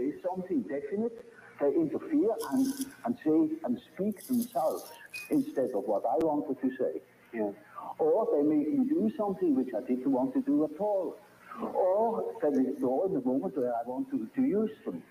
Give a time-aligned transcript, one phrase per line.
[0.00, 1.16] say something definite,
[1.60, 2.66] they interfere and,
[3.04, 4.84] and say and speak themselves
[5.28, 7.00] instead of what I wanted to say.
[7.34, 7.52] Yeah.
[7.98, 11.18] Or they make me do something which I didn't want to do at all.
[11.60, 15.02] Or they withdraw in the moment where I want to, to use them.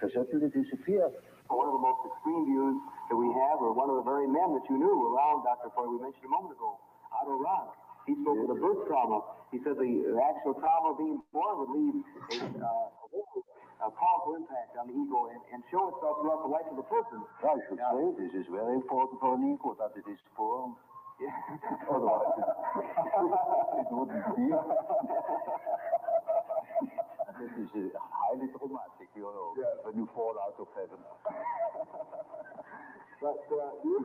[0.00, 1.04] They suddenly disappear.
[1.50, 2.76] One of the most extreme views
[3.10, 5.68] that we have, or one of the very men that you knew around Dr.
[5.74, 6.78] Freud, we mentioned a moment ago,
[7.12, 7.74] Otto Rank.
[8.06, 9.20] He spoke of the birth trauma.
[9.52, 13.49] He said the actual trauma being born would leave a, uh,
[13.80, 16.84] a powerful impact on the ego and, and show itself throughout the life of the
[16.88, 17.20] person.
[17.44, 20.76] I should say this is very important for an ego that it is born.
[21.20, 21.28] Yeah.
[21.88, 22.32] Otherwise,
[23.76, 24.46] it wouldn't be.
[27.40, 29.84] this is uh, highly traumatic, you know, Yeah.
[29.84, 31.00] when you fall out of heaven.
[33.20, 33.96] But uh, you,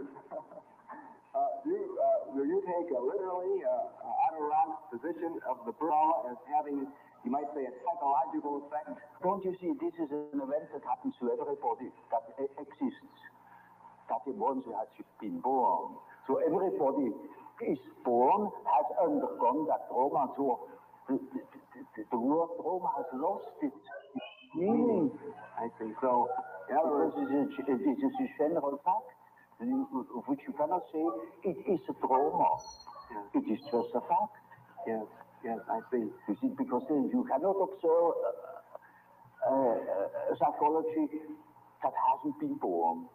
[1.36, 6.32] uh, you, uh, will you take a literally uh, Otto Rank's position of the trauma
[6.32, 6.88] as having,
[7.26, 8.94] you might say, a psychological effect?
[9.26, 13.20] Don't you see, this is an event that happens to everybody that exists.
[14.10, 14.88] That once has
[15.20, 15.98] been born.
[16.30, 17.10] So everybody
[17.66, 20.30] is born, has undergone that trauma.
[20.38, 20.70] So
[21.10, 21.42] the, the,
[21.98, 23.74] the, the word trauma has lost its
[24.56, 25.10] meaning.
[25.58, 26.30] I think So,
[26.70, 29.10] in other Because words, it is, it is a general fact,
[30.30, 31.02] which you cannot say
[31.50, 32.50] it is a trauma.
[33.10, 33.40] Yeah.
[33.42, 34.36] It is just a fact.
[34.88, 35.06] yes,
[35.46, 36.10] yes, I see.
[36.28, 38.14] You see, because then you cannot observe
[39.46, 41.08] uh, uh, a psychology
[41.84, 43.06] that hasn't been born.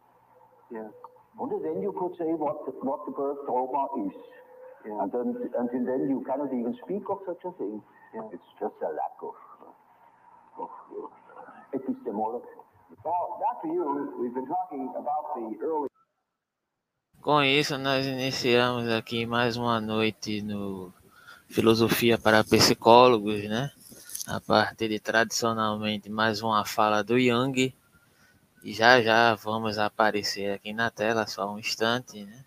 [0.71, 0.91] Yes,
[1.39, 4.17] Only then you could say what the, what the birth trauma is.
[4.87, 5.03] Yeah.
[5.03, 7.83] And then, until then you cannot even speak of such a thing.
[8.15, 8.33] Yeah.
[8.33, 9.35] It's just a lack of,
[10.59, 12.47] of uh, epistemology.
[13.05, 13.73] Well, Dr.
[13.73, 15.89] Yu, we've been talking about the early
[17.23, 20.91] Com isso, nós iniciamos aqui mais uma noite no
[21.51, 23.73] Filosofia para Psicólogos, né?
[24.27, 27.75] A partir de tradicionalmente mais uma fala do Jung.
[28.63, 32.45] E já já vamos aparecer aqui na tela, só um instante, né?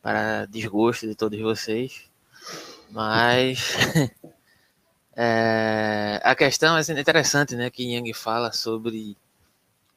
[0.00, 2.04] Para desgosto de todos vocês.
[2.90, 3.74] Mas
[5.16, 7.68] é, a questão é interessante, né?
[7.68, 9.16] Que Jung fala sobre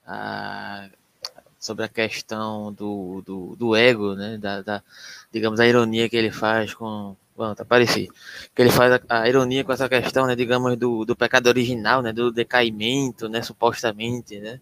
[0.07, 0.89] a
[1.59, 4.37] sobre a questão do, do, do ego, né?
[4.37, 4.83] Da, da,
[5.31, 7.15] digamos, a ironia que ele faz com.
[7.55, 8.13] Tá parecido.
[8.53, 10.35] Que ele faz a, a ironia com essa questão, né?
[10.35, 12.11] Digamos, do, do pecado original, né?
[12.11, 13.41] Do decaimento, né?
[13.41, 14.59] Supostamente, né?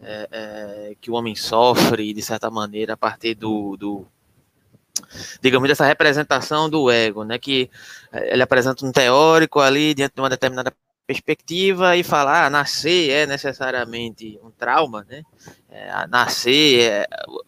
[0.00, 4.06] É, é, que o homem sofre, de certa maneira, a partir do, do
[5.40, 7.38] digamos, dessa representação do ego, né?
[7.38, 7.70] Que
[8.12, 10.72] eh, ele apresenta um teórico ali diante de uma determinada
[11.06, 15.22] perspectiva e fala, ah, nascer é necessariamente um trauma, né?
[15.70, 17.06] É, nascer, é,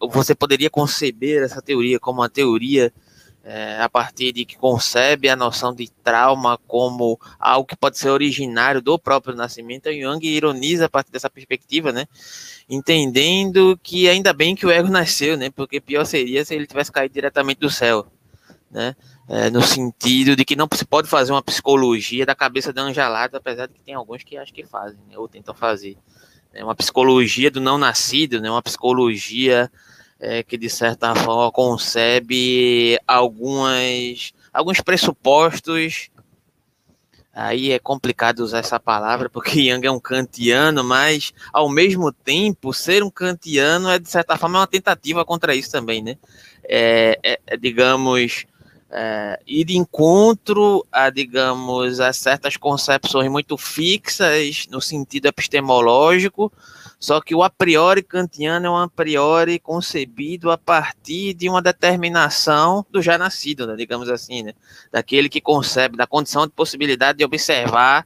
[0.09, 2.91] você poderia conceber essa teoria como uma teoria
[3.43, 8.09] é, a partir de que concebe a noção de trauma como algo que pode ser
[8.09, 9.89] originário do próprio nascimento.
[9.89, 12.05] E Jung ironiza a partir dessa perspectiva, né?
[12.69, 15.49] Entendendo que ainda bem que o ego nasceu, né?
[15.49, 18.05] Porque pior seria se ele tivesse caído diretamente do céu,
[18.69, 18.95] né?
[19.27, 23.37] É, no sentido de que não se pode fazer uma psicologia da cabeça da angelada,
[23.37, 25.17] apesar de que tem alguns que acham que fazem, né?
[25.17, 25.97] ou tentam fazer
[26.53, 29.71] né, uma psicologia do não nascido, né, uma psicologia
[30.21, 36.09] é, que de certa forma concebe algumas, alguns pressupostos.
[37.33, 42.73] Aí é complicado usar essa palavra porque Jung é um kantiano, mas ao mesmo tempo
[42.73, 46.17] ser um kantiano é de certa forma uma tentativa contra isso também, né?
[46.63, 48.45] É, é, é digamos
[48.91, 56.51] é, ir de encontro a, digamos, a certas concepções muito fixas no sentido epistemológico,
[57.01, 61.59] só que o a priori kantiano é um a priori concebido a partir de uma
[61.59, 64.53] determinação do já nascido, né, digamos assim, né,
[64.91, 68.05] daquele que concebe, da condição de possibilidade de observar,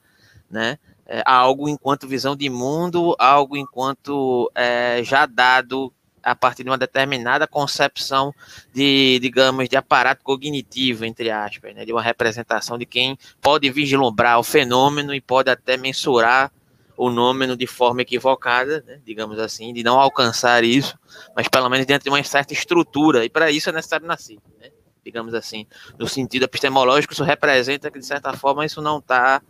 [0.49, 5.91] né, é, algo enquanto visão de mundo, algo enquanto é, já dado
[6.23, 8.33] a partir de uma determinada concepção
[8.73, 14.39] de, digamos, de aparato cognitivo, entre aspas, né, de uma representação de quem pode vislumbrar
[14.39, 16.49] o fenômeno e pode até mensurar
[16.97, 20.97] o nômeno de forma equivocada, né, digamos assim, de não alcançar isso,
[21.35, 24.69] mas pelo menos dentro de uma certa estrutura, e para isso é necessário nascer, né,
[25.03, 25.67] digamos assim.
[25.99, 29.41] No sentido epistemológico, isso representa que, de certa forma, isso não está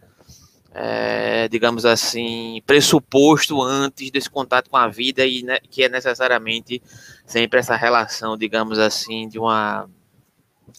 [0.77, 6.83] é, digamos assim, pressuposto antes desse contato com a vida e né, que é necessariamente
[7.25, 9.89] sempre essa relação, digamos assim, de uma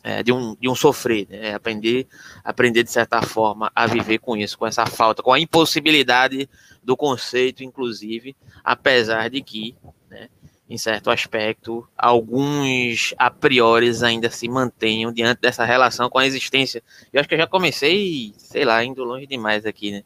[0.03, 1.55] é, de, um, de um sofrer, né?
[1.55, 2.07] aprender,
[2.45, 6.49] aprender de certa forma a viver com isso, com essa falta, com a impossibilidade
[6.83, 9.77] do conceito, inclusive, apesar de que,
[10.09, 10.29] né,
[10.69, 16.83] em certo aspecto, alguns a priori ainda se mantenham diante dessa relação com a existência.
[17.13, 20.03] Eu acho que eu já comecei, sei lá, indo longe demais aqui, né?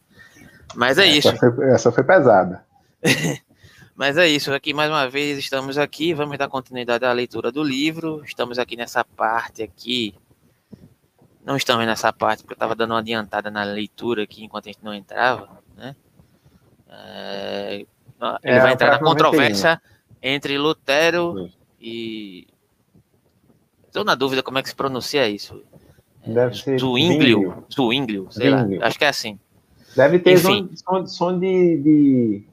[0.75, 1.37] Mas é essa isso.
[1.37, 2.65] Foi, essa foi pesada.
[4.00, 7.62] Mas é isso, aqui mais uma vez estamos aqui, vamos dar continuidade à leitura do
[7.62, 8.23] livro.
[8.25, 10.14] Estamos aqui nessa parte aqui.
[11.44, 14.73] Não estamos nessa parte porque eu estava dando uma adiantada na leitura aqui enquanto a
[14.73, 15.94] gente não entrava, né?
[16.88, 17.87] É, ele
[18.43, 19.79] é, vai entrar na controvérsia
[20.23, 22.49] entre Lutero e
[23.87, 25.62] Estou na dúvida como é que se pronuncia isso.
[26.26, 29.38] Deve ser Zwinglio, Zwinglio, sei lá, acho que é assim.
[29.94, 32.44] Deve ter som, som, de, de,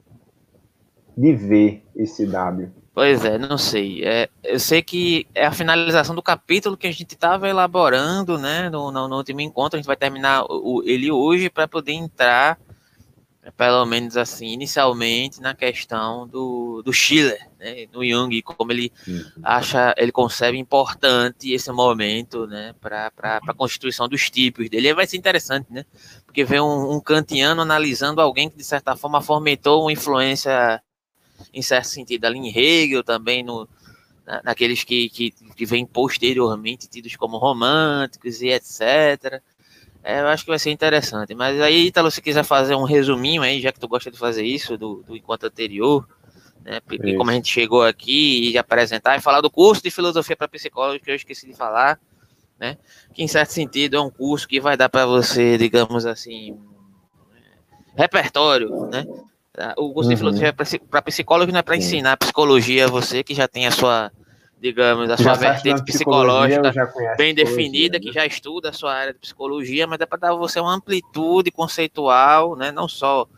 [1.18, 2.70] de V esse W.
[2.94, 4.04] Pois é, não sei.
[4.04, 8.70] É, eu sei que é a finalização do capítulo que a gente estava elaborando, né,
[8.70, 9.76] no, no, no, último encontro.
[9.76, 12.58] A gente vai terminar o, ele hoje para poder entrar
[13.56, 19.24] pelo menos assim, inicialmente, na questão do, do Schiller, né, no Jung, como ele uhum.
[19.42, 24.88] acha, ele concebe importante esse momento, né, para a constituição dos tipos dele.
[24.88, 25.84] E vai ser interessante, né,
[26.26, 30.82] porque vê um, um kantiano analisando alguém que, de certa forma, fomentou uma influência,
[31.52, 33.68] em certo sentido, ali em Hegel, também no,
[34.26, 39.40] na, naqueles que, que, que vêm posteriormente tidos como românticos e etc.,
[40.02, 41.34] é, eu acho que vai ser interessante.
[41.34, 44.44] Mas aí, Ítalo, se quiser fazer um resuminho aí, já que tu gosta de fazer
[44.44, 46.08] isso do, do encontro anterior,
[46.64, 46.80] né?
[46.80, 50.48] Porque como a gente chegou aqui e apresentar e falar do curso de filosofia para
[50.48, 52.00] psicólogos que eu esqueci de falar,
[52.58, 52.78] né?
[53.12, 56.58] Que em certo sentido é um curso que vai dar para você, digamos assim,
[57.96, 59.04] repertório, né?
[59.76, 60.14] O curso uhum.
[60.14, 60.54] de filosofia
[60.90, 64.10] para psicólogo não é para ensinar psicologia a você que já tem a sua
[64.60, 66.72] digamos, a sua vertente psicológica
[67.16, 68.00] bem definida, né?
[68.02, 71.50] que já estuda a sua área de psicologia, mas é para dar você uma amplitude
[71.50, 73.28] conceitual, né, não só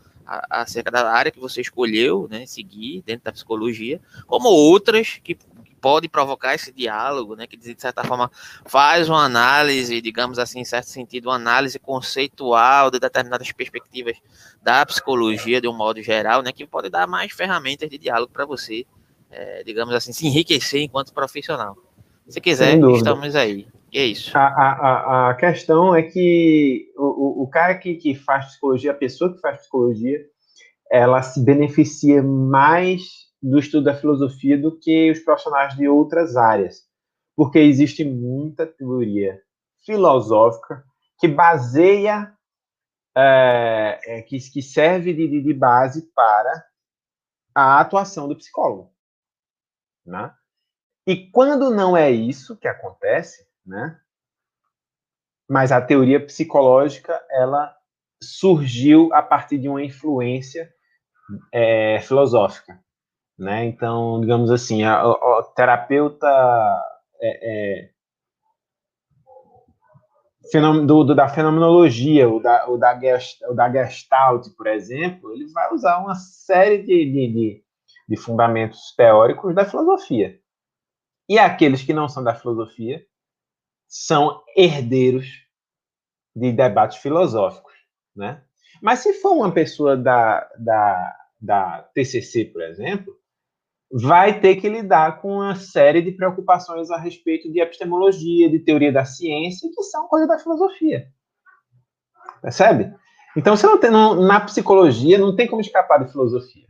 [0.49, 5.37] acerca da área que você escolheu, né, seguir dentro da psicologia, como outras que,
[5.81, 8.29] que podem provocar esse diálogo, né, que de certa forma
[8.65, 14.17] faz uma análise, digamos assim, em certo sentido, uma análise conceitual de determinadas perspectivas
[14.61, 18.45] da psicologia de um modo geral, né, que pode dar mais ferramentas de diálogo para
[18.45, 18.85] você
[19.31, 21.77] é, digamos assim, se enriquecer enquanto profissional.
[22.27, 23.67] Se quiser, estamos aí.
[23.91, 24.37] E é isso.
[24.37, 29.33] A, a, a questão é que o, o cara que, que faz psicologia, a pessoa
[29.33, 30.19] que faz psicologia,
[30.89, 36.87] ela se beneficia mais do estudo da filosofia do que os profissionais de outras áreas.
[37.35, 39.41] Porque existe muita teoria
[39.85, 40.83] filosófica
[41.17, 42.33] que baseia,
[43.15, 46.65] é, é, que, que serve de, de base para
[47.55, 48.93] a atuação do psicólogo.
[50.05, 50.33] Né?
[51.07, 53.99] E quando não é isso que acontece, né?
[55.49, 57.75] mas a teoria psicológica ela
[58.23, 60.71] surgiu a partir de uma influência
[61.51, 62.79] é, filosófica.
[63.37, 63.65] Né?
[63.65, 66.27] Então, digamos assim, a, a terapeuta
[67.21, 67.91] é, é,
[70.85, 75.47] do, do, da fenomenologia, o da, o, da gest, o da Gestalt, por exemplo, ele
[75.51, 77.63] vai usar uma série de, de, de
[78.11, 80.37] de fundamentos teóricos da filosofia.
[81.29, 83.01] E aqueles que não são da filosofia
[83.87, 85.25] são herdeiros
[86.35, 87.73] de debates filosóficos,
[88.13, 88.43] né?
[88.81, 93.17] Mas se for uma pessoa da, da, da TCC, por exemplo,
[93.91, 98.91] vai ter que lidar com uma série de preocupações a respeito de epistemologia, de teoria
[98.91, 101.07] da ciência, que são coisa da filosofia.
[102.41, 102.93] Percebe?
[103.35, 106.65] Então, você não tem, não, na psicologia não tem como escapar de filosofia.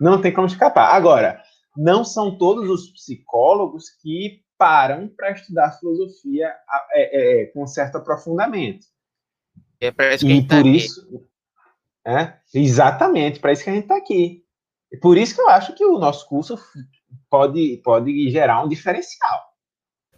[0.00, 0.94] Não tem como escapar.
[0.94, 1.40] Agora,
[1.76, 6.52] não são todos os psicólogos que param para estudar filosofia
[6.92, 8.84] é, é, com certo aprofundamento.
[9.80, 11.28] É para isso que e a gente tá por isso,
[12.04, 14.44] é, exatamente, para isso que a gente está aqui.
[15.00, 16.58] Por isso que eu acho que o nosso curso
[17.28, 19.48] pode, pode gerar um diferencial.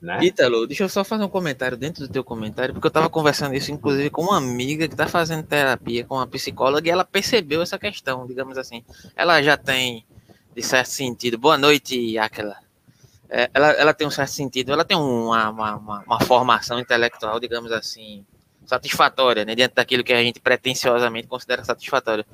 [0.00, 0.18] Né?
[0.24, 3.54] Ítalo, deixa eu só fazer um comentário dentro do teu comentário, porque eu estava conversando
[3.54, 7.60] isso, inclusive, com uma amiga que está fazendo terapia com uma psicóloga e ela percebeu
[7.60, 8.82] essa questão, digamos assim.
[9.14, 10.06] Ela já tem,
[10.54, 12.56] de certo sentido, boa noite, aquela.
[13.28, 17.38] É, ela, ela tem um certo sentido, ela tem uma, uma, uma, uma formação intelectual,
[17.38, 18.24] digamos assim,
[18.70, 22.24] satisfatória, né, diante daquilo que a gente pretensiosamente considera satisfatório.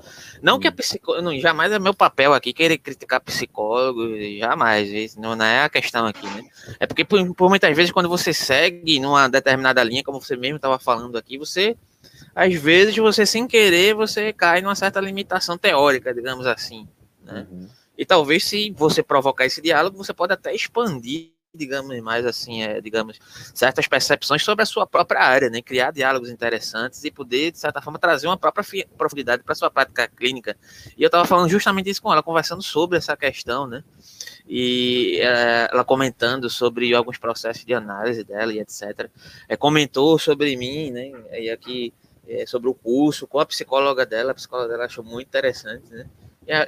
[0.43, 4.03] Não que a psicóloga, jamais é meu papel aqui querer criticar psicólogo,
[4.39, 6.45] jamais, isso não, é a questão aqui, né?
[6.79, 10.57] É porque por, por muitas vezes quando você segue numa determinada linha, como você mesmo
[10.57, 11.75] estava falando aqui, você
[12.35, 16.87] às vezes você sem querer você cai numa certa limitação teórica, digamos assim,
[17.25, 17.47] né?
[17.51, 17.67] Uhum.
[17.97, 22.81] E talvez se você provocar esse diálogo, você pode até expandir digamos mais assim, é,
[22.81, 23.19] digamos,
[23.55, 25.63] certas percepções sobre a sua própria área, né?
[25.63, 30.07] Criar diálogos interessantes e poder, de certa forma, trazer uma própria profundidade para sua prática
[30.09, 30.57] clínica.
[30.97, 33.83] E eu estava falando justamente isso com ela, conversando sobre essa questão, né?
[34.47, 39.11] E é, ela comentando sobre alguns processos de análise dela e etc.
[39.49, 41.11] É, comentou sobre mim, né?
[41.33, 41.93] E aqui
[42.29, 46.07] é, sobre o curso com a psicóloga dela, a psicóloga dela achou muito interessante, né?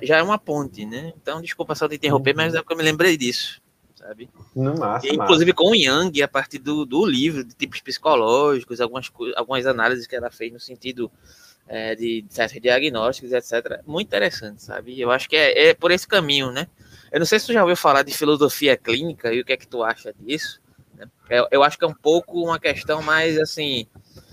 [0.02, 1.12] já é uma ponte, né?
[1.20, 3.62] Então, desculpa só te interromper, mas é porque eu me lembrei disso,
[3.98, 4.30] sabe?
[4.54, 9.10] No e, inclusive com o Young, a partir do, do livro, de tipos psicológicos, algumas,
[9.36, 11.10] algumas análises que ela fez no sentido
[11.66, 13.82] é, de, de certos diagnósticos, etc.
[13.86, 14.98] Muito interessante, sabe?
[14.98, 16.68] Eu acho que é, é por esse caminho, né?
[17.10, 19.56] Eu não sei se tu já ouviu falar de filosofia clínica e o que é
[19.56, 20.60] que tu acha disso.
[20.96, 21.06] Né?
[21.28, 23.86] Eu, eu acho que é um pouco uma questão mais assim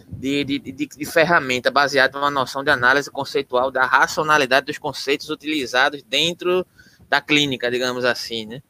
[0.07, 5.29] de, de, de, de, ferramenta baseada numa noção de análise conceitual da racionalidade dos conceitos
[5.29, 6.65] utilizados dentro
[7.09, 8.61] da clínica, digamos assim, né?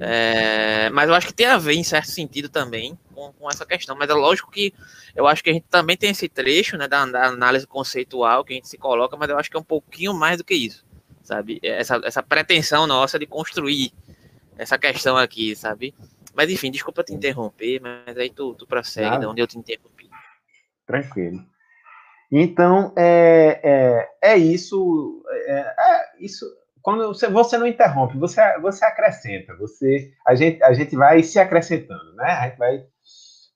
[0.00, 3.66] É, mas eu acho que tem a ver, em certo sentido, também com, com, essa
[3.66, 3.96] questão.
[3.96, 4.72] Mas é lógico que
[5.14, 8.52] eu acho que a gente também tem esse trecho né, da, da, análise conceitual que
[8.52, 10.84] a gente se coloca, mas eu acho que é um pouquinho mais do que isso,
[11.22, 11.60] sabe?
[11.62, 13.92] Essa, essa pretensão nossa de construir
[14.56, 15.94] essa questão aqui, sabe?
[16.34, 20.08] Mas enfim, desculpa te interromper, mas aí tu, tu prossegue de onde eu te interrompi.
[20.86, 21.44] Tranquilo.
[22.30, 25.22] Então, é, é, é isso.
[25.46, 26.44] É, é, isso.
[26.84, 29.56] Quando você, você não interrompe, você, você acrescenta.
[29.56, 32.26] Você, a, gente, a gente vai se acrescentando, né?
[32.26, 32.84] A gente vai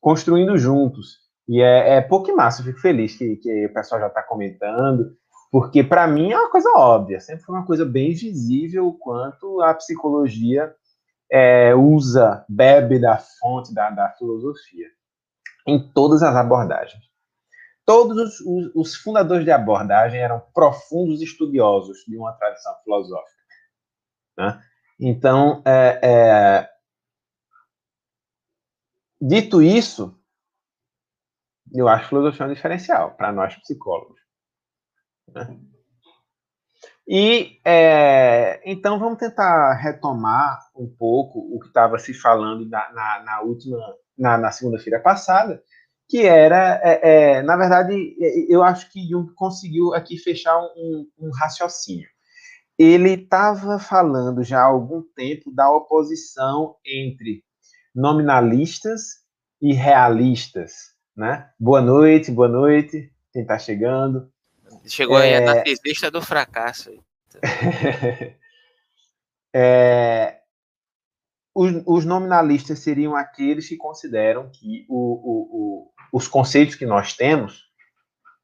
[0.01, 1.19] construindo juntos.
[1.47, 5.15] E é, é pouco massa, eu fico feliz que, que o pessoal já está comentando,
[5.53, 9.75] porque para mim é uma coisa óbvia, sempre foi uma coisa bem visível quanto a
[9.75, 10.75] psicologia
[11.31, 14.87] é, usa, bebe da fonte da, da filosofia
[15.67, 17.08] em todas as abordagens.
[17.89, 23.43] Todos os, os, fundadores de abordagem eram profundos estudiosos de uma tradição filosófica.
[24.37, 24.63] Né?
[25.01, 26.71] Então, é, é,
[29.19, 30.21] dito isso,
[31.73, 34.21] eu acho que filosofia é um diferencial para nós psicólogos.
[35.29, 35.59] Né?
[37.09, 43.23] E é, então vamos tentar retomar um pouco o que estava se falando na, na,
[43.25, 43.79] na última,
[44.19, 45.63] na, na segunda-feira passada,
[46.09, 47.01] que era, é,
[47.37, 52.09] é, na verdade, é, eu acho que Jung conseguiu aqui fechar um, um raciocínio.
[52.79, 57.45] Ele estava falando já há algum tempo da oposição entre
[57.95, 59.19] nominalistas
[59.61, 61.51] e realistas, né?
[61.59, 64.33] Boa noite, boa noite, quem está chegando.
[64.87, 66.91] Chegou aí a narcisista do fracasso.
[69.53, 70.39] é,
[71.55, 77.15] os, os, nominalistas seriam aqueles que consideram que o, o, o os conceitos que nós
[77.15, 77.65] temos,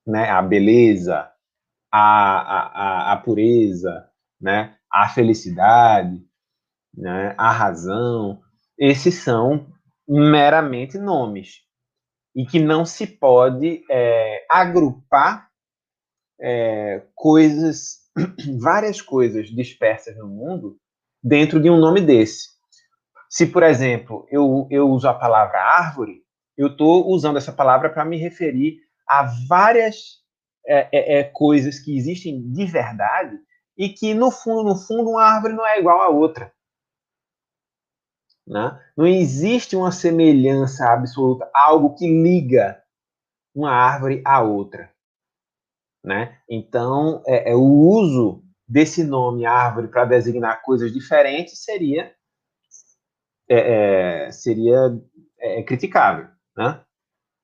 [0.07, 1.31] né, a beleza,
[1.91, 4.09] a, a, a pureza,
[4.41, 6.21] né, a felicidade,
[6.93, 8.41] né, a razão,
[8.79, 9.73] esses são
[10.07, 11.63] meramente nomes
[12.35, 15.49] e que não se pode é, agrupar
[16.41, 18.01] é, coisas,
[18.61, 20.77] várias coisas dispersas no mundo
[21.23, 22.55] dentro de um nome desse.
[23.31, 26.24] Se, por exemplo, eu, eu uso a palavra árvore,
[26.57, 30.23] eu estou usando essa palavra para me referir a várias
[30.67, 33.39] é, é, é, coisas que existem de verdade
[33.77, 36.53] e que, no fundo, no fundo, uma árvore não é igual a outra.
[38.47, 38.81] Né?
[38.97, 42.83] Não existe uma semelhança absoluta, algo que liga
[43.55, 44.93] uma árvore à outra.
[46.05, 46.39] Né?
[46.49, 52.15] Então, é, é o uso desse nome árvore para designar coisas diferentes seria
[53.49, 54.79] é, é, seria
[55.39, 56.34] é, criticável.
[56.57, 56.81] Né?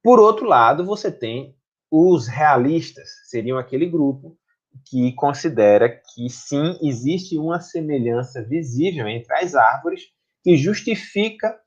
[0.03, 1.57] Por outro lado, você tem
[1.91, 4.39] os realistas, seriam aquele grupo
[4.87, 10.05] que considera que sim, existe uma semelhança visível entre as árvores
[10.43, 11.59] que justifica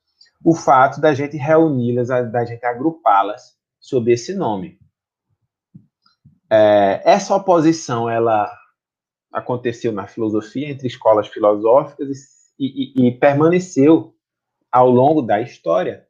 [0.43, 4.79] o fato da gente reuni-las, da gente agrupá-las sob esse nome.
[6.49, 8.49] É, essa oposição, ela
[9.31, 12.07] aconteceu na filosofia entre escolas filosóficas
[12.59, 14.15] e, e, e permaneceu
[14.71, 16.07] ao longo da história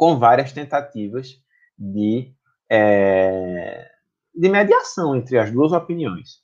[0.00, 1.38] com várias tentativas
[1.78, 2.34] de,
[2.70, 3.86] é,
[4.34, 6.38] de mediação entre as duas opiniões.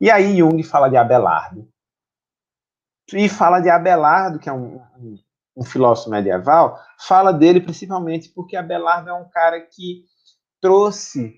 [0.00, 1.68] E aí Jung fala de Abelardo.
[3.12, 5.18] E fala de Abelardo, que é um, um,
[5.58, 10.02] um filósofo medieval, fala dele principalmente porque Abelardo é um cara que
[10.60, 11.32] trouxe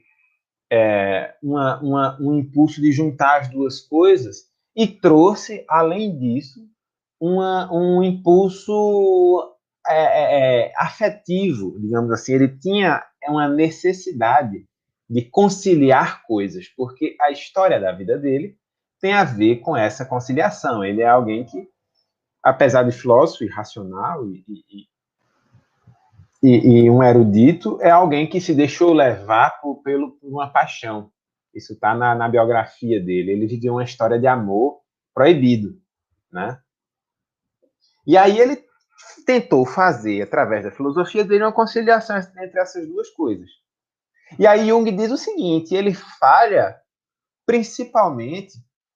[0.72, 6.66] é, uma, uma, um impulso de juntar as duas coisas e trouxe, além disso,
[7.20, 9.54] uma, um impulso
[9.88, 14.66] é, é, é, afetivo, digamos assim, ele tinha uma necessidade
[15.08, 18.56] de conciliar coisas, porque a história da vida dele
[19.00, 20.84] tem a ver com essa conciliação.
[20.84, 21.68] Ele é alguém que,
[22.42, 24.86] apesar de filósofo e racional e, e,
[26.42, 31.10] e, e um erudito, é alguém que se deixou levar por, pelo, por uma paixão.
[31.54, 33.32] Isso está na, na biografia dele.
[33.32, 34.80] Ele vivia uma história de amor
[35.14, 35.80] proibido,
[36.30, 36.58] né?
[38.06, 38.65] E aí ele
[39.24, 43.48] tentou fazer, através da filosofia dele, uma conciliação entre essas duas coisas.
[44.38, 46.76] E aí Jung diz o seguinte: ele falha
[47.44, 48.54] principalmente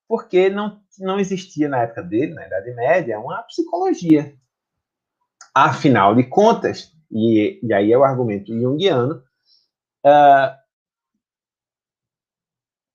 [0.09, 4.35] porque não, não existia na época dele, na Idade Média, uma psicologia.
[5.54, 9.23] Afinal de contas, e, e aí é o argumento junguiano,
[10.04, 10.61] uh,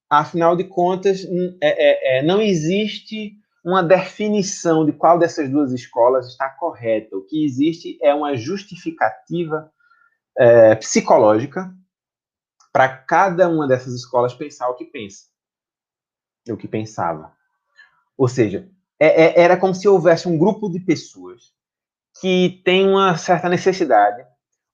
[0.09, 1.25] afinal de contas,
[1.61, 7.17] é, é, é, não existe uma definição de qual dessas duas escolas está correta.
[7.17, 9.71] O que existe é uma justificativa
[10.37, 11.73] é, psicológica
[12.71, 15.25] para cada uma dessas escolas pensar o que pensa,
[16.47, 17.33] o que pensava.
[18.15, 18.69] Ou seja,
[18.99, 21.51] é, é, era como se houvesse um grupo de pessoas
[22.21, 24.23] que tem uma certa necessidade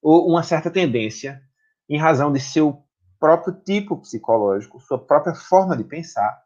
[0.02, 1.42] ou uma certa tendência,
[1.88, 2.84] em razão de seu
[3.18, 6.44] próprio tipo psicológico, sua própria forma de pensar,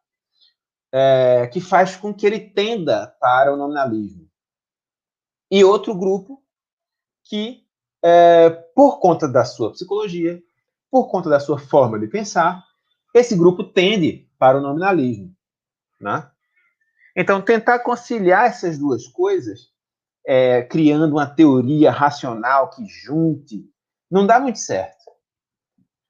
[0.92, 4.30] é, que faz com que ele tenda para o nominalismo.
[5.52, 6.44] E outro grupo
[7.24, 7.66] que,
[8.04, 10.42] é, por conta da sua psicologia,
[10.90, 12.64] por conta da sua forma de pensar,
[13.14, 15.36] esse grupo tende para o nominalismo.
[16.00, 16.30] Né?
[17.16, 19.72] Então, tentar conciliar essas duas coisas,
[20.26, 23.70] é, criando uma teoria racional que junte,
[24.10, 25.06] não dá muito certo.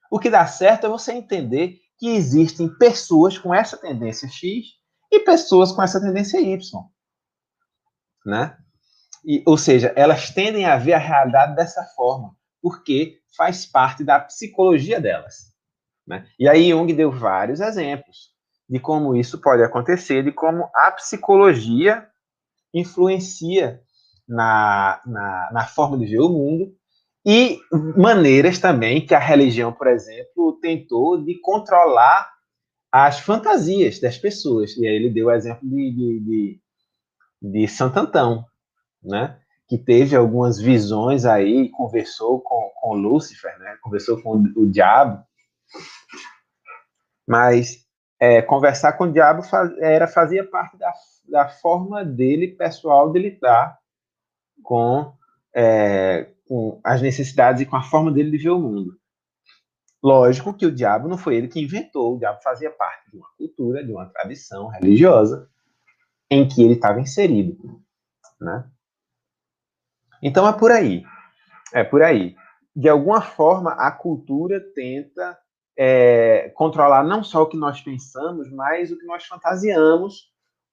[0.10, 4.76] O que dá certo é você entender que existem pessoas com essa tendência X
[5.12, 6.60] e pessoas com essa tendência Y.
[8.24, 8.56] Né?
[9.26, 14.20] E, ou seja, elas tendem a ver a realidade dessa forma, porque faz parte da
[14.20, 15.52] psicologia delas.
[16.06, 16.30] Né?
[16.38, 18.30] E aí Jung deu vários exemplos
[18.70, 22.08] de como isso pode acontecer, de como a psicologia
[22.72, 23.82] influencia
[24.28, 26.72] na, na, na forma de ver o mundo
[27.26, 27.60] e
[27.98, 32.30] maneiras também que a religião, por exemplo, tentou de controlar
[32.92, 34.78] as fantasias das pessoas.
[34.78, 36.60] E aí ele deu o exemplo de, de, de,
[37.42, 38.46] de Santo Antão,
[39.04, 39.40] né?
[39.68, 43.78] que teve algumas visões aí, conversou com, com Lúcifer, né?
[43.82, 45.24] conversou com o diabo,
[47.28, 47.84] mas
[48.20, 50.94] é, conversar com o diabo faz, era, fazia parte da,
[51.28, 53.78] da forma dele, pessoal, de lidar
[54.64, 55.12] com,
[55.54, 58.98] é, com as necessidades e com a forma dele de ver o mundo.
[60.04, 63.28] Lógico que o diabo não foi ele que inventou, o diabo fazia parte de uma
[63.38, 65.50] cultura, de uma tradição religiosa
[66.30, 67.82] em que ele estava inserido,
[68.40, 68.70] né?
[70.22, 71.04] Então é por aí,
[71.74, 72.36] é por aí.
[72.76, 75.38] De alguma forma, a cultura tenta
[75.78, 80.32] é, controlar não só o que nós pensamos, mas o que nós fantasiamos,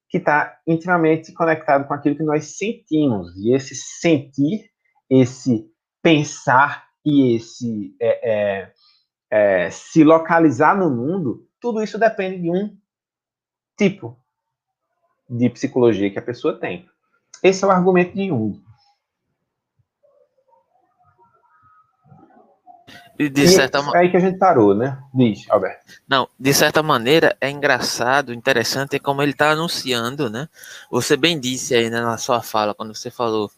[0.09, 3.35] que está intimamente conectado com aquilo que nós sentimos.
[3.37, 4.72] E esse sentir,
[5.13, 5.71] esse
[6.01, 8.73] pensar e esse é, é,
[9.31, 12.75] é, se localizar no mundo, tudo isso depende de um
[13.77, 14.19] tipo
[15.29, 16.89] de psicologia que a pessoa tem.
[17.43, 18.63] Esse é o argumento de Jung.
[23.19, 24.99] E de certa É aí que a gente parou, né?
[25.13, 25.85] Diz, Alberto.
[26.09, 30.49] Não, de certa maneira é engraçado, interessante como ele está anunciando, né?
[30.91, 33.51] Você bem disse aí né, na sua fala, quando você falou,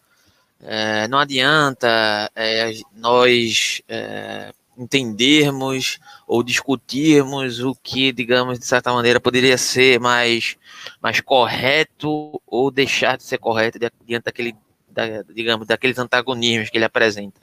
[0.61, 9.21] é, não adianta é, nós é, entendermos ou discutirmos o que, digamos, de certa maneira
[9.21, 10.57] poderia ser mais,
[11.01, 14.57] mais correto ou deixar de ser correto diante daquele,
[14.88, 17.40] da, digamos, daqueles antagonismos que ele apresenta.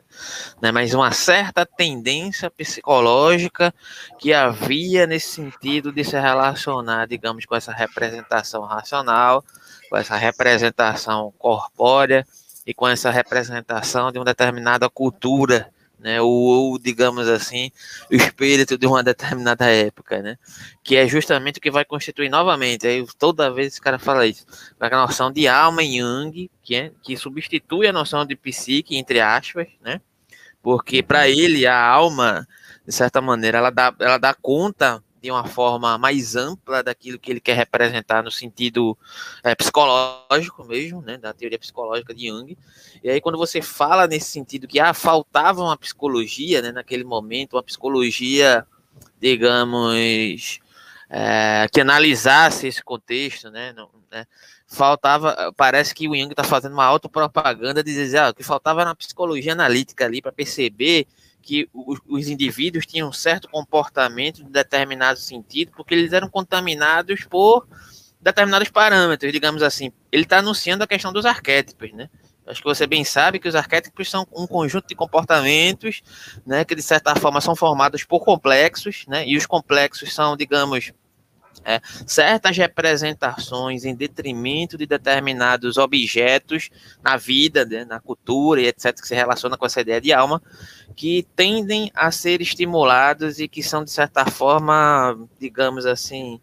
[0.62, 0.72] Né?
[0.72, 3.74] Mas uma certa tendência psicológica
[4.20, 9.44] que havia nesse sentido de se relacionar, digamos, com essa representação racional,
[9.90, 12.26] com essa representação corpórea
[12.66, 15.72] e com essa representação de uma determinada cultura
[16.02, 17.72] né, ou, ou, digamos assim,
[18.12, 20.38] o espírito de uma determinada época, né,
[20.84, 24.46] que é justamente o que vai constituir novamente, aí toda vez esse cara fala isso,
[24.80, 29.20] a noção de alma em Jung, que, é, que substitui a noção de psique, entre
[29.20, 30.02] aspas, né,
[30.62, 32.48] porque para ele a alma,
[32.86, 37.30] de certa maneira, ela dá, ela dá conta de uma forma mais ampla daquilo que
[37.30, 38.98] ele quer representar no sentido
[39.44, 42.58] é, psicológico mesmo, né, da teoria psicológica de Jung.
[43.04, 47.54] E aí quando você fala nesse sentido que ah, faltava uma psicologia, né, naquele momento,
[47.54, 48.66] uma psicologia,
[49.20, 50.60] digamos,
[51.08, 54.26] é, que analisasse esse contexto, né, não, né,
[54.66, 58.96] faltava, parece que o Jung está fazendo uma autopropaganda de dizer ah, que faltava uma
[58.96, 61.06] psicologia analítica ali para perceber
[61.42, 67.26] que os, os, indivíduos tinham um certo comportamento de determinado sentido, porque eles eram contaminados
[67.26, 67.68] por
[68.22, 69.92] determinados parâmetros, digamos assim.
[70.12, 72.10] Ele está anunciando a questão dos arquétipos, né?
[72.46, 76.02] Acho que você bem sabe que os arquétipos são um conjunto de comportamentos,
[76.46, 80.92] né, que de certa forma são formados por complexos, né, e os complexos são, digamos,
[81.64, 86.70] é, certas representações em detrimento de determinados objetos
[87.04, 90.42] na vida, né, na cultura e etc., que se relaciona com essa ideia de alma,
[90.96, 96.40] que tendem a ser estimulados e que são, de certa forma, digamos assim,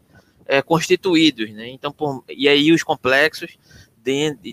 [0.46, 1.68] é, constituídos, né?
[1.68, 3.58] Então, por, e aí os complexos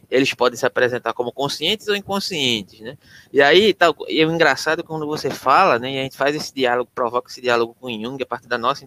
[0.09, 2.97] eles podem se apresentar como conscientes ou inconscientes, né?
[3.31, 6.53] E aí, tá, e o engraçado quando você fala, né, e a gente faz esse
[6.53, 8.85] diálogo, provoca esse diálogo com Jung a partir da nossa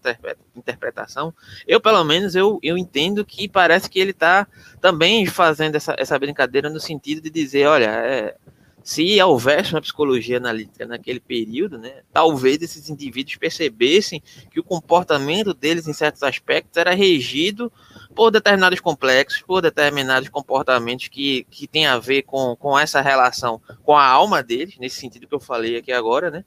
[0.56, 1.34] interpretação,
[1.66, 4.46] eu, pelo menos, eu, eu entendo que parece que ele está
[4.80, 8.36] também fazendo essa, essa brincadeira no sentido de dizer, olha, é,
[8.82, 15.52] se houvesse uma psicologia analítica naquele período, né, talvez esses indivíduos percebessem que o comportamento
[15.52, 17.70] deles, em certos aspectos, era regido
[18.14, 23.60] por determinados complexos, por determinados comportamentos que, que têm a ver com, com essa relação
[23.82, 26.44] com a alma deles, nesse sentido que eu falei aqui agora, né,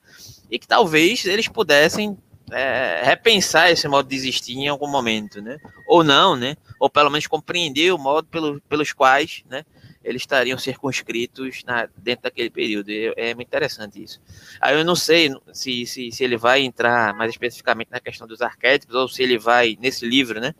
[0.49, 2.17] e que talvez eles pudessem
[2.51, 7.09] é, repensar esse modo de existir em algum momento, né, ou não, né, ou pelo
[7.09, 9.63] menos compreender o modo pelo, pelos quais, né,
[10.03, 12.89] eles estariam circunscritos na, dentro daquele período.
[12.89, 14.19] É, é muito interessante isso.
[14.59, 18.41] Aí eu não sei se, se, se ele vai entrar mais especificamente na questão dos
[18.41, 20.55] arquétipos, ou se ele vai, nesse livro, né?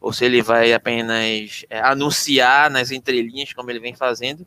[0.00, 4.46] Ou se ele vai apenas é, anunciar nas entrelinhas, como ele vem fazendo.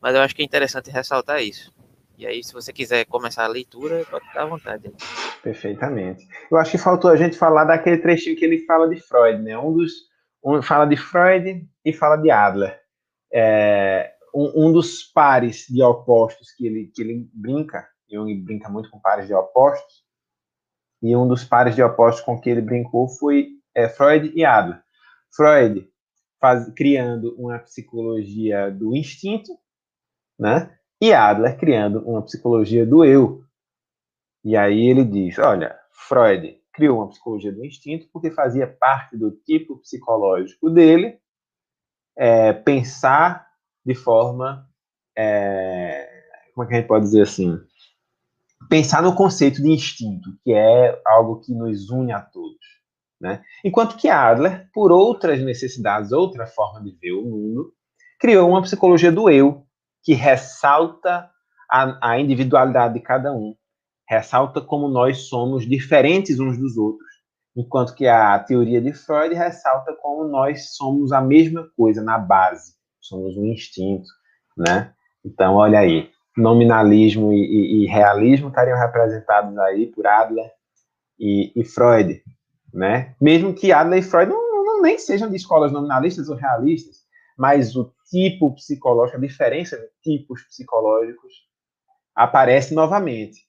[0.00, 1.72] Mas eu acho que é interessante ressaltar isso.
[2.16, 4.92] E aí, se você quiser começar a leitura, pode ficar à vontade.
[5.42, 6.26] Perfeitamente.
[6.50, 9.56] Eu acho que faltou a gente falar daquele trechinho que ele fala de Freud, né?
[9.56, 10.08] Um dos
[10.44, 12.80] um fala de Freud e fala de Adler
[13.32, 18.90] é, um, um, dos pares de opostos que ele, que ele brinca, Jung brinca muito
[18.90, 20.04] com pares de opostos,
[21.02, 24.82] e um dos pares de opostos com que ele brincou foi é, Freud e Adler.
[25.38, 25.88] Freud
[26.40, 29.56] faz, criando uma psicologia do instinto,
[30.36, 30.76] né?
[31.00, 33.44] E Adler criando uma psicologia do eu.
[34.44, 39.30] E aí ele diz, olha, Freud criou uma psicologia do instinto porque fazia parte do
[39.30, 41.20] tipo psicológico dele
[42.16, 43.46] é, pensar
[43.86, 44.68] de forma.
[45.16, 46.08] É,
[46.52, 47.56] como é que a gente pode dizer assim?
[48.68, 52.77] Pensar no conceito de instinto, que é algo que nos une a todos.
[53.20, 53.42] Né?
[53.64, 57.72] Enquanto que Adler, por outras necessidades, outra forma de ver o mundo,
[58.18, 59.64] criou uma psicologia do eu,
[60.04, 61.28] que ressalta
[61.70, 63.54] a, a individualidade de cada um,
[64.08, 67.08] ressalta como nós somos diferentes uns dos outros
[67.58, 72.74] enquanto que a teoria de Freud ressalta como nós somos a mesma coisa na base,
[73.00, 74.08] somos um instinto,
[74.56, 74.92] né?
[75.24, 80.48] Então, olha aí, nominalismo e, e, e realismo estariam representados aí por Adler
[81.18, 82.22] e, e, Freud,
[82.72, 83.14] né?
[83.20, 87.04] Mesmo que Adler e Freud não, não, nem sejam de escolas nominalistas ou realistas,
[87.36, 91.32] mas o tipo psicológico, a diferença de tipos psicológicos
[92.14, 93.46] aparece novamente.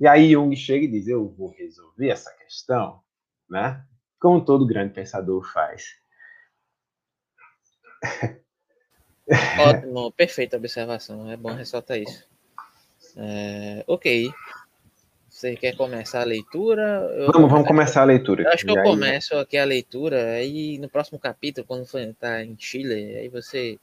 [0.00, 3.00] E aí Jung chega e diz: Eu vou resolver essa questão
[3.50, 3.84] né?
[4.20, 5.98] Como todo grande pensador faz.
[9.60, 11.30] Ótimo, perfeita observação.
[11.30, 12.26] É bom ressaltar isso.
[13.16, 14.30] É, ok.
[15.40, 16.82] Você quer começar a leitura?
[17.16, 18.42] Eu, vamos, vamos começar a leitura.
[18.42, 18.84] Eu acho que eu aí...
[18.84, 23.78] começo aqui a leitura, aí no próximo capítulo, quando for entrar em Chile, aí você,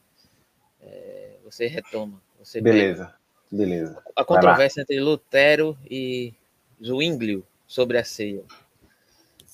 [0.84, 2.22] é, você retoma.
[2.38, 3.15] Você beleza, pega.
[3.52, 4.04] beleza.
[4.15, 6.32] A controvérsia entre Lutero e
[6.80, 8.43] Zwinglio sobre a ceia.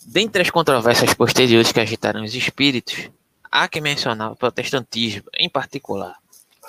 [0.06, 3.10] Dentre as controvérsias posteriores que agitaram os espíritos,
[3.50, 6.18] há que mencionar o protestantismo em particular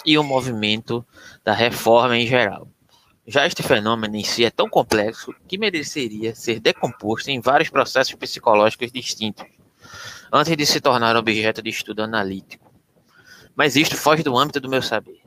[0.07, 1.05] e o movimento
[1.43, 2.69] da reforma em geral.
[3.27, 8.15] Já este fenômeno em si é tão complexo que mereceria ser decomposto em vários processos
[8.15, 9.47] psicológicos distintos,
[10.33, 12.71] antes de se tornar objeto de estudo analítico.
[13.57, 15.25] Mas isto foge do âmbito do meu saber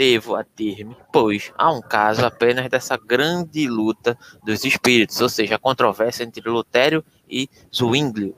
[0.00, 5.58] devo ater-me, pois há um caso apenas dessa grande luta dos espíritos, ou seja, a
[5.58, 8.34] controvérsia entre Lutério e Zwinglio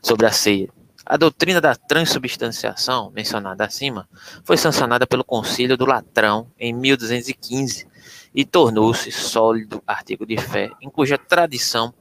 [0.00, 0.70] sobre a ceia.
[1.04, 4.08] A doutrina da transubstanciação, mencionada acima,
[4.42, 7.86] foi sancionada pelo Concílio do Latrão em 1215
[8.34, 11.92] e tornou-se sólido artigo de fé, em cuja tradição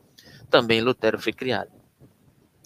[0.49, 1.71] também Lutero foi criado.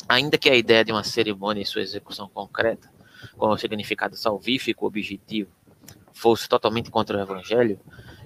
[0.08, 2.91] Ainda que a ideia de uma cerimônia e sua execução concreta,
[3.38, 5.51] com o significado salvífico objetivo,
[6.13, 7.80] fosse totalmente contra o evangelho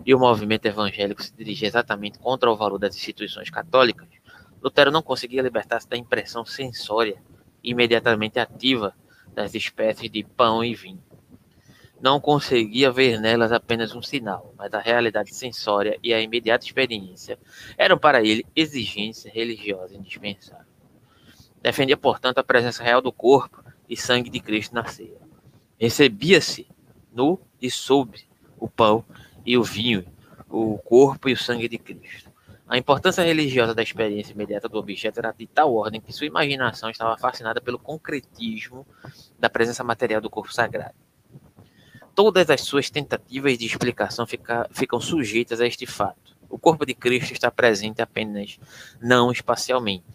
[0.06, 4.08] e o movimento evangélico se dirigia exatamente contra o valor das instituições católicas,
[4.62, 7.22] Lutero não conseguia libertar-se da impressão sensória
[7.64, 8.94] imediatamente ativa
[9.34, 11.02] das espécies de pão e vinho.
[12.02, 17.38] Não conseguia ver nelas apenas um sinal, mas a realidade sensória e a imediata experiência
[17.78, 20.66] eram para ele exigência religiosa indispensável.
[21.62, 25.20] Defendia, portanto, a presença real do corpo e sangue de Cristo na ceia.
[25.78, 26.68] Recebia-se
[27.12, 28.18] no e sob
[28.58, 29.04] o pão
[29.46, 30.06] e o vinho,
[30.50, 32.30] o corpo e o sangue de Cristo.
[32.66, 36.90] A importância religiosa da experiência imediata do objeto era de tal ordem que sua imaginação
[36.90, 38.88] estava fascinada pelo concretismo
[39.38, 41.09] da presença material do corpo sagrado.
[42.16, 46.38] Todas as suas tentativas de explicação fica, ficam sujeitas a este fato.
[46.50, 48.60] O corpo de Cristo está presente apenas
[49.02, 50.06] não espacialmente.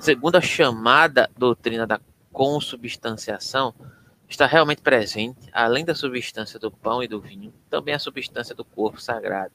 [0.00, 2.00] segundo a chamada doutrina da
[2.32, 3.74] consubstanciação,
[4.28, 8.64] está realmente presente, além da substância do pão e do vinho, também a substância do
[8.64, 9.52] corpo sagrado.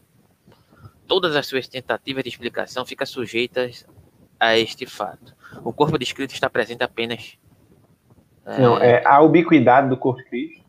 [1.07, 3.85] Todas as suas tentativas de explicação ficam sujeitas
[4.39, 5.35] a este fato.
[5.63, 7.37] O corpo descrito está presente apenas.
[8.59, 10.66] Não, é, a ubiquidade do corpo de Cristo.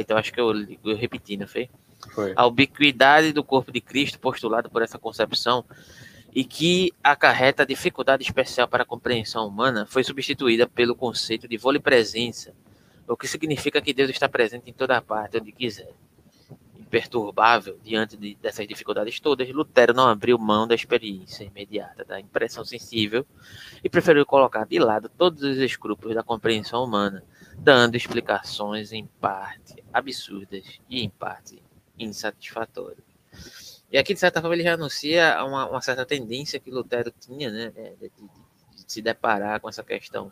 [0.00, 0.52] Então, acho que eu,
[0.84, 1.68] eu repeti, não foi?
[2.14, 2.32] Foi.
[2.36, 5.64] A ubiquidade do corpo de Cristo, postulado por essa concepção,
[6.34, 12.54] e que acarreta dificuldade especial para a compreensão humana, foi substituída pelo conceito de volipresença,
[13.06, 15.90] o que significa que Deus está presente em toda parte, onde quiser.
[16.78, 22.64] Imperturbável diante de, dessas dificuldades todas, Lutero não abriu mão da experiência imediata, da impressão
[22.64, 23.26] sensível,
[23.82, 27.24] e preferiu colocar de lado todos os escrúpulos da compreensão humana,
[27.58, 31.62] dando explicações em parte absurdas e em parte
[31.98, 33.04] insatisfatórias.
[33.90, 37.50] E aqui, de certa forma, ele já anuncia uma, uma certa tendência que Lutero tinha,
[37.50, 38.10] né, de, de,
[38.76, 40.30] de se deparar com essa questão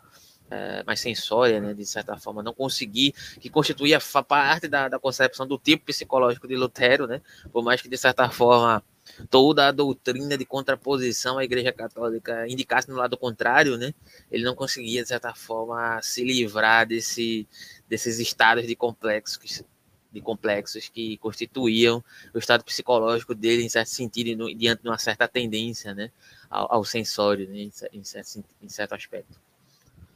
[0.49, 5.47] é, mais sensória, né, de certa forma, não conseguir, que constituía parte da, da concepção
[5.47, 8.83] do tipo psicológico de Lutero, né, por mais que, de certa forma,
[9.29, 13.93] toda a doutrina de contraposição à Igreja Católica indicasse no lado contrário, né,
[14.31, 17.47] ele não conseguia, de certa forma, se livrar desse,
[17.87, 19.65] desses estados de complexo que,
[20.11, 25.27] de complexos que constituíam o estado psicológico dele, em certo sentido, diante de uma certa
[25.27, 26.11] tendência né,
[26.49, 29.46] ao, ao sensório, né, em, certo, em certo aspecto.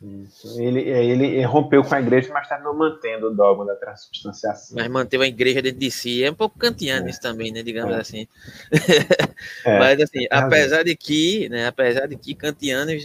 [0.02, 0.60] Isso.
[0.60, 4.76] Ele, é, ele rompeu com a igreja, mas está não mantendo o dogma da transubstanciação.
[4.76, 6.24] Mas manteve a igreja dentro de si.
[6.24, 7.12] É um pouco kantiano é.
[7.12, 7.62] isso também, né?
[7.62, 8.00] Digamos é.
[8.00, 8.28] assim.
[9.66, 9.80] É.
[9.80, 11.68] mas assim, apesar de que, né?
[11.68, 13.04] Apesar de que kantianos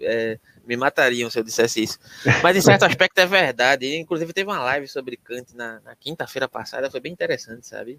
[0.00, 1.98] é, me matariam se eu dissesse isso.
[2.42, 3.96] Mas em certo aspecto é verdade.
[3.96, 7.98] Inclusive teve uma live sobre Kant na, na quinta-feira passada, foi bem interessante, sabe?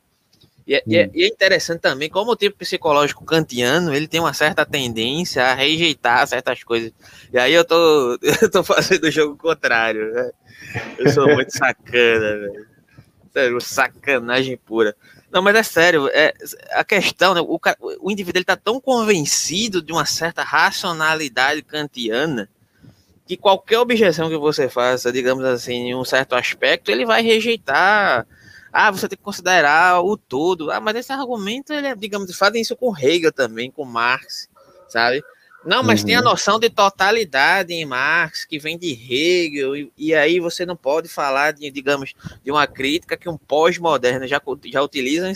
[0.69, 4.19] E é, e, é, e é, interessante também como o tipo psicológico kantiano ele tem
[4.19, 6.93] uma certa tendência a rejeitar certas coisas.
[7.33, 10.13] E aí eu tô, eu tô fazendo o jogo contrário.
[10.13, 10.31] Né?
[10.99, 12.67] Eu sou muito sacana, velho.
[13.33, 14.95] Sério, sacanagem pura.
[15.31, 16.33] Não, mas é sério, é,
[16.71, 17.59] a questão, né, o,
[17.99, 22.47] o indivíduo ele tá tão convencido de uma certa racionalidade kantiana
[23.25, 28.25] que qualquer objeção que você faça, digamos assim, em um certo aspecto, ele vai rejeitar
[28.71, 30.71] ah, você tem que considerar o todo.
[30.71, 34.49] Ah, mas esse argumento, ele é, digamos, fazem isso com Hegel também, com Marx,
[34.87, 35.23] sabe?
[35.65, 36.05] Não, mas uhum.
[36.05, 36.25] tem a uhum.
[36.25, 41.09] noção de totalidade em Marx, que vem de Hegel, e, e aí você não pode
[41.09, 45.31] falar, de, digamos, de uma crítica que um pós-moderno já, já utiliza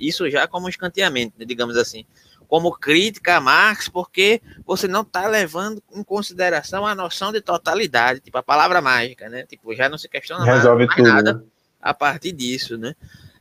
[0.00, 2.06] isso já como escanteamento, né, digamos assim,
[2.48, 8.20] como crítica a Marx, porque você não está levando em consideração a noção de totalidade,
[8.20, 9.44] tipo a palavra mágica, né?
[9.44, 11.44] Tipo, já não se questiona Resolve mais, tudo, nada.
[11.76, 11.86] Né?
[11.86, 12.94] a partir disso, né?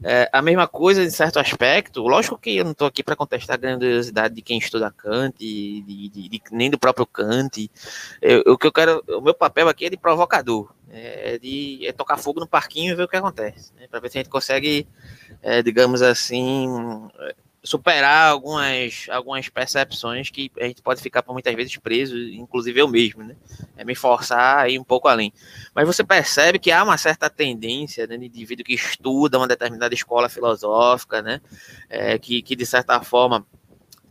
[0.04, 3.56] É, a mesma coisa, em certo aspecto, lógico que eu não estou aqui para contestar
[3.56, 7.72] a grandiosidade de quem estuda Kant, de, de, de, nem do próprio Kant.
[8.22, 11.92] Eu, o que eu quero, o meu papel aqui é de provocador, é de é
[11.92, 14.30] tocar fogo no parquinho e ver o que acontece, né, para ver se a gente
[14.30, 14.88] consegue,
[15.42, 16.68] é, digamos assim,
[17.66, 22.88] superar algumas, algumas percepções que a gente pode ficar por muitas vezes preso, inclusive eu
[22.88, 23.36] mesmo, né?
[23.76, 25.34] É me forçar a ir um pouco além.
[25.74, 29.94] Mas você percebe que há uma certa tendência né, de indivíduo que estuda uma determinada
[29.94, 31.42] escola filosófica, né?
[31.90, 33.46] É, que, que de certa forma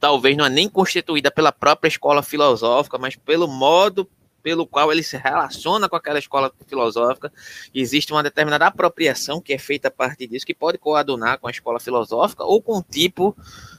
[0.01, 4.07] talvez não é nem constituída pela própria escola filosófica, mas pelo modo
[4.45, 7.33] pelo qual ele se relaciona com aquela escola filosófica.
[7.75, 11.51] Existe uma determinada apropriação que é feita a partir disso, que pode coadunar com a
[11.51, 13.35] escola filosófica ou com o tipo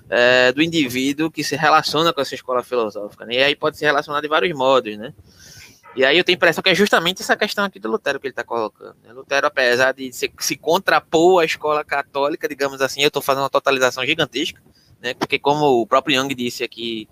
[0.09, 3.27] é, do indivíduo que se relaciona com essa escola filosófica.
[3.27, 3.35] Né?
[3.35, 5.13] E aí pode se relacionar de vários modos, né?
[5.95, 8.25] E aí eu tenho a impressão que é justamente essa questão aqui do Lutero que
[8.25, 8.97] ele está colocando.
[9.03, 9.13] Né?
[9.13, 13.49] Lutero, apesar de se, se contrapor à escola católica, digamos assim, eu estou fazendo uma
[13.51, 14.61] totalização gigantesca,
[14.99, 15.13] né?
[15.13, 17.07] porque como o próprio Young disse aqui,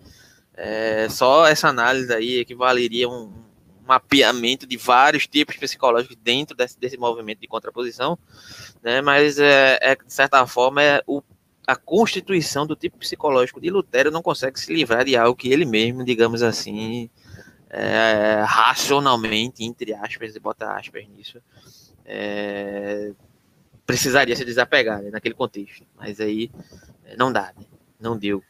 [0.56, 3.43] é, só essa análise aí equivaleria a um,
[3.86, 8.18] mapeamento de vários tipos psicológicos dentro desse, desse movimento de contraposição,
[8.82, 9.02] né?
[9.02, 11.22] Mas é, é de certa forma é o,
[11.66, 15.66] a constituição do tipo psicológico de Lutero não consegue se livrar de algo que ele
[15.66, 17.10] mesmo, digamos assim,
[17.70, 21.42] é, racionalmente, entre aspas, e bota aspas nisso,
[22.06, 23.12] é,
[23.86, 25.86] precisaria se desapegar né, naquele contexto.
[25.98, 26.52] Mas aí
[27.18, 27.66] não dá, né?
[28.00, 28.44] não deu.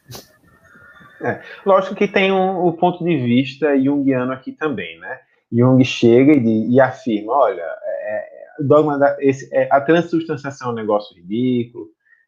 [1.24, 5.20] É, lógico que tem um, o ponto de vista junguiano aqui também, né?
[5.50, 8.16] Jung chega e, e afirma, olha, é,
[8.60, 11.86] é dogma da, esse, é, a transubstanciação é um negócio ridículo,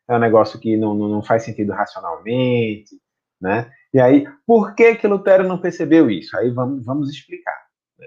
[0.09, 2.97] é um negócio que não, não, não, faz sentido racionalmente,
[3.39, 3.71] né?
[3.93, 6.37] E aí, por que que Lutero não percebeu isso?
[6.39, 7.67] Aí vamos, vamos explicar.
[7.99, 8.07] Né?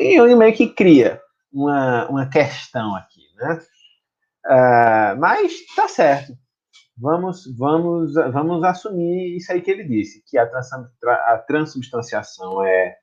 [0.00, 1.20] E Jung meio que cria
[1.52, 3.60] uma, uma questão aqui, né?
[4.46, 6.32] Uh, mas tá certo,
[6.96, 12.96] vamos, vamos, vamos assumir isso aí que ele disse, que a, a transubstanciação é,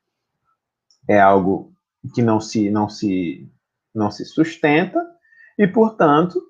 [1.08, 1.74] é algo
[2.14, 3.52] que não se, não se,
[3.94, 5.06] não se sustenta
[5.58, 6.42] e, portanto,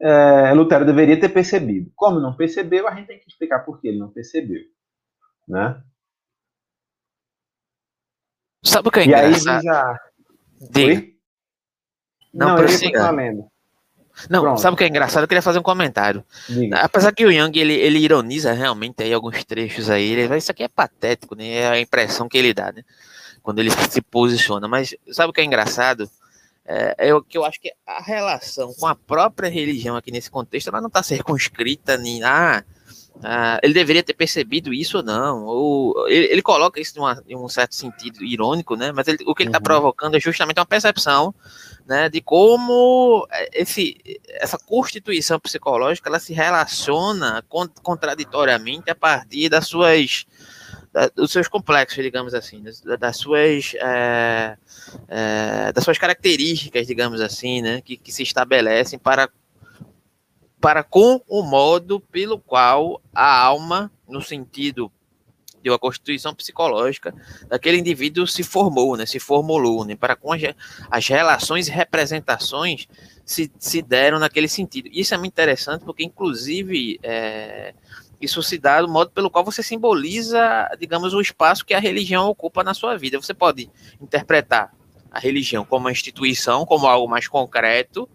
[0.00, 1.90] é, Lutero deveria ter percebido.
[1.96, 4.62] Como não percebeu, a gente tem que explicar por que ele não percebeu,
[5.48, 5.82] né?
[8.64, 9.46] Sabe o que é engraçado?
[9.46, 10.00] E aí já...
[10.70, 11.14] Diga.
[12.32, 13.12] Não, não prossiga.
[14.30, 14.60] Não, Pronto.
[14.60, 15.24] sabe o que é engraçado?
[15.24, 16.24] Eu queria fazer um comentário.
[16.48, 16.80] Diga.
[16.80, 20.50] Apesar que o Young ele, ele ironiza realmente aí alguns trechos aí, ele vai, isso
[20.50, 21.48] aqui é patético, né?
[21.48, 22.84] É a impressão que ele dá, né?
[23.42, 24.68] Quando ele se posiciona.
[24.68, 26.08] Mas sabe o que é engraçado?
[26.66, 30.68] É, é que eu acho que a relação com a própria religião aqui nesse contexto,
[30.68, 32.64] ela não está circunscrita nem ah,
[33.22, 35.44] ah, ele deveria ter percebido isso ou não.
[35.44, 36.94] Ou, ele, ele coloca isso
[37.28, 38.92] em, um certo sentido irônico, né?
[38.92, 39.64] Mas ele, o que ele está uhum.
[39.64, 41.34] provocando é justamente uma percepção
[41.86, 43.96] né, de como esse,
[44.28, 47.44] essa constituição psicológica ela se relaciona
[47.82, 50.26] contraditoriamente a partir das suas
[51.16, 54.56] dos seus complexos, digamos assim, das, das suas é,
[55.08, 59.28] é, das suas características, digamos assim, né, que, que se estabelecem para
[60.60, 64.90] para com o modo pelo qual a alma, no sentido
[65.64, 67.14] de uma constituição psicológica
[67.48, 70.30] daquele indivíduo se formou, né, se formulou, né, para com
[70.90, 72.86] as, relações e representações
[73.24, 74.90] se, se deram naquele sentido.
[74.92, 77.72] Isso é muito interessante porque, inclusive, é,
[78.20, 82.28] isso se dá do modo pelo qual você simboliza, digamos, o espaço que a religião
[82.28, 83.18] ocupa na sua vida.
[83.18, 84.70] Você pode interpretar
[85.10, 88.06] a religião como uma instituição, como algo mais concreto,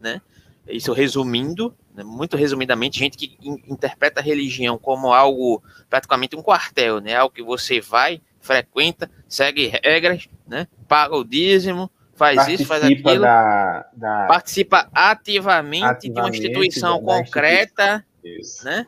[0.00, 0.22] né?
[0.66, 7.00] Isso resumindo, muito resumidamente, gente que in, interpreta a religião como algo praticamente um quartel,
[7.00, 7.14] né?
[7.14, 10.66] Algo que você vai, frequenta, segue regras, né?
[10.88, 14.26] Paga o dízimo, faz participa isso, faz aquilo, da, da...
[14.26, 18.72] participa ativamente, ativamente, de uma instituição concreta, instituição.
[18.72, 18.86] né?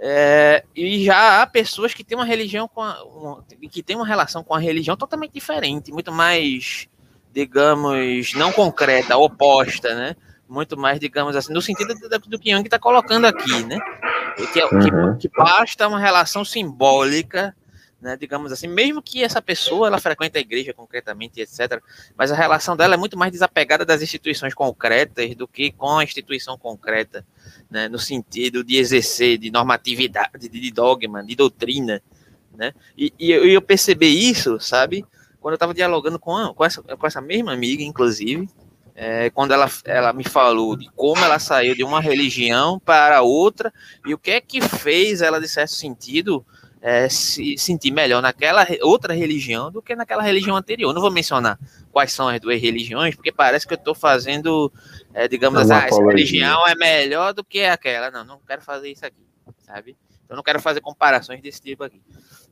[0.00, 4.06] É, e já há pessoas que têm uma religião com a, uma, que tem uma
[4.06, 6.88] relação com a religião totalmente diferente, muito mais,
[7.32, 10.16] digamos, não concreta, oposta, né?
[10.48, 13.78] Muito mais, digamos assim, no sentido do, do que Jung está colocando aqui, né?
[14.52, 15.16] Que, uhum.
[15.16, 17.54] que, que basta uma relação simbólica
[18.00, 21.82] né, digamos assim, mesmo que essa pessoa ela frequente a igreja concretamente, etc.,
[22.16, 26.04] mas a relação dela é muito mais desapegada das instituições concretas do que com a
[26.04, 27.26] instituição concreta,
[27.68, 32.00] né, no sentido de exercer, de normatividade, de dogma, de doutrina,
[32.56, 35.04] né, e, e eu, eu percebi isso, sabe,
[35.40, 38.48] quando eu estava dialogando com, a, com, essa, com essa mesma amiga, inclusive,
[39.00, 43.72] é, quando ela, ela me falou de como ela saiu de uma religião para outra
[44.04, 46.44] e o que é que fez ela, de certo sentido,
[46.82, 50.92] é, se sentir melhor naquela outra religião do que naquela religião anterior.
[50.92, 51.56] Não vou mencionar
[51.92, 54.72] quais são as duas religiões, porque parece que eu estou fazendo,
[55.14, 58.10] é, digamos assim, ah, essa religião é melhor do que aquela.
[58.10, 59.24] Não, não quero fazer isso aqui,
[59.60, 59.96] sabe?
[60.28, 62.02] Eu não quero fazer comparações desse tipo aqui.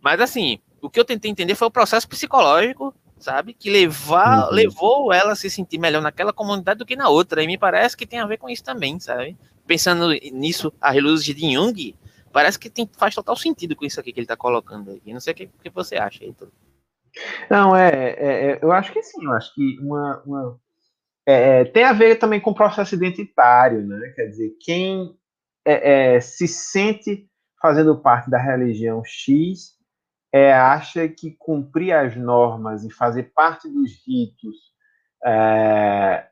[0.00, 3.54] Mas assim, o que eu tentei entender foi o processo psicológico, sabe?
[3.54, 4.54] Que levar, uhum.
[4.54, 7.42] levou ela a se sentir melhor naquela comunidade do que na outra.
[7.42, 9.36] E me parece que tem a ver com isso também, sabe?
[9.66, 11.96] Pensando nisso, a luz de Jung,
[12.32, 15.12] parece que tem, faz total sentido com isso aqui que ele está colocando aqui.
[15.12, 16.48] Não sei o que, que você acha, Heitor.
[17.50, 20.60] Não, é, é, é, eu acho que sim, eu acho que uma, uma
[21.26, 24.12] é, é tem a ver também com o processo identitário, né?
[24.14, 25.16] Quer dizer, quem
[25.64, 27.26] é, se sente
[27.60, 29.75] fazendo parte da religião X
[30.52, 34.56] acha que cumprir as normas e fazer parte dos ritos
[35.24, 36.26] é,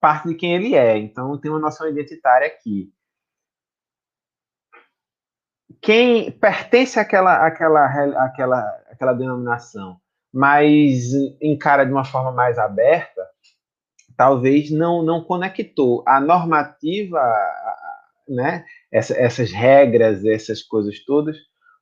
[0.00, 0.96] parte de quem ele é.
[0.96, 2.92] Então tem uma noção identitária aqui
[5.80, 7.86] quem pertence àquela, àquela,
[8.24, 9.98] àquela, àquela denominação,
[10.32, 13.26] mas encara de uma forma mais aberta,
[14.16, 17.20] talvez não, não conectou a normativa,
[18.28, 21.36] né, essa, essas regras, essas coisas todas,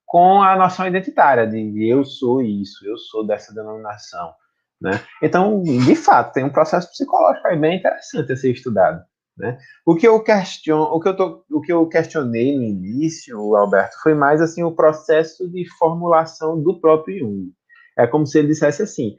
[0.07, 4.33] com a noção identitária de eu sou isso, eu sou dessa denominação.
[4.81, 5.01] Né?
[5.23, 9.05] Então, de fato, tem um processo psicológico aí bem interessante a ser estudado.
[9.37, 9.59] Né?
[9.85, 13.97] O que eu questiono, o que eu, tô, o que eu questionei no início, Alberto,
[14.03, 17.53] foi mais assim o processo de formulação do próprio Jung.
[17.99, 19.17] É como se ele dissesse assim: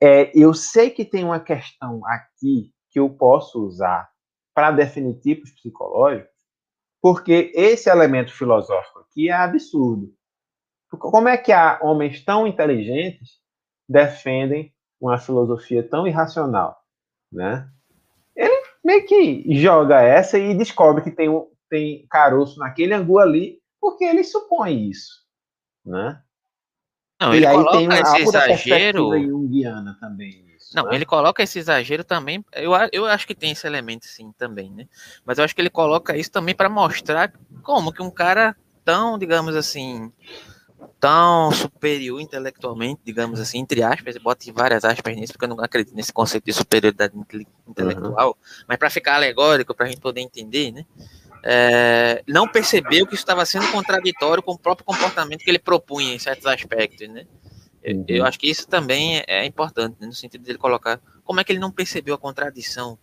[0.00, 4.08] é, eu sei que tem uma questão aqui que eu posso usar
[4.54, 6.30] para definir tipos psicológicos,
[7.02, 10.12] porque esse elemento filosófico aqui é absurdo.
[10.90, 13.40] Como é que há homens tão inteligentes
[13.88, 16.76] defendem uma filosofia tão irracional,
[17.30, 17.68] né?
[18.86, 21.28] meio que joga essa e descobre que tem,
[21.68, 25.24] tem caroço naquele angu ali, porque ele supõe isso,
[25.84, 26.22] né?
[27.20, 29.18] Não, e aí tem uma, esse exagero...
[29.18, 30.46] junguiana também.
[30.74, 30.94] Não, né?
[30.94, 32.44] ele coloca esse exagero também.
[32.52, 34.86] Eu, eu acho que tem esse elemento sim também, né?
[35.24, 37.32] Mas eu acho que ele coloca isso também para mostrar
[37.62, 40.12] como que um cara tão, digamos assim,
[40.98, 45.94] tão superior intelectualmente, digamos assim, entre aspas, bota várias aspas nisso, porque eu não acredito
[45.94, 47.14] nesse conceito de superioridade
[47.66, 48.64] intelectual, uhum.
[48.66, 50.84] mas para ficar alegórico, para a gente poder entender, né?
[51.48, 56.14] É, não percebeu que isso estava sendo contraditório com o próprio comportamento que ele propunha
[56.14, 57.26] em certos aspectos, né?
[57.86, 58.04] Uhum.
[58.08, 60.08] Eu, acho que isso também é importante, né?
[60.08, 62.98] no sentido de ele colocar como é que ele não percebeu a contradição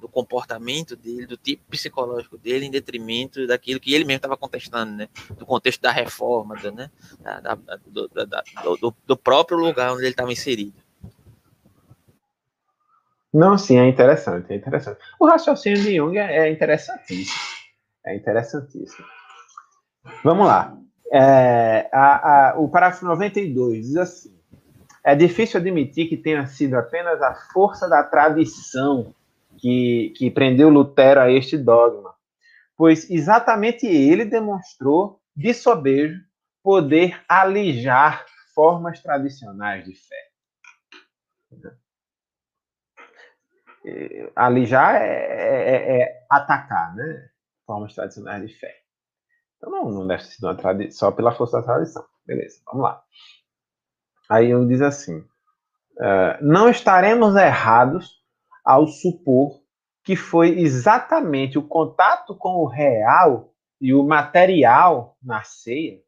[0.00, 4.92] do comportamento dele, do tipo psicológico dele, em detrimento daquilo que ele mesmo estava contestando,
[4.92, 5.08] né?
[5.30, 6.90] Do contexto da reforma, do, né?
[7.20, 7.54] Da, da,
[7.86, 8.42] do, da,
[8.80, 10.74] do, do, próprio lugar onde ele estava inserido.
[13.32, 14.98] Não, sim, é interessante, é interessante.
[15.20, 17.40] O raciocínio de Jung é, é interessantíssimo.
[18.04, 19.06] É interessantíssimo.
[20.22, 20.76] Vamos lá.
[21.12, 24.38] É, a, a, o parágrafo 92 diz assim:
[25.04, 29.14] É difícil admitir que tenha sido apenas a força da tradição
[29.58, 32.14] que, que prendeu Lutero a este dogma,
[32.76, 36.20] pois exatamente ele demonstrou de sobejo
[36.62, 40.26] poder alijar formas tradicionais de fé.
[44.34, 47.28] Alijar é, é, é atacar, né?
[47.64, 48.74] Formas tradicionais de fé.
[49.56, 52.04] Então não, não deve ser só pela força da tradição.
[52.24, 53.02] Beleza, vamos lá.
[54.28, 58.25] Aí ele diz assim: uh, não estaremos errados
[58.66, 59.62] ao supor
[60.02, 66.00] que foi exatamente o contato com o real e o material na ceia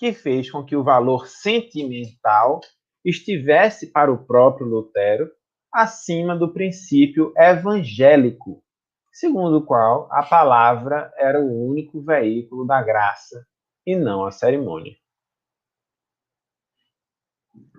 [0.00, 2.60] que fez com que o valor sentimental
[3.04, 5.30] estivesse para o próprio Lutero
[5.70, 8.64] acima do princípio evangélico,
[9.12, 13.46] segundo o qual a palavra era o único veículo da graça
[13.86, 14.96] e não a cerimônia.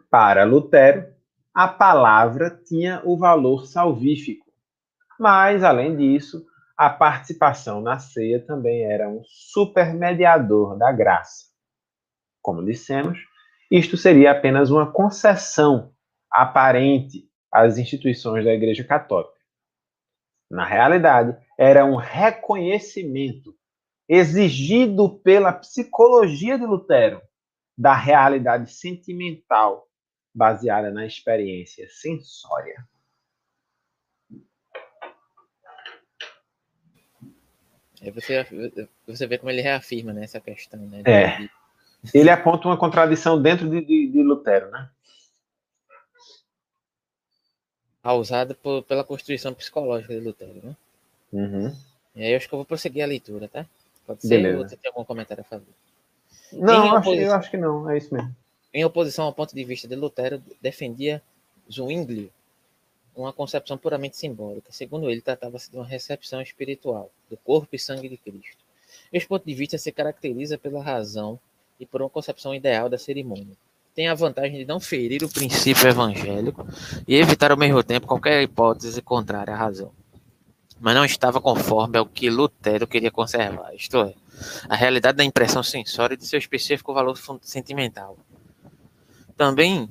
[0.08, 1.12] Para Lutero,
[1.54, 4.46] a palavra tinha o valor salvífico.
[5.20, 6.46] Mas, além disso,
[6.78, 11.46] a participação na ceia também era um supermediador da graça.
[12.42, 13.20] Como dissemos,
[13.70, 15.94] isto seria apenas uma concessão
[16.32, 19.40] aparente às instituições da Igreja Católica.
[20.50, 23.54] Na realidade, era um reconhecimento
[24.10, 27.22] exigido pela psicologia de Lutero
[27.78, 29.88] da realidade sentimental
[30.34, 32.88] baseada na experiência sensória.
[38.02, 38.46] Aí você,
[39.06, 40.80] você vê como ele reafirma né, essa questão.
[40.80, 41.48] Né, é.
[42.14, 44.90] Ele aponta uma contradição dentro de, de, de Lutero, né?
[48.02, 50.76] Causada por, pela constituição psicológica de Lutero, né?
[51.32, 51.76] Uhum.
[52.16, 53.68] E aí eu acho que eu vou prosseguir a leitura, tá?
[54.08, 54.58] Pode ser Beleza.
[54.58, 55.66] ou você tem algum comentário a fazer?
[56.54, 58.36] Não, acho, eu acho que não, é isso mesmo.
[58.74, 61.22] Em oposição ao ponto de vista de Lutero, defendia
[61.70, 62.32] Zwingli
[63.16, 64.72] uma concepção puramente simbólica.
[64.72, 68.58] Segundo ele, tratava-se de uma recepção espiritual do corpo e sangue de Cristo.
[69.12, 71.40] Este ponto de vista se caracteriza pela razão
[71.80, 73.58] e por uma concepção ideal da cerimônia.
[73.94, 76.66] Tem a vantagem de não ferir o princípio evangélico
[77.06, 79.92] e evitar ao mesmo tempo qualquer hipótese contrária à razão.
[80.80, 84.16] Mas não estava conforme ao que Lutero queria conservar, isto é,
[84.68, 88.18] a realidade da impressão sensória e de seu específico valor sentimental.
[89.42, 89.90] Também,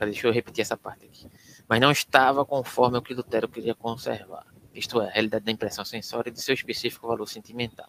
[0.00, 1.30] deixa eu repetir essa parte aqui,
[1.68, 4.44] mas não estava conforme ao que Lutero queria conservar,
[4.74, 7.88] isto é, a realidade da impressão sensória de seu específico valor sentimental.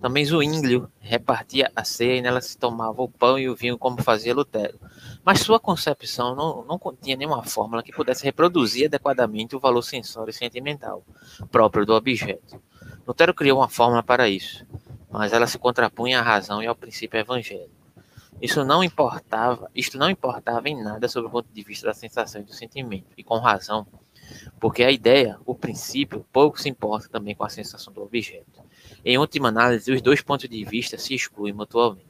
[0.00, 4.00] Também Zwinglio repartia a ceia e nela se tomava o pão e o vinho como
[4.00, 4.78] fazia Lutero.
[5.24, 10.30] Mas sua concepção não, não continha nenhuma fórmula que pudesse reproduzir adequadamente o valor sensório
[10.30, 11.04] e sentimental
[11.50, 12.62] próprio do objeto.
[13.04, 14.64] Lutero criou uma fórmula para isso,
[15.10, 17.79] mas ela se contrapunha à razão e ao princípio evangélico.
[18.40, 22.40] Isso não importava, isto não importava em nada sobre o ponto de vista da sensação
[22.40, 23.86] e do sentimento, e com razão,
[24.58, 28.62] porque a ideia, o princípio, pouco se importa também com a sensação do objeto.
[29.04, 32.06] Em última análise, os dois pontos de vista se excluem mutuamente.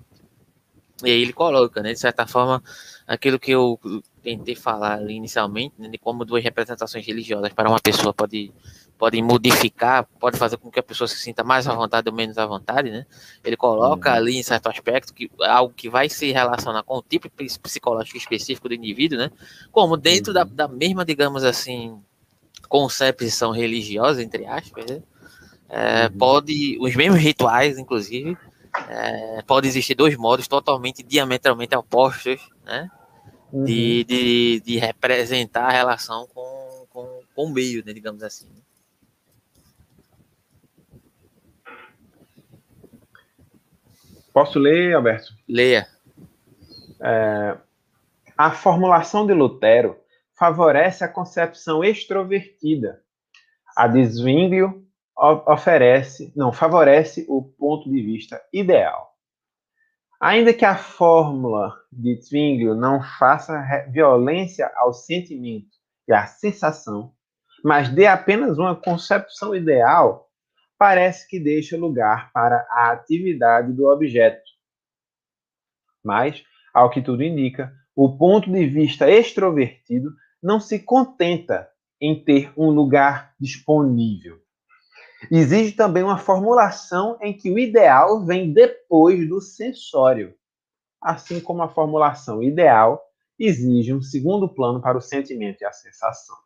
[1.02, 2.62] E aí ele coloca, né, de certa forma,
[3.06, 3.80] aquilo que eu
[4.22, 8.52] tentei falar inicialmente, né, de como duas representações religiosas para uma pessoa pode
[9.00, 12.36] podem modificar, pode fazer com que a pessoa se sinta mais à vontade ou menos
[12.36, 13.06] à vontade, né?
[13.42, 14.16] Ele coloca uhum.
[14.16, 17.30] ali em certo aspecto que algo que vai se relacionar com o tipo
[17.62, 19.30] psicológico específico do indivíduo, né?
[19.72, 20.34] Como dentro uhum.
[20.34, 21.98] da, da mesma, digamos assim,
[22.68, 25.02] concepção religiosa, entre aspas, né?
[25.70, 26.18] É, uhum.
[26.18, 28.36] Pode, os mesmos rituais, inclusive,
[28.86, 32.90] é, pode existir dois modos totalmente diametralmente opostos, né?
[33.50, 33.64] Uhum.
[33.64, 38.46] De, de, de, representar a relação com, com, com o meio, né, digamos assim.
[44.32, 45.32] Posso ler, Alberto?
[45.48, 45.86] Leia.
[47.02, 47.56] É,
[48.36, 49.96] a formulação de Lutero
[50.38, 53.02] favorece a concepção extrovertida.
[53.76, 54.86] A de Zwinglio
[55.46, 59.10] oferece, não, favorece o ponto de vista ideal.
[60.18, 65.76] Ainda que a fórmula de Zwinglio não faça violência ao sentimento
[66.08, 67.12] e à sensação,
[67.62, 70.29] mas dê apenas uma concepção ideal,
[70.80, 74.40] parece que deixa lugar para a atividade do objeto.
[76.02, 80.10] Mas, ao que tudo indica, o ponto de vista extrovertido
[80.42, 81.68] não se contenta
[82.00, 84.40] em ter um lugar disponível.
[85.30, 90.34] Exige também uma formulação em que o ideal vem depois do sensório,
[90.98, 93.02] assim como a formulação ideal
[93.38, 96.36] exige um segundo plano para o sentimento e a sensação.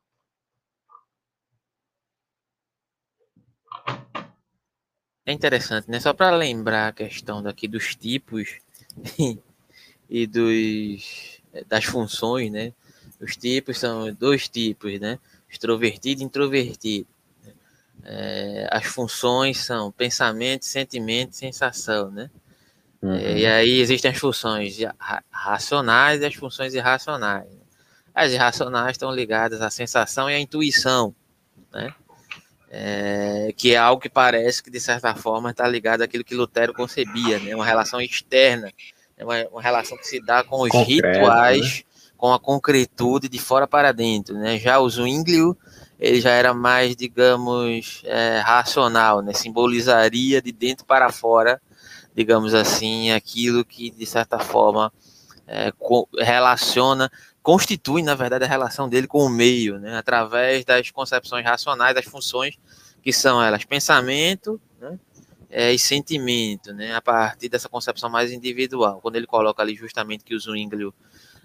[5.26, 5.98] É interessante, né?
[6.00, 8.58] Só para lembrar a questão daqui dos tipos
[10.08, 12.72] e dos das funções, né?
[13.20, 15.18] Os tipos são dois tipos, né?
[15.48, 17.06] Extrovertido e introvertido.
[18.02, 22.30] É, as funções são pensamento, sentimento, sensação, né?
[23.00, 23.16] Uhum.
[23.16, 24.76] E aí existem as funções
[25.30, 27.44] racionais e as funções irracionais.
[27.44, 27.60] Né?
[28.14, 31.14] As irracionais estão ligadas à sensação e à intuição,
[31.72, 31.94] né?
[32.76, 36.74] É, que é algo que parece que, de certa forma, está ligado àquilo que Lutero
[36.74, 37.54] concebia, né?
[37.54, 38.66] uma relação externa,
[39.16, 39.24] né?
[39.24, 41.82] uma, uma relação que se dá com os Concreto, rituais, né?
[42.16, 44.34] com a concretude de fora para dentro.
[44.36, 44.58] Né?
[44.58, 45.56] Já o Zwinglio,
[46.00, 49.32] ele já era mais, digamos, é, racional, né?
[49.32, 51.62] simbolizaria de dentro para fora,
[52.12, 54.92] digamos assim, aquilo que, de certa forma,
[55.46, 55.72] é,
[56.18, 57.08] relaciona
[57.44, 59.98] constitui, na verdade, a relação dele com o meio, né?
[59.98, 62.56] através das concepções racionais, das funções
[63.02, 64.98] que são elas pensamento né?
[65.50, 66.94] é, e sentimento, né?
[66.94, 68.98] a partir dessa concepção mais individual.
[69.02, 70.94] Quando ele coloca ali justamente que o Zwinglio,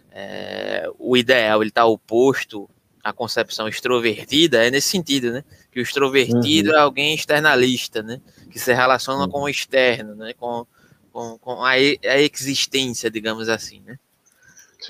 [0.09, 2.69] é, o ideal, ele está oposto
[3.03, 5.43] à concepção extrovertida, é nesse sentido, né?
[5.69, 6.77] que o extrovertido uhum.
[6.77, 8.21] é alguém externalista, né?
[8.49, 9.29] que se relaciona uhum.
[9.29, 10.31] com o externo, né?
[10.31, 10.65] com,
[11.11, 13.81] com, com a, a existência, digamos assim.
[13.81, 13.99] Né?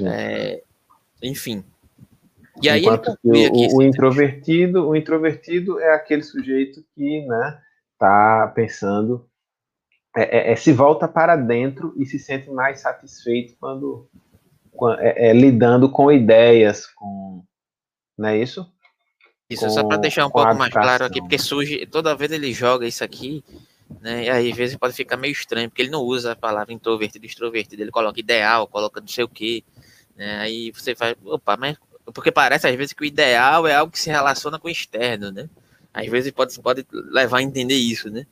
[0.01, 0.61] É,
[1.21, 1.63] enfim.
[2.61, 7.61] E aí Enquanto ele o, o introvertido, o introvertido é aquele sujeito que, né,
[7.97, 9.29] tá pensando,
[10.15, 14.09] é, é, é, se volta para dentro e se sente mais satisfeito quando,
[14.71, 17.43] quando é, é lidando com ideias, com,
[18.17, 18.69] não é isso?
[19.49, 22.51] Isso, com, só para deixar um pouco mais claro aqui, porque surge, toda vez ele
[22.51, 23.43] joga isso aqui,
[24.01, 26.73] né, e aí às vezes pode ficar meio estranho, porque ele não usa a palavra
[26.73, 29.63] introvertido extrovertido, ele coloca ideal, coloca não sei o que,
[30.19, 30.37] né?
[30.39, 31.77] Aí você faz, opa, mas
[32.13, 35.31] porque parece às vezes que o ideal é algo que se relaciona com o externo,
[35.31, 35.49] né?
[35.93, 38.25] Às vezes pode, pode levar a entender isso, né?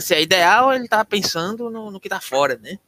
[0.00, 2.78] Se é ideal, ele tá pensando no, no que tá fora, né?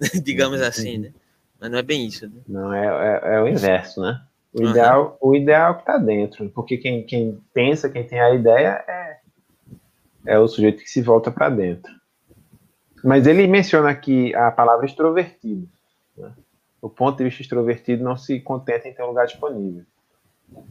[0.22, 0.66] Digamos uhum.
[0.66, 1.12] assim, né?
[1.60, 2.40] Mas não é bem isso, né?
[2.48, 4.20] Não, é, é, é o inverso, né?
[4.52, 4.70] O, uhum.
[4.70, 8.84] ideal, o ideal é que tá dentro, porque quem, quem pensa, quem tem a ideia
[8.88, 9.16] é,
[10.26, 11.92] é o sujeito que se volta para dentro.
[13.04, 15.68] Mas ele menciona aqui a palavra extrovertido.
[16.82, 19.84] O ponto de vista extrovertido não se contenta em ter um lugar disponível.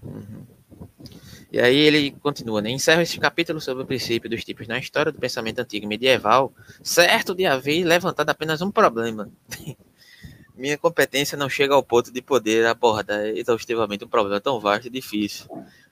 [0.04, 0.46] Uhum.
[1.50, 2.70] E aí ele continua, né?
[2.70, 6.54] Encerra esse capítulo sobre o princípio dos tipos na história do pensamento antigo e medieval,
[6.84, 9.32] certo de haver levantado apenas um problema.
[10.56, 14.90] Minha competência não chega ao ponto de poder abordar exaustivamente um problema tão vasto e
[14.90, 15.48] difícil.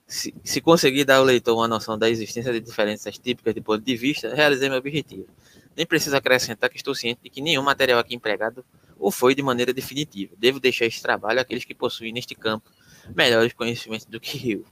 [0.06, 3.84] Se, se conseguir dar ao leitor uma noção da existência de diferenças típicas de ponto
[3.84, 5.28] de vista, realizei meu objetivo.
[5.76, 8.66] Nem preciso acrescentar que estou ciente de que nenhum material aqui empregado
[9.00, 10.36] ou foi de maneira definitiva.
[10.38, 12.70] Devo deixar esse trabalho àqueles que possuem neste campo
[13.16, 14.66] melhores conhecimentos do que eu.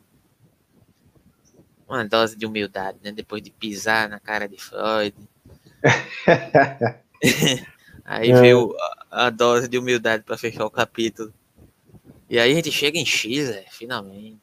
[1.88, 3.12] Uma dose de humildade, né?
[3.12, 5.16] Depois de pisar na cara de Freud.
[8.04, 8.42] aí é.
[8.42, 8.76] veio
[9.10, 11.34] a, a, dose de humildade para fechar o capítulo.
[12.30, 14.42] E aí a gente chega em Chile, finalmente.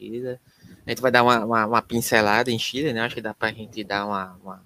[0.00, 0.38] Né?
[0.86, 3.02] A gente vai dar uma, uma, uma, pincelada em Chile, né?
[3.02, 4.64] Acho que dá para a gente dar uma, uma,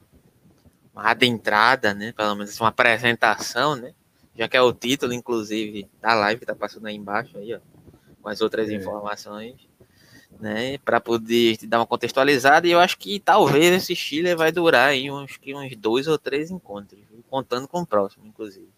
[0.95, 2.13] uma adentrada, né?
[2.13, 3.93] Pelo menos uma apresentação, né?
[4.37, 7.61] Já que é o título, inclusive, da live que tá passando aí embaixo, aí, ó,
[8.21, 8.75] com as outras é.
[8.75, 9.69] informações,
[10.41, 14.51] né, para poder te dar uma contextualizada, e eu acho que talvez esse Chile vai
[14.51, 18.69] durar aí uns, uns dois ou três encontros, contando com o próximo, inclusive.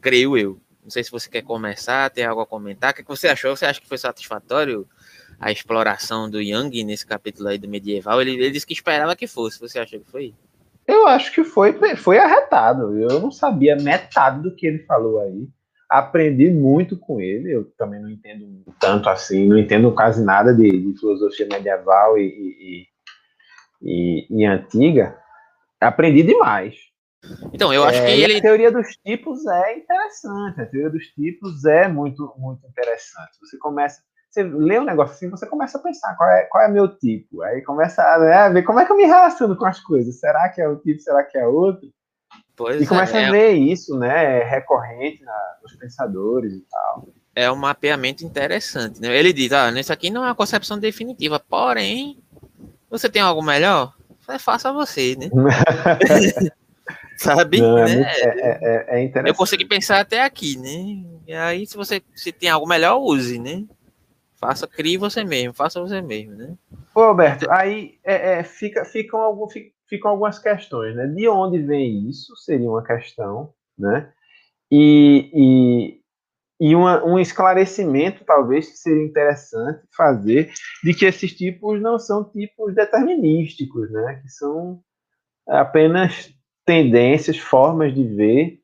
[0.00, 0.60] Creio eu.
[0.86, 2.92] Não sei se você quer começar, tem algo a comentar.
[2.92, 3.56] O que você achou?
[3.56, 4.88] Você acha que foi satisfatório
[5.40, 8.20] a exploração do Young nesse capítulo aí do medieval?
[8.20, 9.58] Ele, ele disse que esperava que fosse.
[9.58, 10.32] Você acha que foi?
[10.86, 12.98] Eu acho que foi, foi arretado.
[12.98, 15.48] Eu não sabia metade do que ele falou aí.
[15.90, 17.52] Aprendi muito com ele.
[17.52, 22.22] Eu também não entendo tanto assim, não entendo quase nada de, de filosofia medieval e,
[22.22, 22.86] e,
[23.82, 25.18] e, e, antiga.
[25.80, 26.76] Aprendi demais.
[27.52, 28.38] Então, eu acho é, que ele.
[28.38, 30.60] A teoria dos tipos é interessante.
[30.60, 33.38] A teoria dos tipos é muito, muito interessante.
[33.40, 34.00] Você começa.
[34.36, 37.42] Você lê um negócio assim, você começa a pensar qual é, qual é meu tipo.
[37.42, 40.20] Aí começa a, né, a ver como é que eu me relaciono com as coisas.
[40.20, 41.88] Será que é o tipo, será que é outro?
[42.54, 47.08] Pois e começa é, a ver isso, né, recorrente na, nos pensadores e tal.
[47.34, 49.00] É um mapeamento interessante.
[49.00, 49.14] Né?
[49.16, 52.18] Ele diz, ah, isso aqui não é uma concepção definitiva, porém,
[52.90, 53.94] você tem algo melhor?
[54.38, 55.28] Faça você, né?
[57.16, 57.60] Sabe?
[57.60, 58.12] Não, é, né?
[58.16, 59.28] é, é, é, interessante.
[59.28, 61.04] Eu consegui pensar até aqui, né?
[61.26, 63.64] E aí, se você se tem algo melhor, use, né?
[64.46, 66.56] Faça, crie você mesmo, faça você mesmo, né?
[66.94, 69.48] Ô, Alberto, aí é, é, fica, ficam, algum,
[69.88, 71.04] ficam algumas questões, né?
[71.08, 72.36] De onde vem isso?
[72.36, 74.12] Seria uma questão, né?
[74.70, 75.98] E,
[76.60, 80.52] e, e uma, um esclarecimento, talvez, que seria interessante fazer,
[80.84, 84.20] de que esses tipos não são tipos determinísticos, né?
[84.22, 84.80] Que são
[85.48, 86.32] apenas
[86.64, 88.60] tendências, formas de ver,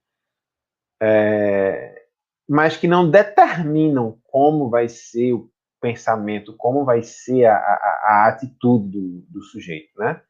[1.03, 2.05] é,
[2.49, 5.51] mas que não determinam como vai ser o
[5.83, 10.23] pensamento, como vai ser a, a, a atitude do, do, sujeito, né?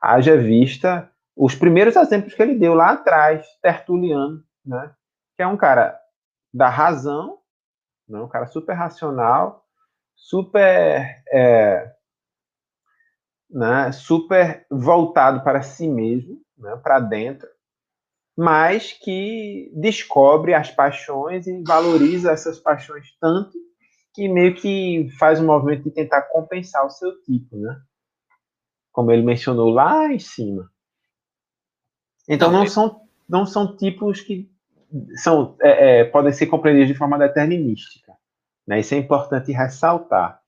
[0.00, 4.94] Haja vista os primeiros exemplos que ele deu lá atrás, Tertuliano, né?
[5.36, 5.98] Que é um cara
[6.54, 7.38] da razão,
[8.08, 8.20] né?
[8.20, 9.66] um cara super racional,
[10.14, 11.92] super, é,
[13.50, 13.90] né?
[13.90, 16.76] super voltado para si mesmo, né?
[16.76, 17.48] para dentro,
[18.36, 23.71] mas que descobre as paixões e valoriza essas paixões tanto
[24.14, 27.80] que meio que faz um movimento de tentar compensar o seu tipo, né?
[28.90, 30.70] Como ele mencionou lá em cima.
[32.28, 34.50] Então não, não são não são tipos que
[35.16, 38.12] são é, é, podem ser compreendidos de forma determinística.
[38.66, 38.80] Né?
[38.80, 40.40] Isso é importante ressaltar.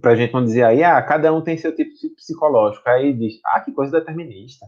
[0.00, 2.88] Para a gente não dizer aí, ah, cada um tem seu tipo psicológico.
[2.88, 4.66] Aí diz, ah, que coisa determinista.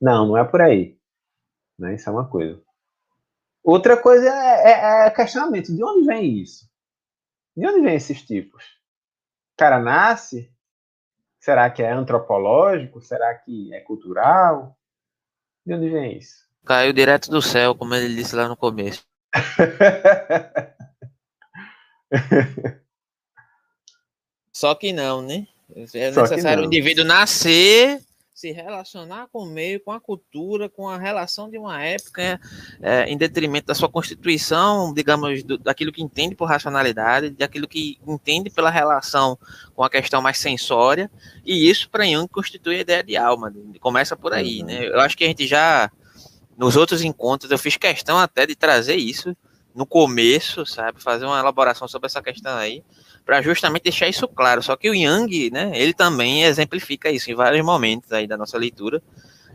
[0.00, 0.96] Não, não é por aí.
[1.78, 1.94] Né?
[1.94, 2.60] Isso é uma coisa.
[3.62, 5.74] Outra coisa é, é, é questionamento.
[5.74, 6.69] De onde vem isso?
[7.56, 8.64] De onde vem esses tipos?
[8.64, 10.52] O cara nasce?
[11.38, 13.00] Será que é antropológico?
[13.00, 14.76] Será que é cultural?
[15.64, 16.48] De onde vem isso?
[16.64, 19.02] Caiu direto do céu, como ele disse lá no começo.
[24.52, 25.46] Só que não, né?
[25.94, 28.02] É necessário o indivíduo nascer
[28.40, 32.40] se relacionar com o meio, com a cultura, com a relação de uma época,
[32.80, 37.98] é, em detrimento da sua constituição, digamos, do, daquilo que entende por racionalidade, daquilo que
[38.06, 39.38] entende pela relação
[39.74, 41.10] com a questão mais sensória,
[41.44, 44.86] e isso para Jung constitui a ideia de alma, começa por aí, né?
[44.86, 45.92] Eu acho que a gente já,
[46.56, 49.36] nos outros encontros, eu fiz questão até de trazer isso
[49.74, 52.82] no começo, sabe, fazer uma elaboração sobre essa questão aí,
[53.30, 54.60] para justamente deixar isso claro.
[54.60, 58.58] Só que o Yang, né, ele também exemplifica isso em vários momentos aí da nossa
[58.58, 59.00] leitura.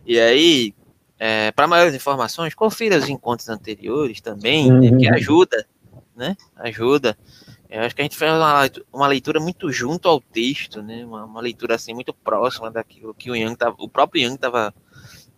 [0.05, 0.73] E aí,
[1.19, 4.80] é, para maiores informações, confira os encontros anteriores também, uhum.
[4.80, 5.67] né, que ajuda,
[6.15, 6.38] né?
[6.55, 7.17] Ajuda.
[7.69, 11.03] Eu acho que a gente fez uma, uma leitura muito junto ao texto, né?
[11.03, 14.73] Uma, uma, leitura assim muito próxima daquilo que o Yang tava, o próprio Yang estava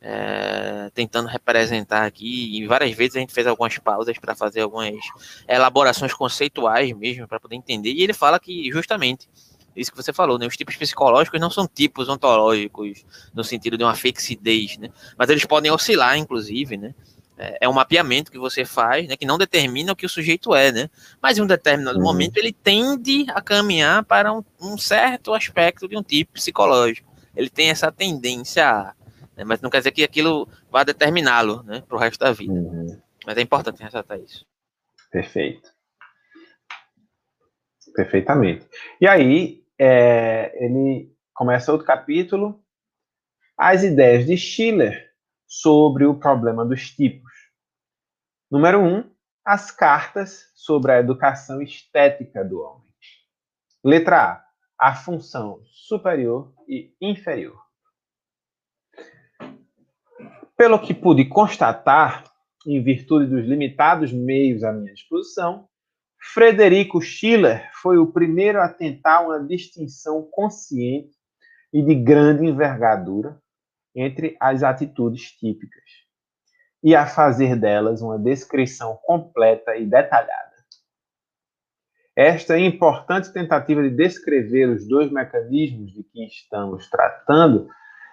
[0.10, 2.58] é, tentando representar aqui.
[2.58, 4.96] E várias vezes a gente fez algumas pausas para fazer algumas
[5.46, 7.92] elaborações conceituais mesmo, para poder entender.
[7.92, 9.28] E ele fala que, justamente,
[9.76, 10.48] isso que você falou, né?
[10.48, 14.90] Os tipos psicológicos não são tipos ontológicos no sentido de uma fixidez, né?
[15.18, 16.96] Mas eles podem oscilar, inclusive, né?
[17.38, 19.18] É, é um mapeamento que você faz, né?
[19.18, 20.90] Que não determina o que o sujeito é, né?
[21.22, 22.06] Mas em um determinado uhum.
[22.06, 27.12] momento ele tende a caminhar para um, um certo aspecto de um tipo psicológico.
[27.36, 28.94] Ele tem essa tendência a
[29.38, 29.44] né?
[29.46, 32.54] mas não quer dizer que aquilo vá determiná-lo né, para o resto da vida.
[32.54, 33.00] Uhum.
[33.26, 34.46] Mas é importante ressaltar isso.
[35.12, 35.72] Perfeito.
[37.96, 38.68] Perfeitamente.
[39.00, 42.64] E aí, é, ele começa outro capítulo,
[43.58, 45.12] as ideias de Schiller
[45.48, 47.32] sobre o problema dos tipos.
[48.52, 49.10] Número um,
[49.46, 52.94] as cartas sobre a educação estética do homem.
[53.84, 54.44] Letra
[54.78, 57.67] A, a função superior e inferior.
[60.58, 62.24] Pelo que pude constatar,
[62.66, 65.68] em virtude dos limitados meios à minha disposição,
[66.34, 71.16] Frederico Schiller foi o primeiro a tentar uma distinção consciente
[71.72, 73.40] e de grande envergadura
[73.96, 76.08] entre as atitudes típicas
[76.84, 80.48] e a fazer delas uma descrição completa e detalhada.
[82.16, 87.70] Esta importante tentativa de descrever os dois mecanismos de que estamos tratando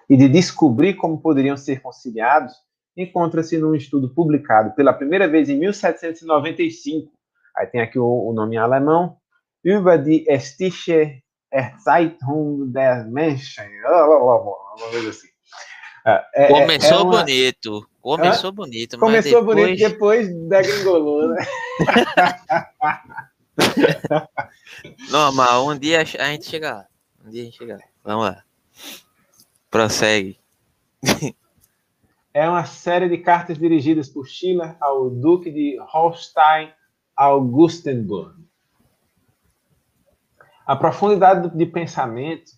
[0.09, 2.53] e de descobrir como poderiam ser conciliados,
[2.97, 7.13] encontra-se num estudo publicado pela primeira vez em 1795.
[7.57, 9.17] Aí tem aqui o, o nome em alemão,
[9.65, 13.65] Über die estische Erzeitung der Menschen.
[13.87, 15.29] Uma coisa assim.
[16.05, 17.19] Ah, é, é, Começou é uma...
[17.19, 17.89] bonito.
[18.03, 18.55] Começou Hã?
[18.55, 18.99] bonito.
[18.99, 19.57] Começou depois...
[19.57, 21.47] bonito, depois degringolou, né?
[25.11, 26.87] Normal, um dia a gente chega lá.
[27.25, 27.83] Um dia a gente chega lá.
[28.05, 28.45] Vamos lá.
[29.75, 30.39] Prossegue.
[32.33, 36.73] É uma série de cartas dirigidas por Schiller ao Duque de Holstein
[37.17, 38.37] Augustenburg.
[40.65, 42.53] A profundidade de pensamento,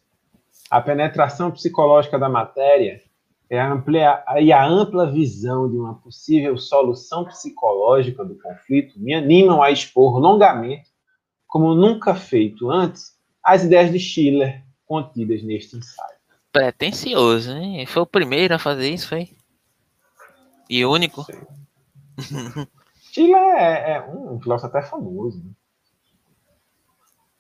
[0.70, 3.00] a penetração psicológica da matéria
[3.50, 9.14] e a, amplia, e a ampla visão de uma possível solução psicológica do conflito me
[9.14, 10.90] animam a expor longamente,
[11.46, 16.15] como nunca feito antes, as ideias de Schiller contidas neste ensaio.
[16.56, 17.84] Pretencioso, hein?
[17.84, 19.28] Foi o primeiro a fazer isso, foi?
[20.70, 21.26] E único?
[23.12, 25.44] Schiller é, é um filósofo até famoso.
[25.44, 25.50] Né?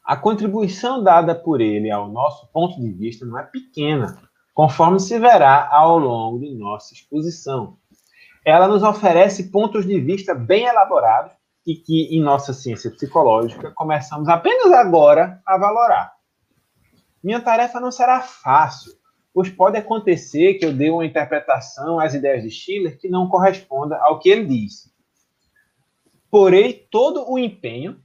[0.04, 4.20] A contribuição dada por ele ao nosso ponto de vista não é pequena,
[4.52, 7.78] conforme se verá ao longo de nossa exposição.
[8.44, 11.32] Ela nos oferece pontos de vista bem elaborados
[11.66, 16.12] e que, em nossa ciência psicológica, começamos apenas agora a valorar.
[17.24, 18.92] Minha tarefa não será fácil,
[19.36, 23.98] pois pode acontecer que eu dê uma interpretação às ideias de Schiller que não corresponda
[23.98, 24.90] ao que ele diz.
[26.30, 28.00] Porei todo o empenho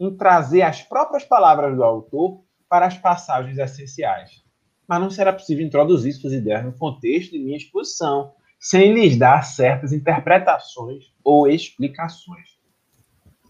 [0.00, 4.42] em trazer as próprias palavras do autor para as passagens essenciais.
[4.88, 9.44] Mas não será possível introduzir suas ideias no contexto de minha exposição, sem lhes dar
[9.44, 12.48] certas interpretações ou explicações.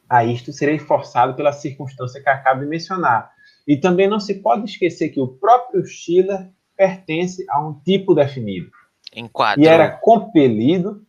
[0.09, 3.31] A isto serei forçado pela circunstância que acabo de mencionar.
[3.64, 8.70] E também não se pode esquecer que o próprio Schiller pertence a um tipo definido.
[9.14, 9.64] Enquadrou.
[9.64, 11.05] E era compelido,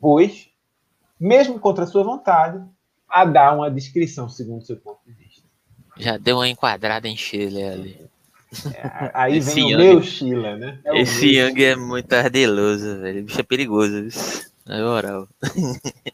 [0.00, 0.48] pois,
[1.20, 2.62] mesmo contra sua vontade,
[3.08, 5.42] a dar uma descrição segundo seu ponto de vista.
[5.98, 8.00] Já deu uma enquadrada em Schiller ali.
[8.74, 10.78] É, aí Esse vem o Young- meu Schiller, né?
[10.84, 13.20] É o Esse meu Young é muito ardeloso, velho.
[13.20, 14.10] O bicho é perigoso, viu?
[14.66, 15.28] Na moral.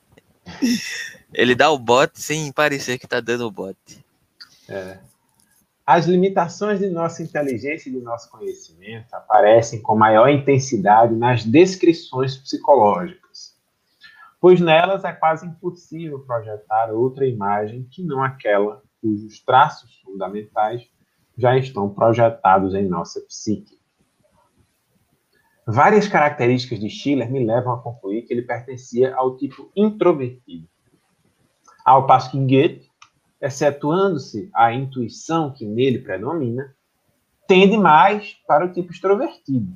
[1.32, 4.04] Ele dá o bote sem parecer que tá dando o bote.
[5.90, 12.36] As limitações de nossa inteligência e de nosso conhecimento aparecem com maior intensidade nas descrições
[12.36, 13.56] psicológicas,
[14.38, 20.86] pois nelas é quase impossível projetar outra imagem que não aquela cujos traços fundamentais
[21.38, 23.80] já estão projetados em nossa psique.
[25.66, 30.68] Várias características de Schiller me levam a concluir que ele pertencia ao tipo introvertido.
[31.82, 32.87] Ao passo que Goethe
[33.40, 36.74] excetuando-se a intuição que nele predomina,
[37.46, 39.72] tende mais para o tipo extrovertido.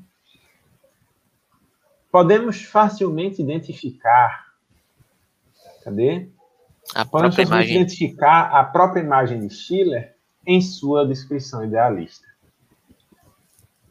[2.10, 4.52] Podemos facilmente identificar.
[5.82, 6.28] Cadê?
[6.94, 7.76] A Podemos própria imagem.
[7.76, 10.14] identificar a própria imagem de Schiller
[10.46, 12.26] em sua descrição idealista.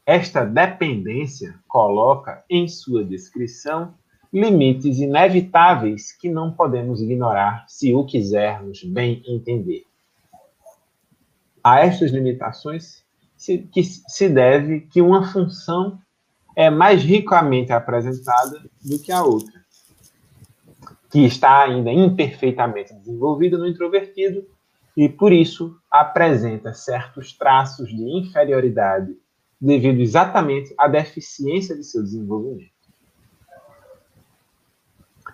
[0.05, 3.95] Esta dependência coloca em sua descrição
[4.33, 9.83] limites inevitáveis que não podemos ignorar se o quisermos bem entender.
[11.63, 13.03] A estas limitações
[13.35, 15.99] se, que se deve que uma função
[16.55, 19.61] é mais ricamente apresentada do que a outra,
[21.11, 24.45] que está ainda imperfeitamente desenvolvida no introvertido
[24.95, 29.15] e, por isso, apresenta certos traços de inferioridade
[29.59, 32.70] devido exatamente à deficiência de seu desenvolvimento.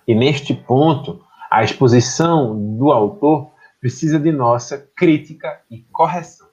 [0.08, 3.52] E neste ponto, a exposição do autor
[3.82, 6.48] precisa de nossa crítica e correção.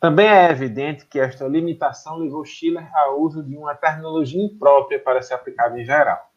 [0.00, 5.22] Também é evidente que esta limitação levou Schiller ao uso de uma terminologia imprópria para
[5.22, 6.30] ser aplicada em geral.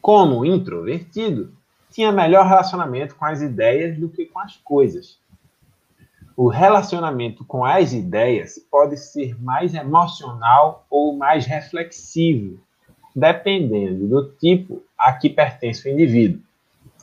[0.00, 1.52] Como introvertido,
[1.90, 5.18] tinha melhor relacionamento com as ideias do que com as coisas.
[6.36, 12.60] O relacionamento com as ideias pode ser mais emocional ou mais reflexivo,
[13.14, 16.40] dependendo do tipo a que pertence o indivíduo: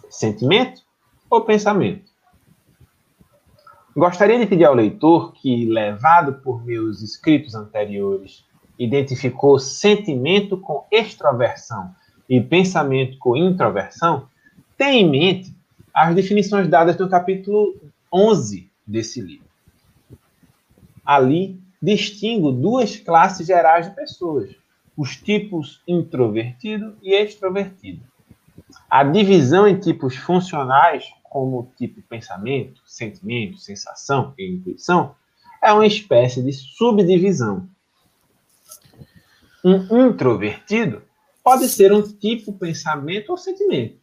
[0.10, 0.82] sentimento
[1.30, 2.10] ou pensamento.
[3.96, 8.46] Gostaria de pedir ao leitor que, levado por meus escritos anteriores,
[8.78, 11.94] identificou sentimento com extroversão
[12.30, 14.28] e pensamento com introversão,
[14.78, 15.54] tenha em mente
[15.94, 17.76] as definições dadas no capítulo
[18.14, 19.50] 11 desse livro.
[21.06, 24.56] Ali, distingo duas classes gerais de pessoas,
[25.00, 28.04] os tipos introvertido e extrovertido.
[28.90, 35.16] A divisão em tipos funcionais, como o tipo pensamento, sentimento, sensação e intuição,
[35.64, 37.70] é uma espécie de subdivisão.
[39.64, 41.02] Um introvertido
[41.42, 43.98] pode ser um tipo pensamento ou sentimento,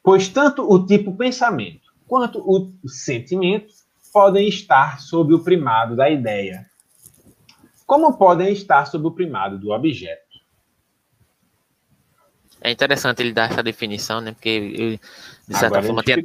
[0.00, 3.74] pois tanto o tipo pensamento quanto o sentimento
[4.12, 6.70] podem estar sob o primado da ideia,
[7.86, 10.26] como podem estar sob o primado do objeto.
[12.60, 14.32] É interessante ele dar essa definição, né?
[14.32, 15.00] Porque ele,
[15.46, 16.18] de certa Agora forma, tinha,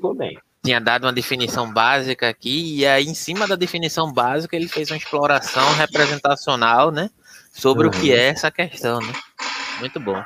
[0.64, 4.90] tinha dado uma definição básica aqui, e aí, em cima da definição básica, ele fez
[4.90, 7.10] uma exploração representacional, né?
[7.52, 8.18] Sobre o que Uhum.
[8.18, 9.14] é essa questão, né?
[9.80, 10.24] Muito bom.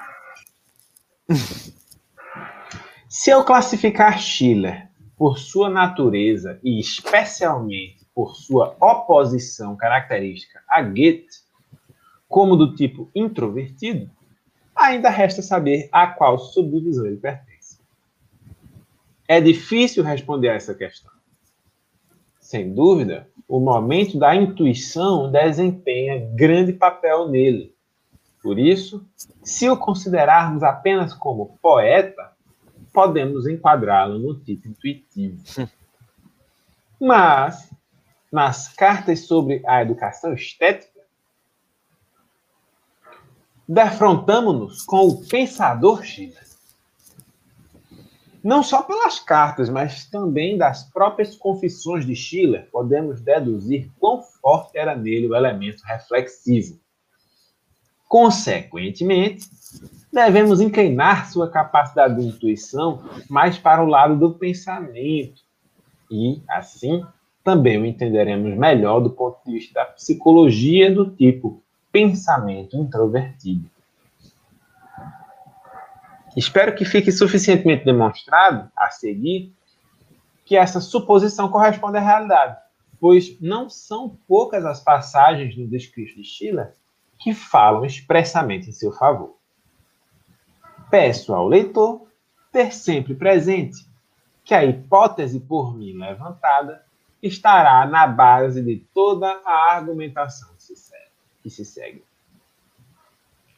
[3.09, 11.43] Se eu classificar Schiller por sua natureza e especialmente por sua oposição característica a Goethe,
[12.29, 14.09] como do tipo introvertido,
[14.73, 17.79] ainda resta saber a qual subdivisão ele pertence.
[19.27, 21.11] É difícil responder a essa questão.
[22.39, 27.75] Sem dúvida, o momento da intuição desempenha grande papel nele.
[28.41, 29.05] Por isso,
[29.43, 32.31] se o considerarmos apenas como poeta,
[32.93, 35.41] podemos enquadrá-lo no tipo intuitivo.
[37.01, 37.71] Mas,
[38.31, 41.01] nas cartas sobre a educação estética,
[43.67, 46.45] defrontamos-nos com o pensador Schiller.
[48.43, 54.77] Não só pelas cartas, mas também das próprias confissões de Schiller, podemos deduzir quão forte
[54.77, 56.79] era nele o elemento reflexivo.
[58.07, 59.49] Consequentemente,
[60.13, 65.41] devemos inclinar sua capacidade de intuição mais para o lado do pensamento.
[66.11, 67.03] E, assim,
[67.45, 73.69] também o entenderemos melhor do ponto de vista da psicologia do tipo pensamento introvertido.
[76.35, 79.53] Espero que fique suficientemente demonstrado a seguir
[80.43, 82.57] que essa suposição corresponde à realidade,
[82.99, 86.73] pois não são poucas as passagens no descrito de Schiller
[87.19, 89.37] que falam expressamente em seu favor.
[90.89, 92.07] Peço ao leitor
[92.51, 93.87] ter sempre presente
[94.43, 96.84] que a hipótese por mim levantada
[97.25, 100.49] estará na base de toda a argumentação
[101.41, 102.03] que se segue.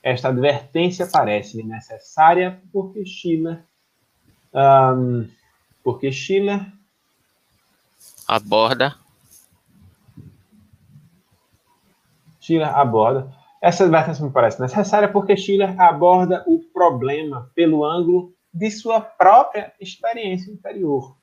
[0.01, 3.63] Esta advertência parece necessária porque Schiller,
[4.53, 5.29] um,
[5.83, 6.65] porque Schiller
[8.27, 8.95] Aborda.
[12.41, 13.31] Schiller aborda.
[13.61, 19.73] Essa advertência me parece necessária porque Schiller aborda o problema pelo ângulo de sua própria
[19.79, 21.16] experiência interior.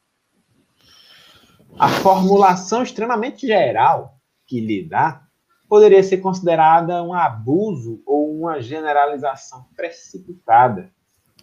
[1.78, 4.16] A formulação extremamente geral
[4.46, 5.22] que lhe dá
[5.68, 10.92] poderia ser considerada um abuso ou uma generalização precipitada,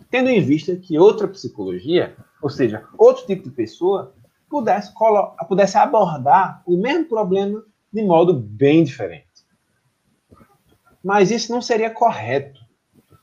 [0.09, 4.15] tendo em vista que outra psicologia, ou seja, outro tipo de pessoa,
[4.49, 4.93] pudesse,
[5.49, 9.27] pudesse abordar o mesmo problema de modo bem diferente.
[11.03, 12.61] Mas isso não seria correto,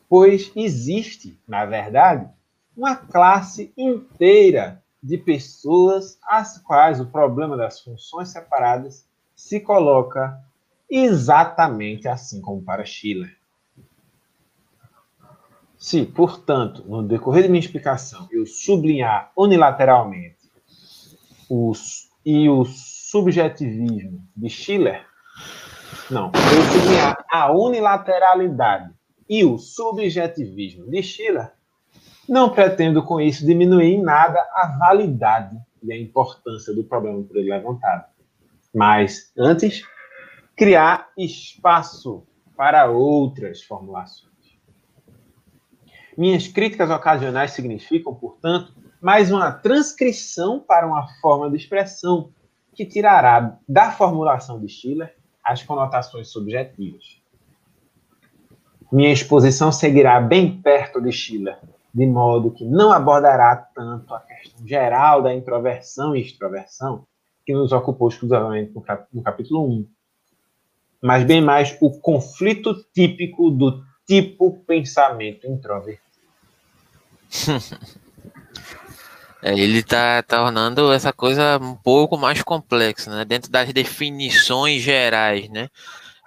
[0.08, 2.28] pois existe, na verdade,
[2.76, 10.42] uma classe inteira de pessoas às quais o problema das funções separadas se coloca
[10.90, 13.36] exatamente assim como para Schiller.
[15.76, 20.50] Se, portanto, no decorrer de minha explicação, eu sublinhar unilateralmente
[21.48, 25.06] os, e o subjetivismo de Schiller,
[26.10, 28.92] não, eu sublinhar a unilateralidade
[29.28, 31.52] e o subjetivismo de Schiller,
[32.28, 37.36] não pretendo com isso diminuir em nada a validade e a importância do problema por
[37.36, 38.04] ele levantado.
[38.74, 39.82] Mas, antes,
[40.56, 42.26] criar espaço
[42.56, 44.28] para outras formulações.
[46.16, 52.32] Minhas críticas ocasionais significam, portanto, mais uma transcrição para uma forma de expressão
[52.74, 57.22] que tirará da formulação de Schiller as conotações subjetivas.
[58.90, 61.58] Minha exposição seguirá bem perto de Schiller,
[61.92, 67.04] de modo que não abordará tanto a questão geral da introversão e extroversão,
[67.44, 69.88] que nos ocupou exclusivamente no, cap no capítulo 1,
[71.02, 76.02] mas bem mais o conflito típico do tipo pensamento introvertido.
[79.40, 83.24] É, ele está tornando essa coisa um pouco mais complexa, né?
[83.24, 85.68] Dentro das definições gerais, né?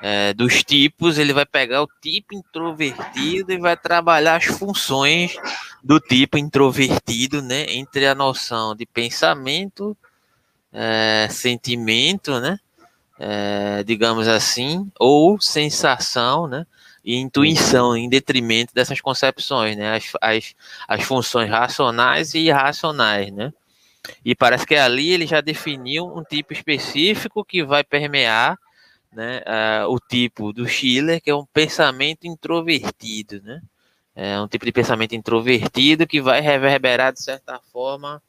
[0.02, 5.36] É, dos tipos, ele vai pegar o tipo introvertido e vai trabalhar as funções
[5.84, 7.66] do tipo introvertido, né?
[7.70, 9.96] Entre a noção de pensamento,
[10.74, 12.60] é, sentimento, né?
[13.20, 16.66] É, digamos assim, ou sensação, né?
[17.06, 19.96] E intuição, em detrimento dessas concepções, né?
[19.96, 20.56] As, as,
[20.88, 23.54] as funções racionais e irracionais, né?
[24.26, 28.58] E parece que ali ele já definiu um tipo específico que vai permear
[29.14, 29.42] né,
[29.88, 33.62] o tipo do Schiller, que é um pensamento introvertido, né?
[34.16, 38.22] É um tipo de pensamento introvertido que vai reverberar, de certa forma,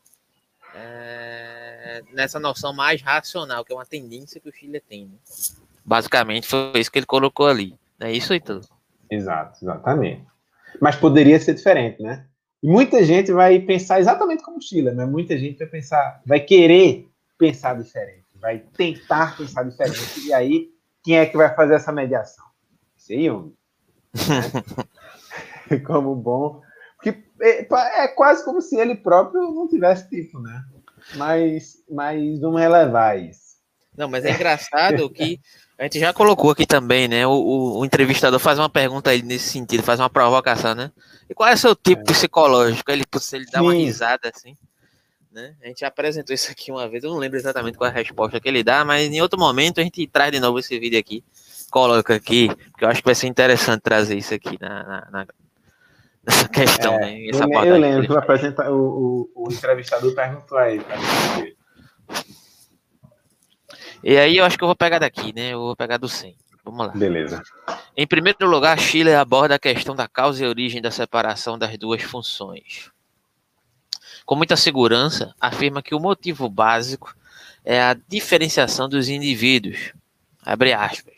[0.75, 5.07] é, nessa noção mais racional, que é uma tendência que o Schiller tem.
[5.07, 5.19] Né?
[5.85, 7.75] Basicamente, foi isso que ele colocou ali.
[8.01, 8.61] É isso, Ítalo?
[9.11, 10.25] Exato, exatamente.
[10.81, 12.25] mas poderia ser diferente, né?
[12.63, 17.09] E muita gente vai pensar exatamente como Chile, mas muita gente vai pensar, vai querer
[17.37, 20.27] pensar diferente, vai tentar pensar diferente.
[20.27, 20.69] E aí,
[21.05, 22.45] quem é que vai fazer essa mediação?
[22.97, 23.55] Sei eu.
[25.71, 25.79] Né?
[25.87, 26.61] como bom.
[26.97, 30.65] Porque é, é, quase como se ele próprio não tivesse tipo, né?
[31.15, 33.53] Mas, mas não relevar isso.
[33.97, 35.41] Não, mas é engraçado que
[35.79, 37.27] a gente já colocou aqui também, né?
[37.27, 40.91] O, o, o, entrevistador faz uma pergunta aí nesse sentido, faz uma provocação, né?
[41.29, 42.05] E qual é o seu tipo é.
[42.05, 42.91] psicológico?
[42.91, 43.65] Ele, ele dá Sim.
[43.65, 44.57] uma risada assim.
[45.33, 45.55] Né?
[45.63, 48.39] A gente apresentou isso aqui uma vez, eu não lembro exatamente qual é a resposta
[48.39, 51.25] que ele dá, mas em outro momento a gente traz de novo esse vídeo aqui,
[51.71, 55.27] coloca aqui, porque eu acho que vai ser interessante trazer isso aqui na, na, na
[56.23, 57.29] nessa questão, é, né?
[57.29, 60.85] Essa eu, eu lembro que o, apresenta, o, o, o entrevistador perguntou a ele.
[64.05, 65.55] E aí eu acho que eu vou pegar daqui, né?
[65.55, 66.37] Eu vou pegar do 100.
[66.65, 66.93] Vamos lá.
[66.93, 67.43] Beleza.
[67.97, 72.03] Em primeiro lugar, Schiller aborda a questão da causa e origem da separação das duas
[72.03, 72.92] funções.
[74.25, 77.15] Com muita segurança, afirma que o motivo básico
[77.65, 79.93] é a diferenciação dos indivíduos.
[80.45, 81.15] Abre aspas.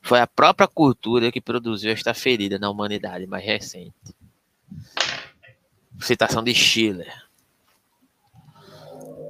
[0.00, 3.94] Foi a própria cultura que produziu esta ferida na humanidade mais recente.
[6.00, 7.12] Citação de Schiller.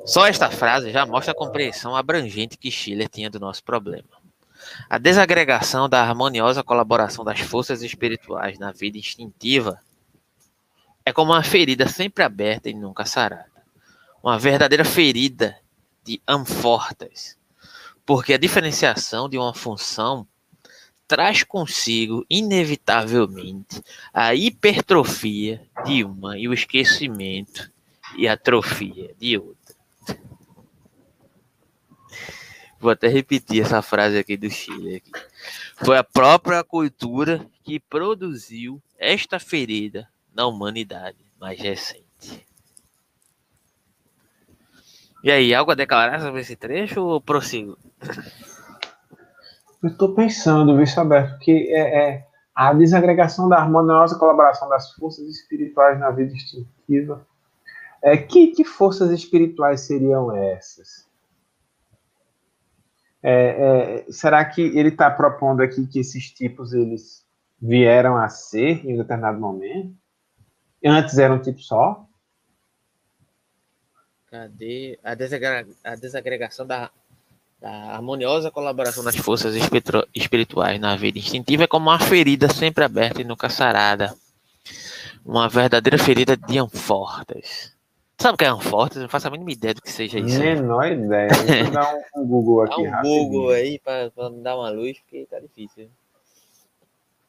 [0.07, 4.09] Só esta frase já mostra a compreensão abrangente que Schiller tinha do nosso problema.
[4.89, 9.79] A desagregação da harmoniosa colaboração das forças espirituais na vida instintiva
[11.05, 13.51] é como uma ferida sempre aberta e nunca sarada.
[14.23, 15.59] Uma verdadeira ferida
[16.05, 17.37] de amfortas,
[18.07, 20.27] porque a diferenciação de uma função
[21.07, 23.83] traz consigo, inevitavelmente,
[24.15, 27.71] a hipertrofia de uma e o esquecimento
[28.17, 29.77] e atrofia de outra.
[32.81, 34.97] Vou até repetir essa frase aqui do Chile.
[34.97, 35.11] Aqui.
[35.85, 42.47] Foi a própria cultura que produziu esta ferida na humanidade mais recente.
[45.23, 47.79] E aí, algo a declarar sobre esse trecho ou prossigo?
[49.83, 55.27] Eu estou pensando, viu, Alberto, que é, é, a desagregação da harmoniosa colaboração das forças
[55.29, 57.27] espirituais na vida instintiva.
[58.03, 61.09] É, que, que forças espirituais seriam essas?
[63.23, 67.25] É, é, será que ele está propondo aqui que esses tipos eles
[67.61, 70.02] vieram a ser em um determinado momento?
[70.85, 72.05] Antes era um tipo só?
[74.31, 76.91] Cadê a, desagrega, a desagregação da,
[77.61, 79.55] da, harmoniosa colaboração das forças
[80.15, 84.15] espirituais na vida instintiva é como uma ferida sempre aberta e nunca sarada.
[85.25, 87.73] Uma verdadeira ferida de anfortas.
[88.23, 89.03] Sabe o que é Anfortas?
[89.03, 90.39] Não faço a mínima ideia do que seja isso.
[90.39, 91.29] Menor ideia.
[91.29, 92.89] Deixa eu dar um, Google aqui.
[92.89, 93.03] Dá um.
[93.03, 95.91] Google aí para me dar uma luz, porque tá difícil.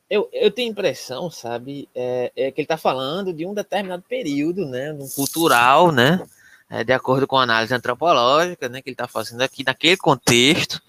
[0.10, 4.66] Eu, eu tenho impressão, sabe, é, é, que ele está falando de um determinado período,
[4.66, 6.22] né, um cultural, né,
[6.70, 10.82] é, de acordo com a análise antropológica, né, que ele está fazendo aqui naquele contexto,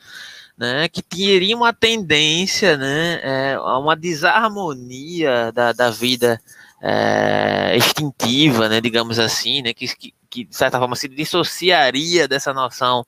[0.59, 6.41] né, que teria uma tendência, né, é, a uma desarmonia da, da vida
[6.87, 12.53] é, extintiva, né, digamos assim, né, que, que, que, de certa forma se dissociaria dessa
[12.53, 13.07] noção,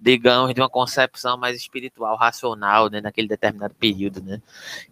[0.00, 4.40] digamos, de uma concepção mais espiritual, racional, né, naquele determinado período, né,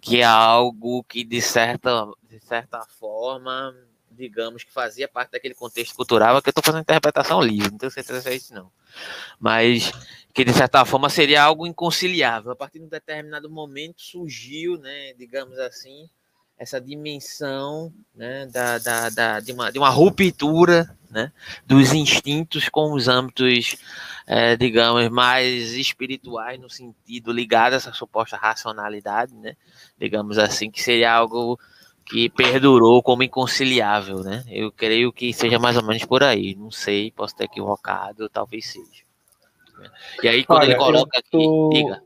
[0.03, 3.75] que é algo que de certa, de certa forma,
[4.11, 7.91] digamos, que fazia parte daquele contexto cultural, que eu estou fazendo interpretação livre, não tenho
[7.91, 8.71] certeza se é isso não,
[9.41, 9.91] mas
[10.35, 12.53] que de certa forma seria algo inconciliável.
[12.53, 16.11] A partir de um determinado momento surgiu, né, digamos assim,
[16.59, 21.31] essa dimensão né, da, da, da, de, uma, de uma ruptura né,
[21.67, 23.77] dos instintos com os âmbitos,
[24.27, 29.57] é, digamos, mais espirituais, no sentido ligado a essa suposta racionalidade, né,
[29.99, 31.59] digamos assim, que seria algo
[32.07, 34.21] que perdurou como inconciliável.
[34.21, 34.45] Né?
[34.49, 36.55] Eu creio que seja mais ou menos por aí.
[36.55, 39.05] Não sei, posso ter equivocado, talvez seja.
[40.23, 41.83] E aí, quando Olha, ele coloca tô, aqui.
[41.83, 42.03] Diga.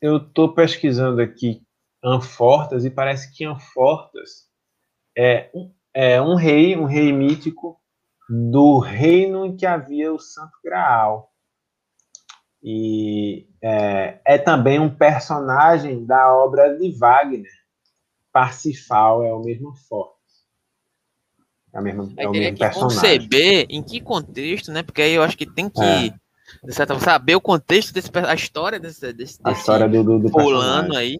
[0.00, 1.62] Eu estou pesquisando aqui
[2.04, 4.50] Anfortas, e parece que Anfortas
[5.16, 7.80] é um, é um rei, um rei mítico
[8.28, 11.32] do reino em que havia o Santo Graal.
[12.62, 17.50] E é, é também um personagem da obra de Wagner.
[18.30, 20.14] Parsifal é o mesmo Anfortas.
[21.72, 22.98] É, a mesma, é o mesmo personagem.
[22.98, 24.82] conceber em que contexto, né?
[24.82, 26.10] Porque aí eu acho que tem que é.
[26.72, 30.94] forma, saber o contexto desse, a história desse, desse, a história do, do, do fulano
[30.94, 31.18] aí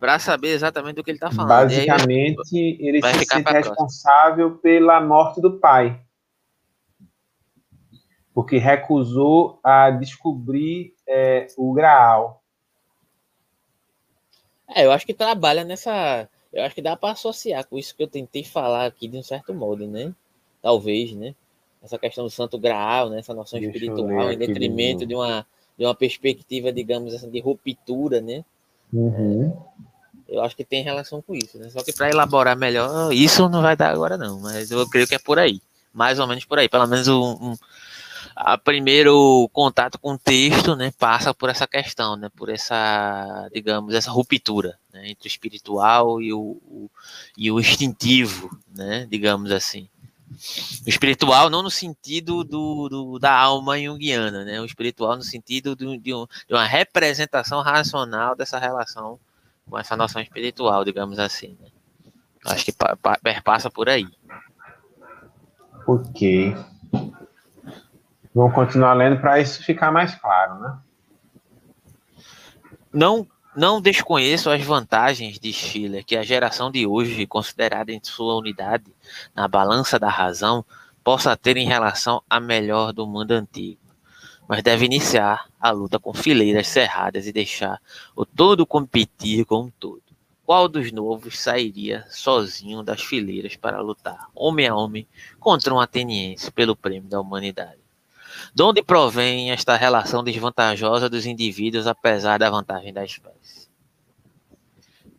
[0.00, 1.50] para saber exatamente do que ele está falando.
[1.50, 6.00] Basicamente, ele se sente responsável pela morte do pai.
[8.32, 12.42] Porque recusou a descobrir é, o Graal.
[14.74, 18.02] É, eu acho que trabalha nessa, Eu acho que dá para associar com isso que
[18.02, 20.14] eu tentei falar aqui de um certo modo, né?
[20.62, 21.34] Talvez, né?
[21.82, 23.18] Essa questão do santo graal, né?
[23.18, 25.46] essa noção Deixa espiritual, em detrimento de uma,
[25.76, 28.44] de uma perspectiva, digamos assim, de ruptura, né?
[28.92, 29.56] Uhum.
[30.30, 31.68] Eu acho que tem relação com isso, né?
[31.70, 34.40] Só que para elaborar melhor, isso não vai dar agora, não.
[34.40, 35.60] Mas eu creio que é por aí.
[35.92, 36.68] Mais ou menos por aí.
[36.68, 37.56] Pelo menos um, um
[38.36, 43.94] a primeiro contato com o texto, né, passa por essa questão, né, por essa, digamos,
[43.94, 46.90] essa ruptura né, entre o espiritual e o, o,
[47.36, 49.88] e o instintivo, né, digamos assim.
[50.86, 55.76] O espiritual não no sentido do, do da alma junguiana, né, o espiritual no sentido
[55.76, 59.18] do, de, um, de uma representação racional dessa relação
[59.70, 61.56] com essa noção espiritual, digamos assim.
[61.60, 61.68] Né.
[62.46, 64.06] Acho que pa, pa, passa por aí.
[65.86, 66.54] Ok.
[68.34, 70.78] Vamos continuar lendo para isso ficar mais claro, né?
[72.92, 78.36] Não, não desconheço as vantagens de Schiller que a geração de hoje, considerada em sua
[78.36, 78.84] unidade
[79.34, 80.64] na balança da razão,
[81.02, 83.80] possa ter em relação à melhor do mundo antigo.
[84.50, 87.80] Mas deve iniciar a luta com fileiras cerradas e deixar
[88.16, 90.02] o todo competir com o todo.
[90.44, 95.06] Qual dos novos sairia sozinho das fileiras para lutar, homem a homem,
[95.38, 97.78] contra um ateniense pelo prêmio da humanidade?
[98.52, 103.68] De onde provém esta relação desvantajosa dos indivíduos apesar da vantagem da espécie?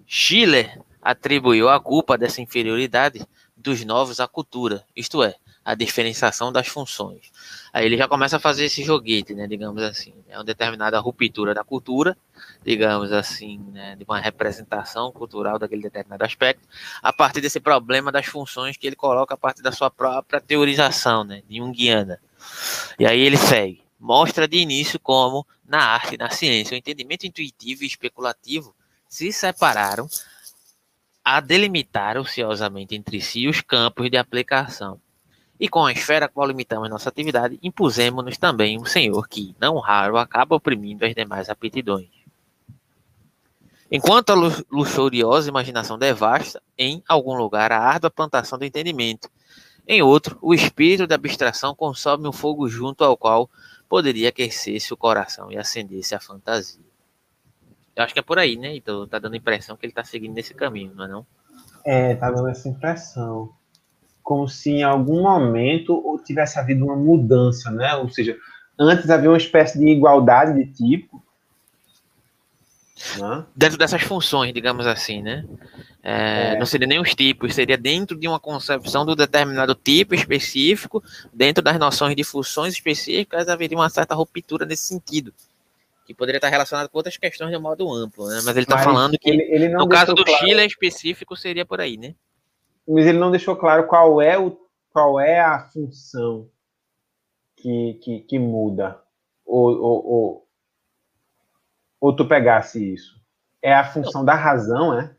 [0.05, 3.25] Schiller atribuiu a culpa dessa inferioridade
[3.55, 7.31] dos novos à cultura, isto é, a diferenciação das funções.
[7.71, 11.53] Aí ele já começa a fazer esse joguete, né, digamos assim, é uma determinada ruptura
[11.53, 12.17] da cultura,
[12.65, 16.67] digamos assim, né, de uma representação cultural daquele determinado aspecto,
[17.01, 21.23] a partir desse problema das funções que ele coloca a partir da sua própria teorização,
[21.23, 22.19] né, de Jungiana.
[22.97, 23.81] E aí ele segue.
[23.99, 28.75] Mostra de início como, na arte e na ciência, o entendimento intuitivo e especulativo
[29.07, 30.07] se separaram
[31.23, 34.99] a delimitar ociosamente entre si os campos de aplicação.
[35.61, 39.77] E com a esfera a qual limitamos nossa atividade, impusemos-nos também um senhor que, não
[39.77, 42.09] raro, acaba oprimindo as demais aptidões.
[43.91, 49.29] Enquanto a luxuriosa imaginação devasta, em algum lugar, a árdua plantação do entendimento,
[49.87, 53.47] em outro, o espírito da abstração consome um fogo junto ao qual
[53.87, 56.81] poderia aquecer-se o coração e acender-se a fantasia.
[57.95, 58.75] Eu acho que é por aí, né?
[58.75, 61.27] Então tá dando a impressão que ele tá seguindo nesse caminho, não é não?
[61.85, 63.53] É, tá dando essa impressão.
[64.23, 67.95] Como se em algum momento tivesse havido uma mudança, né?
[67.95, 68.37] Ou seja,
[68.79, 71.23] antes havia uma espécie de igualdade de tipo.
[73.17, 73.45] Né?
[73.55, 75.45] Dentro dessas funções, digamos assim, né?
[76.03, 76.59] É, é.
[76.59, 81.03] Não seria nem os tipos, seria dentro de uma concepção do determinado tipo específico,
[81.33, 85.33] dentro das noções de funções específicas, haveria uma certa ruptura nesse sentido,
[86.05, 88.41] que poderia estar relacionado com outras questões de um modo amplo, né?
[88.43, 90.45] Mas ele está falando que, ele, ele no caso do claro...
[90.45, 92.15] Chile específico, seria por aí, né?
[92.87, 94.57] Mas ele não deixou claro qual é, o,
[94.91, 96.49] qual é a função
[97.57, 98.99] que, que, que muda,
[99.45, 100.47] ou, ou, ou,
[101.99, 103.21] ou tu pegasse isso.
[103.61, 105.15] É a função da razão, é?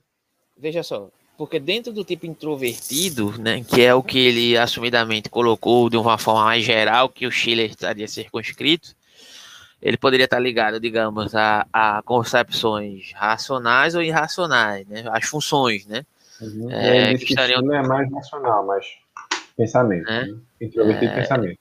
[0.56, 5.90] veja só, porque dentro do tipo introvertido, né, que é o que ele assumidamente colocou
[5.90, 8.94] de uma forma mais geral, que o Schiller estaria circunscrito,
[9.80, 16.04] ele poderia estar ligado, digamos, a, a concepções racionais ou irracionais, né, as funções, né?
[16.42, 16.70] Uhum.
[16.70, 17.62] É, que estariam...
[17.62, 18.86] não é mais racional, mas
[19.56, 20.26] pensamento, é?
[20.26, 20.34] né?
[20.60, 21.14] introvertido é...
[21.14, 21.58] pensamento.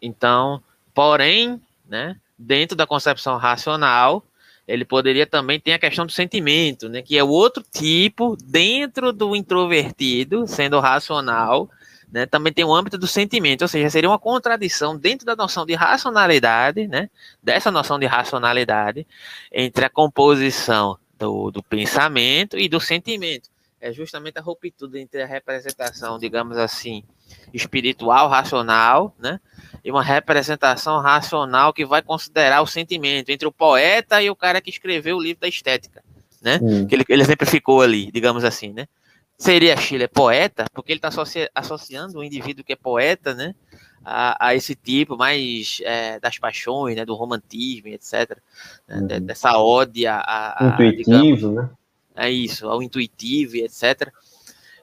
[0.00, 0.62] Então,
[0.94, 4.24] porém, né, dentro da concepção racional,
[4.66, 9.12] ele poderia também ter a questão do sentimento, né, que é o outro tipo dentro
[9.12, 11.68] do introvertido, sendo racional,
[12.12, 15.66] né, também tem o âmbito do sentimento, ou seja, seria uma contradição dentro da noção
[15.66, 17.10] de racionalidade, né,
[17.42, 19.06] dessa noção de racionalidade
[19.50, 23.48] entre a composição do, do pensamento e do sentimento.
[23.80, 27.04] É justamente a ruptura entre a representação, digamos assim,
[27.52, 29.40] espiritual, racional, né,
[29.84, 34.60] e uma representação racional que vai considerar o sentimento entre o poeta e o cara
[34.60, 36.02] que escreveu o livro da estética,
[36.42, 36.58] né?
[36.60, 36.86] Hum.
[36.86, 38.86] Que ele, ele exemplificou ali, digamos assim, né?
[39.36, 43.54] Seria Schiller poeta, porque ele está associa, associando o indivíduo que é poeta, né?
[44.04, 47.04] A, a esse tipo mais é, das paixões, né?
[47.04, 48.36] Do romantismo, etc.
[48.88, 48.96] Né?
[48.96, 49.26] Uhum.
[49.26, 51.70] Dessa ódia a, a, intuitivo, digamos, né?
[52.18, 54.12] É isso, ao intuitivo, etc.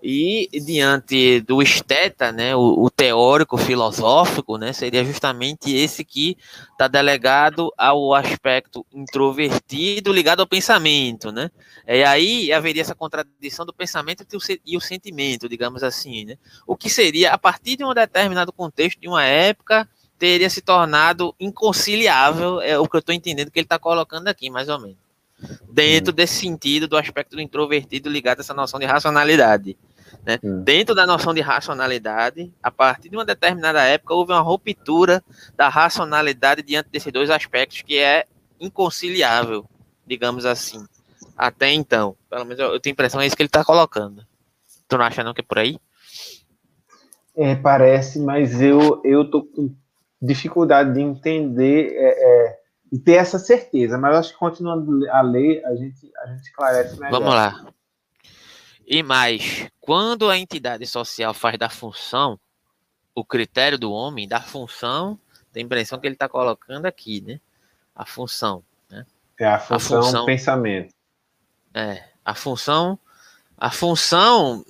[0.07, 6.37] E diante do esteta, né, o, o teórico filosófico, né, seria justamente esse que
[6.71, 11.49] está delegado ao aspecto introvertido ligado ao pensamento, né?
[11.87, 14.23] E aí haveria essa contradição do pensamento
[14.63, 16.37] e o sentimento, digamos assim, né?
[16.67, 19.89] O que seria a partir de um determinado contexto de uma época
[20.19, 24.51] teria se tornado inconciliável, é o que eu estou entendendo que ele está colocando aqui,
[24.51, 25.04] mais ou menos
[25.69, 26.15] dentro hum.
[26.15, 29.77] desse sentido do aspecto do introvertido ligado a essa noção de racionalidade.
[30.25, 30.39] Né?
[30.43, 30.63] Hum.
[30.63, 35.23] Dentro da noção de racionalidade, a partir de uma determinada época, houve uma ruptura
[35.55, 38.25] da racionalidade diante desses dois aspectos que é
[38.59, 39.65] inconciliável,
[40.05, 40.85] digamos assim,
[41.37, 42.15] até então.
[42.29, 44.25] Pelo menos eu, eu tenho a impressão é isso que ele está colocando.
[44.87, 45.77] Tu não acha não que é por aí?
[47.35, 49.75] É, parece, mas eu, eu tô com
[50.21, 52.59] dificuldade de entender é, é,
[52.95, 56.97] e ter essa certeza, mas acho que continuando a ler, a gente, a gente esclarece
[56.97, 57.11] melhor.
[57.11, 57.65] Vamos lá.
[58.87, 62.39] E mais, quando a entidade social faz da função
[63.13, 65.19] o critério do homem, da função,
[65.51, 67.41] tem a impressão que ele está colocando aqui, né?
[67.93, 68.63] A função.
[68.89, 69.05] Né?
[69.41, 70.93] É a função, a função pensamento.
[71.73, 72.97] É, a função,
[73.57, 74.65] a função,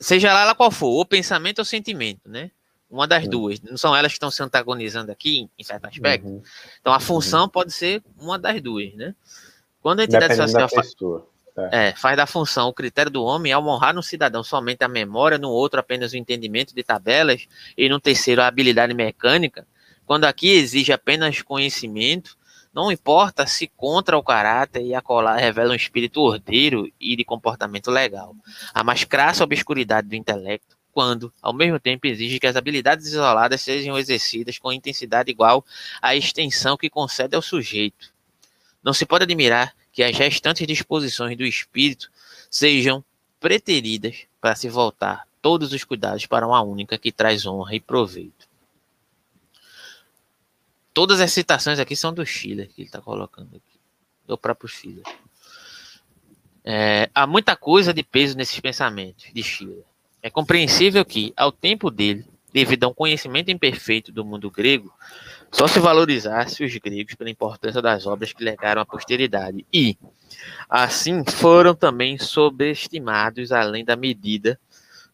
[0.00, 2.50] seja lá ela qual for, o pensamento ou sentimento, né?
[2.90, 3.30] Uma das uhum.
[3.30, 3.60] duas.
[3.60, 6.26] Não são elas que estão se antagonizando aqui, em certo aspecto.
[6.26, 6.42] Uhum.
[6.80, 7.48] Então, a função uhum.
[7.48, 9.14] pode ser uma das duas, né?
[9.80, 10.94] Quando a entidade social faz,
[11.72, 11.88] é.
[11.88, 15.38] é, faz da função o critério do homem ao honrar no cidadão somente a memória,
[15.38, 17.46] no outro apenas o entendimento de tabelas
[17.76, 19.66] e no terceiro a habilidade mecânica,
[20.06, 22.36] quando aqui exige apenas conhecimento,
[22.72, 27.24] não importa se contra o caráter e a colar revela um espírito ordeiro e de
[27.24, 28.34] comportamento legal.
[28.72, 33.60] A mais crassa obscuridade do intelecto quando, ao mesmo tempo, exige que as habilidades isoladas
[33.60, 35.64] sejam exercidas com intensidade igual
[36.02, 38.12] à extensão que concede ao sujeito.
[38.82, 42.10] Não se pode admirar que as restantes disposições do espírito
[42.50, 43.04] sejam
[43.38, 48.48] preteridas para se voltar todos os cuidados para uma única que traz honra e proveito.
[50.92, 53.78] Todas as citações aqui são do Schiller, que ele está colocando aqui,
[54.26, 55.04] do próprio Schiller.
[56.64, 59.84] É, há muita coisa de peso nesses pensamentos de Schiller.
[60.22, 64.92] É compreensível que, ao tempo dele, devido a um conhecimento imperfeito do mundo grego,
[65.50, 69.96] só se valorizasse os gregos pela importância das obras que legaram à posteridade e,
[70.68, 74.58] assim, foram também sobreestimados além da medida,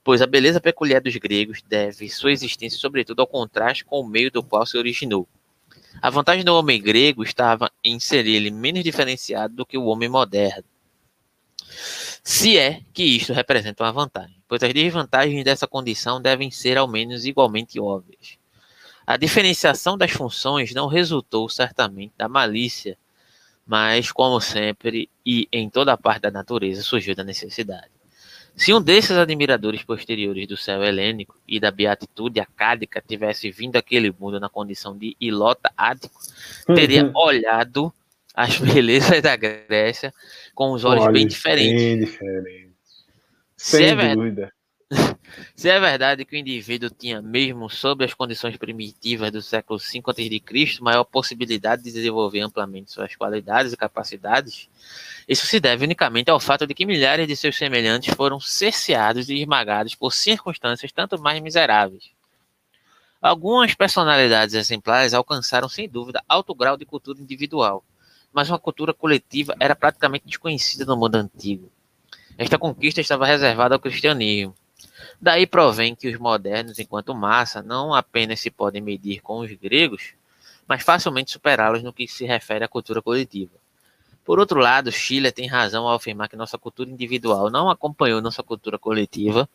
[0.03, 4.31] pois a beleza peculiar dos gregos deve sua existência sobretudo ao contraste com o meio
[4.31, 5.29] do qual se originou.
[6.03, 10.09] A vantagem do homem grego estava em ser ele menos diferenciado do que o homem
[10.09, 10.65] moderno,
[12.27, 16.89] se é que isto representa uma vantagem, pois as desvantagens dessa condição devem ser ao
[16.89, 18.39] menos igualmente óbvias.
[19.07, 22.97] A diferenciação das funções não resultou certamente da malícia,
[23.67, 27.91] mas, como sempre e em toda parte da natureza, surgiu da necessidade.
[28.57, 34.15] Se um desses admiradores posteriores do céu helênico e da beatitude acádica tivesse vindo àquele
[34.19, 36.19] mundo na condição de ilota ático,
[36.75, 37.13] teria uhum.
[37.15, 37.93] olhado
[38.35, 40.13] as belezas da Grécia
[40.55, 41.83] com os olhos, olhos bem diferentes.
[41.83, 42.75] Bem diferentes.
[43.57, 44.53] Sem é dúvida.
[45.57, 50.03] Se é verdade que o indivíduo tinha, mesmo sob as condições primitivas do século V
[50.07, 54.69] a.C., maior possibilidade de desenvolver amplamente suas qualidades e capacidades,
[55.27, 59.41] isso se deve unicamente ao fato de que milhares de seus semelhantes foram cerceados e
[59.41, 62.11] esmagados por circunstâncias tanto mais miseráveis.
[63.21, 67.83] Algumas personalidades exemplares alcançaram, sem dúvida, alto grau de cultura individual,
[68.35, 71.71] mas uma cultura coletiva era praticamente desconhecida no mundo antigo.
[72.37, 74.55] Esta conquista estava reservada ao cristianismo.
[75.21, 80.15] Daí provém que os modernos, enquanto massa, não apenas se podem medir com os gregos,
[80.67, 83.53] mas facilmente superá-los no que se refere à cultura coletiva.
[84.25, 88.43] Por outro lado, Schiller tem razão ao afirmar que nossa cultura individual não acompanhou nossa
[88.43, 89.49] cultura coletiva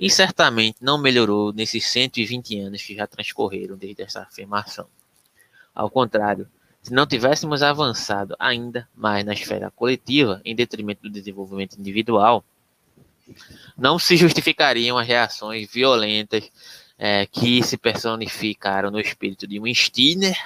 [0.00, 4.86] e certamente não melhorou nesses 120 anos que já transcorreram desde essa afirmação.
[5.74, 6.48] Ao contrário,
[6.86, 12.44] se não tivéssemos avançado ainda mais na esfera coletiva, em detrimento do desenvolvimento individual,
[13.76, 16.48] não se justificariam as reações violentas
[16.96, 20.38] é, que se personificaram no espírito de um Stirner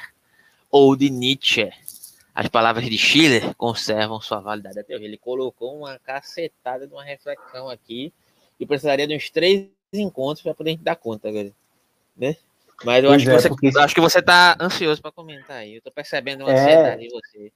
[0.71, 1.71] ou de Nietzsche.
[2.35, 5.05] As palavras de Schiller conservam sua validade até hoje.
[5.05, 8.15] Ele colocou uma cacetada de uma reflexão aqui
[8.59, 11.29] e precisaria de uns três encontros para poder dar conta,
[12.17, 12.35] né?
[12.85, 13.79] Mas eu acho, é, que você, porque...
[13.79, 15.77] acho que você tá ansioso para comentar aí.
[15.77, 16.61] Eu tô percebendo uma é...
[16.61, 17.53] ansiedade em você.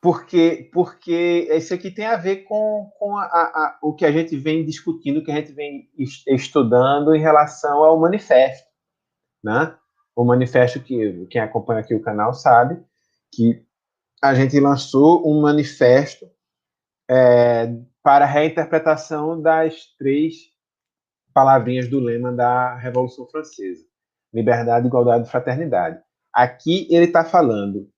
[0.00, 4.34] Porque, porque isso aqui tem a ver com, com a, a, o que a gente
[4.34, 5.90] vem discutindo, o que a gente vem
[6.26, 8.66] estudando em relação ao manifesto.
[9.44, 9.76] Né?
[10.16, 12.82] O manifesto que quem acompanha aqui o canal sabe
[13.30, 13.62] que
[14.22, 16.26] a gente lançou um manifesto
[17.08, 17.70] é,
[18.02, 20.50] para a reinterpretação das três
[21.34, 23.89] palavrinhas do lema da Revolução Francesa
[24.32, 26.00] liberdade, igualdade e fraternidade.
[26.32, 27.90] Aqui ele está falando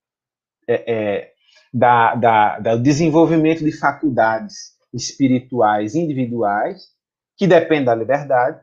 [0.69, 1.33] é, é,
[1.73, 6.89] da, da, do desenvolvimento de faculdades espirituais individuais,
[7.37, 8.61] que depende da liberdade,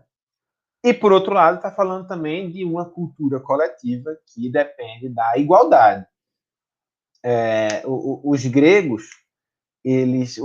[0.83, 6.05] e, por outro lado, está falando também de uma cultura coletiva que depende da igualdade.
[7.23, 9.03] É, os gregos
[9.83, 10.37] eles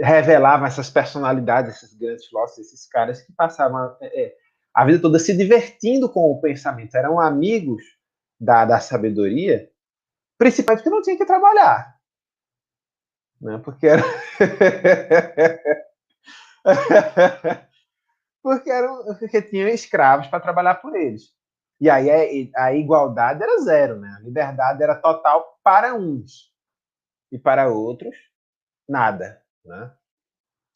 [0.00, 4.36] revelavam essas personalidades, esses grandes filósofos, esses caras que passavam é, é,
[4.78, 7.82] a vida toda se divertindo com o pensamento, eram amigos
[8.40, 9.68] da, da sabedoria,
[10.38, 11.98] principalmente porque não tinha que trabalhar.
[13.40, 13.60] Né?
[13.64, 14.04] Porque era.
[18.40, 21.34] porque, eram, porque tinham escravos para trabalhar por eles.
[21.80, 24.16] E aí a, a igualdade era zero, né?
[24.16, 26.52] A liberdade era total para uns
[27.32, 28.14] e para outros
[28.88, 29.92] nada, né?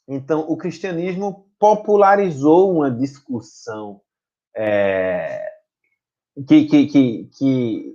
[0.08, 4.00] Então o cristianismo popularizou uma discussão
[4.56, 5.40] é,
[6.48, 7.94] que, que, que, que,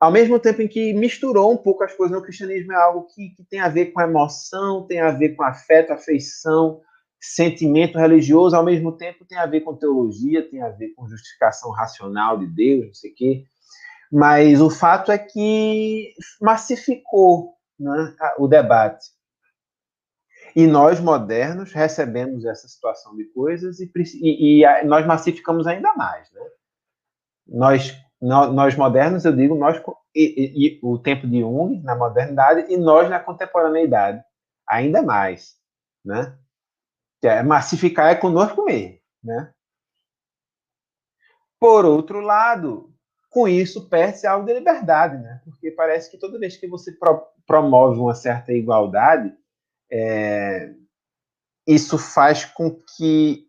[0.00, 3.34] ao mesmo tempo em que misturou um pouco as coisas no cristianismo é algo que,
[3.36, 6.80] que tem a ver com emoção, tem a ver com afeto, afeição,
[7.20, 11.70] sentimento religioso, ao mesmo tempo tem a ver com teologia, tem a ver com justificação
[11.70, 13.44] racional de Deus, não sei o quê.
[14.10, 19.04] Mas o fato é que massificou né, o debate.
[20.54, 23.90] E nós, modernos, recebemos essa situação de coisas e,
[24.20, 26.30] e, e nós massificamos ainda mais.
[26.30, 26.40] Né?
[27.48, 29.82] Nós, nós, nós, modernos, eu digo, nós
[30.14, 34.22] e, o tempo de Jung na modernidade e nós na contemporaneidade,
[34.68, 35.56] ainda mais.
[36.04, 36.38] Né?
[37.26, 39.52] é massificar é conosco mesmo, né?
[41.58, 42.92] Por outro lado,
[43.30, 45.40] com isso perde-se algo de liberdade, né?
[45.44, 49.34] Porque parece que toda vez que você pro promove uma certa igualdade,
[49.96, 50.74] é,
[51.64, 53.48] isso faz com que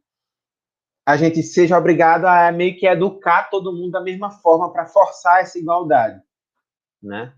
[1.04, 5.42] a gente seja obrigado a meio que educar todo mundo da mesma forma para forçar
[5.42, 6.22] essa igualdade,
[7.02, 7.34] né?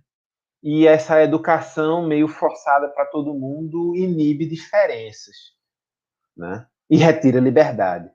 [0.61, 5.35] E essa educação meio forçada para todo mundo inibe diferenças
[6.35, 6.67] né?
[6.89, 8.11] e retira liberdade.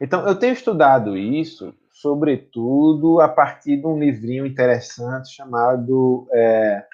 [0.00, 6.86] Então, eu tenho estudado isso, sobretudo a partir de um livrinho interessante chamado é,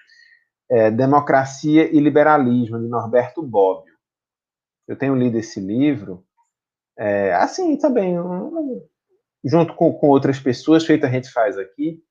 [0.71, 3.95] é, Democracia e Liberalismo, de Norberto Bobbio.
[4.87, 6.27] Eu tenho lido esse livro,
[6.99, 8.87] é, assim também, um,
[9.45, 12.03] junto com, com outras pessoas, feito a gente faz aqui,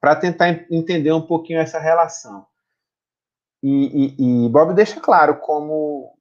[0.00, 2.46] para tentar entender um pouquinho essa relação.
[3.62, 6.16] E, e, e Bob deixa claro como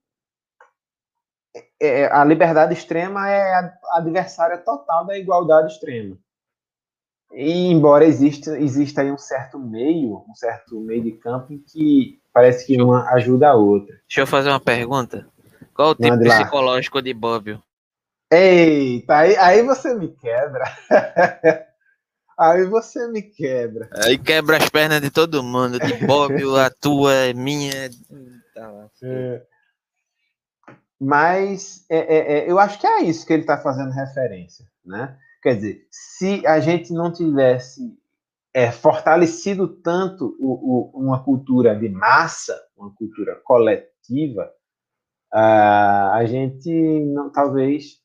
[1.82, 6.18] é, é, a liberdade extrema é a adversária total da igualdade extrema.
[7.36, 12.18] E embora exista, exista aí um certo meio, um certo meio de campo em que
[12.34, 13.94] parece que uma ajuda a outra.
[14.07, 15.28] Deixa eu fazer uma pergunta.
[15.74, 17.60] Qual o tipo psicológico de Bob?
[18.32, 20.64] Eita, aí, aí você me quebra.
[22.38, 23.90] Aí você me quebra.
[24.03, 25.80] Aí quebra as pernas de todo mundo.
[25.80, 27.90] De Bob, a tua, é minha.
[28.53, 29.41] Tá é.
[30.99, 34.66] Mas é, é, é, eu acho que é isso que ele está fazendo referência.
[34.86, 35.18] Né?
[35.46, 37.96] Quer dizer, se a gente não tivesse
[38.52, 44.52] é, fortalecido tanto o, o, uma cultura de massa, uma cultura coletiva,
[45.32, 46.72] uh, a gente
[47.14, 48.02] não, talvez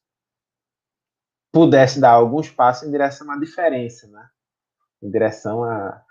[1.51, 4.29] pudesse dar alguns passos em direção à diferença, né?
[5.03, 6.05] em direção a,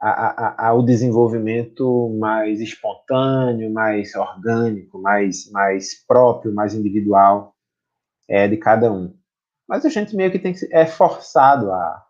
[0.00, 0.10] a,
[0.46, 7.56] a, ao desenvolvimento mais espontâneo, mais orgânico, mais, mais próprio, mais individual
[8.28, 9.18] é, de cada um.
[9.68, 12.06] Mas a gente meio que tem que é forçado a,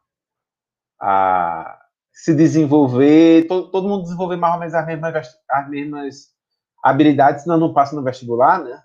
[1.01, 1.81] a
[2.12, 6.35] se desenvolver, todo, todo mundo desenvolver mais ou menos as mesmas, as mesmas
[6.82, 8.82] habilidades, senão não passa no vestibular, né?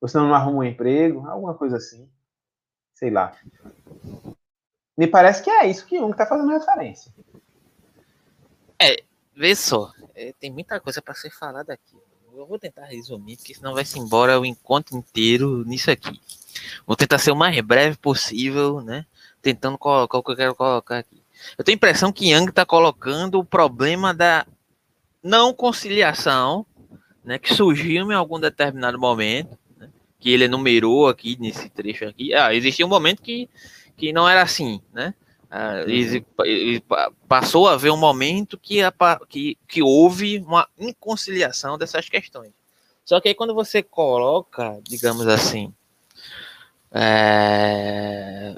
[0.00, 2.10] Ou senão não arruma um emprego, alguma coisa assim
[2.96, 3.36] sei lá.
[4.96, 7.12] Me parece que é isso que Jung está fazendo referência.
[8.80, 8.96] É,
[9.34, 11.96] vê só, é, tem muita coisa para ser falada aqui.
[12.32, 16.20] Eu vou tentar resumir, porque senão vai se embora o encontro inteiro nisso aqui.
[16.86, 19.04] Vou tentar ser o mais breve possível, né?
[19.42, 21.22] Tentando colocar o que eu quero colocar aqui.
[21.56, 24.46] Eu tenho a impressão que Yang está colocando o problema da
[25.22, 26.64] não conciliação,
[27.24, 29.58] né, que surgiu em algum determinado momento,
[30.18, 33.50] que ele enumerou aqui nesse trecho aqui, ah, existia um momento que,
[33.96, 35.14] que não era assim, né?
[35.50, 36.80] Ah, uhum.
[37.28, 38.78] passou a haver um momento que,
[39.28, 42.52] que, que houve uma inconciliação dessas questões.
[43.04, 45.72] Só que aí quando você coloca, digamos assim,
[46.92, 48.56] é,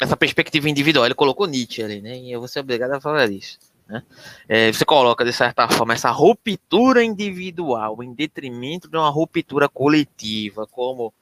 [0.00, 2.16] essa perspectiva individual, ele colocou Nietzsche ali, né?
[2.18, 3.58] E eu vou ser obrigado a falar isso.
[3.88, 4.02] Né?
[4.48, 10.66] É, você coloca, de certa forma, essa ruptura individual em detrimento de uma ruptura coletiva,
[10.66, 11.12] como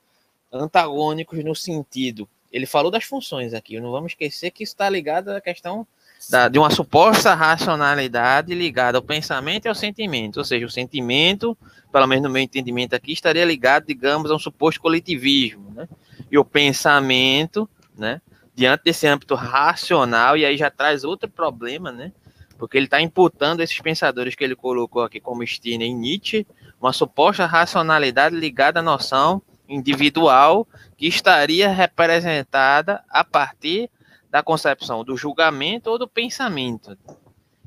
[0.53, 2.29] antagônicos no sentido.
[2.53, 5.87] Ele falou das funções aqui, não vamos esquecer que está ligado à questão
[6.31, 10.39] da, de uma suposta racionalidade ligada ao pensamento e ao sentimento.
[10.39, 11.57] Ou seja, o sentimento,
[11.93, 15.73] pelo menos no meu entendimento aqui, estaria ligado, digamos, a um suposto coletivismo.
[15.75, 15.89] Né?
[16.31, 18.21] E o pensamento, né,
[18.55, 22.13] diante desse âmbito racional, e aí já traz outro problema, né?
[22.57, 26.47] porque ele está imputando esses pensadores que ele colocou aqui como Stirner e Nietzsche,
[26.81, 30.67] uma suposta racionalidade ligada à noção individual
[30.97, 33.91] que estaria representada a partir
[34.31, 36.97] da concepção do julgamento ou do pensamento.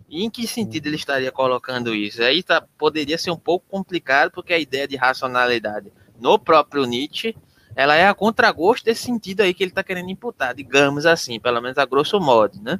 [0.09, 2.21] E em que sentido ele estaria colocando isso?
[2.23, 7.35] Aí tá, poderia ser um pouco complicado, porque a ideia de racionalidade no próprio Nietzsche,
[7.79, 11.61] ela é a contragosto desse sentido aí que ele está querendo imputar, digamos assim, pelo
[11.61, 12.77] menos a grosso modo, né?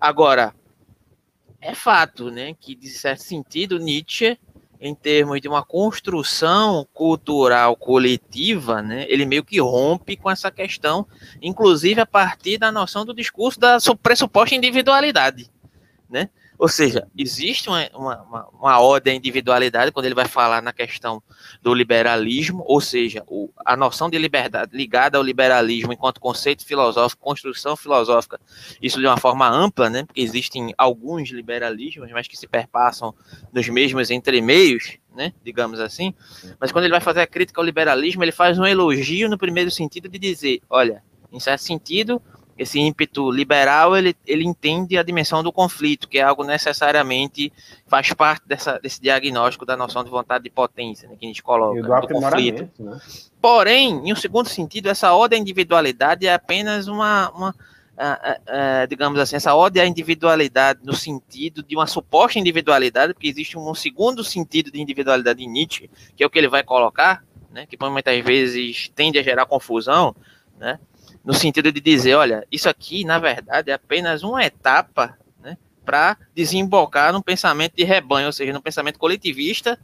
[0.00, 0.52] Agora,
[1.60, 4.36] é fato, né, que de certo sentido Nietzsche,
[4.80, 11.06] em termos de uma construção cultural coletiva, né, ele meio que rompe com essa questão,
[11.40, 15.48] inclusive a partir da noção do discurso da pressuposta individualidade,
[16.08, 16.30] né?
[16.60, 21.22] Ou seja, existe uma, uma, uma ordem à individualidade quando ele vai falar na questão
[21.62, 27.24] do liberalismo, ou seja, o, a noção de liberdade ligada ao liberalismo enquanto conceito filosófico,
[27.24, 28.38] construção filosófica,
[28.82, 30.04] isso de uma forma ampla, né?
[30.04, 33.14] Porque existem alguns liberalismos, mas que se perpassam
[33.50, 35.32] nos mesmos entremeios, né?
[35.42, 36.12] Digamos assim.
[36.60, 39.70] Mas quando ele vai fazer a crítica ao liberalismo, ele faz um elogio no primeiro
[39.70, 42.20] sentido de dizer, olha, em certo sentido,
[42.60, 47.50] esse ímpeto liberal ele, ele entende a dimensão do conflito, que é algo necessariamente
[47.86, 51.42] faz parte dessa, desse diagnóstico da noção de vontade de potência né, que a gente
[51.42, 52.68] coloca E do do conflito.
[52.78, 53.00] né?
[53.40, 57.54] Porém, em um segundo sentido, essa ode à individualidade é apenas uma, uma
[58.88, 63.74] digamos assim, essa ode à individualidade no sentido de uma suposta individualidade, porque existe um
[63.74, 67.76] segundo sentido de individualidade em Nietzsche, que é o que ele vai colocar, né, que
[67.88, 70.14] muitas vezes tende a gerar confusão,
[70.58, 70.78] né,
[71.24, 76.16] no sentido de dizer, olha, isso aqui, na verdade, é apenas uma etapa né, para
[76.34, 79.78] desembocar num pensamento de rebanho, ou seja, num pensamento coletivista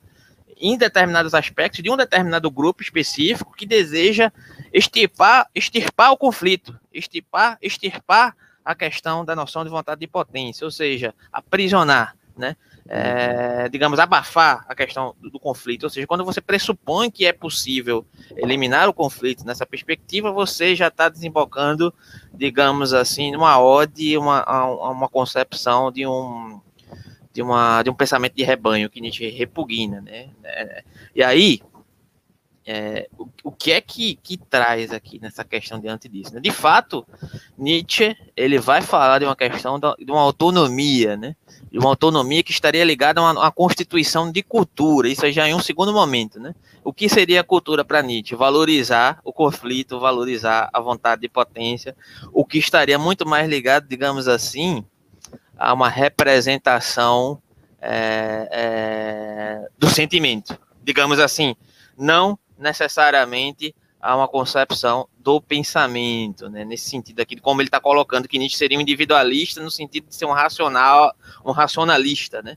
[0.58, 4.32] em determinados aspectos de um determinado grupo específico que deseja
[4.72, 8.34] extirpar, extirpar o conflito, extirpar, extirpar
[8.64, 12.56] a questão da noção de vontade de potência, ou seja, aprisionar, né?
[12.88, 15.84] É, digamos, abafar a questão do, do conflito.
[15.84, 18.06] Ou seja, quando você pressupõe que é possível
[18.36, 21.92] eliminar o conflito nessa perspectiva, você já está desembocando,
[22.32, 24.44] digamos assim, numa ode, uma,
[24.90, 26.60] uma concepção de um,
[27.32, 30.28] de, uma, de um pensamento de rebanho que Nietzsche repugna, né?
[30.44, 30.84] É,
[31.14, 31.60] e aí,
[32.68, 36.34] é, o, o que é que, que traz aqui nessa questão diante disso?
[36.34, 36.40] né?
[36.40, 37.06] De fato,
[37.56, 41.36] Nietzsche ele vai falar de uma questão da- de uma autonomia, né?
[41.70, 45.08] De uma autonomia que estaria ligada a uma, uma constituição de cultura.
[45.08, 46.54] Isso já em um segundo momento, né?
[46.84, 48.34] O que seria a cultura para Nietzsche?
[48.36, 51.96] Valorizar o conflito, valorizar a vontade de potência,
[52.32, 54.84] o que estaria muito mais ligado, digamos assim,
[55.58, 57.42] a uma representação
[57.80, 61.54] é, é, do sentimento, digamos assim,
[61.96, 66.64] não necessariamente a uma concepção do pensamento, né?
[66.64, 70.14] nesse sentido aqui, como ele está colocando que Nietzsche seria um individualista no sentido de
[70.14, 71.14] ser um racional,
[71.44, 72.56] um racionalista, né?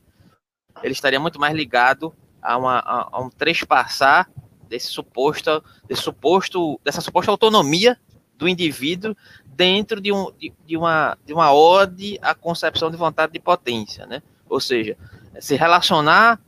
[0.84, 4.30] Ele estaria muito mais ligado a, uma, a, a um trespassar
[4.68, 8.00] desse suposto, desse suposto, dessa suposta autonomia
[8.38, 13.34] do indivíduo dentro de, um, de, de uma, de uma ode à concepção de vontade
[13.34, 14.22] de potência, né?
[14.48, 14.98] Ou seja,
[15.40, 16.40] se relacionar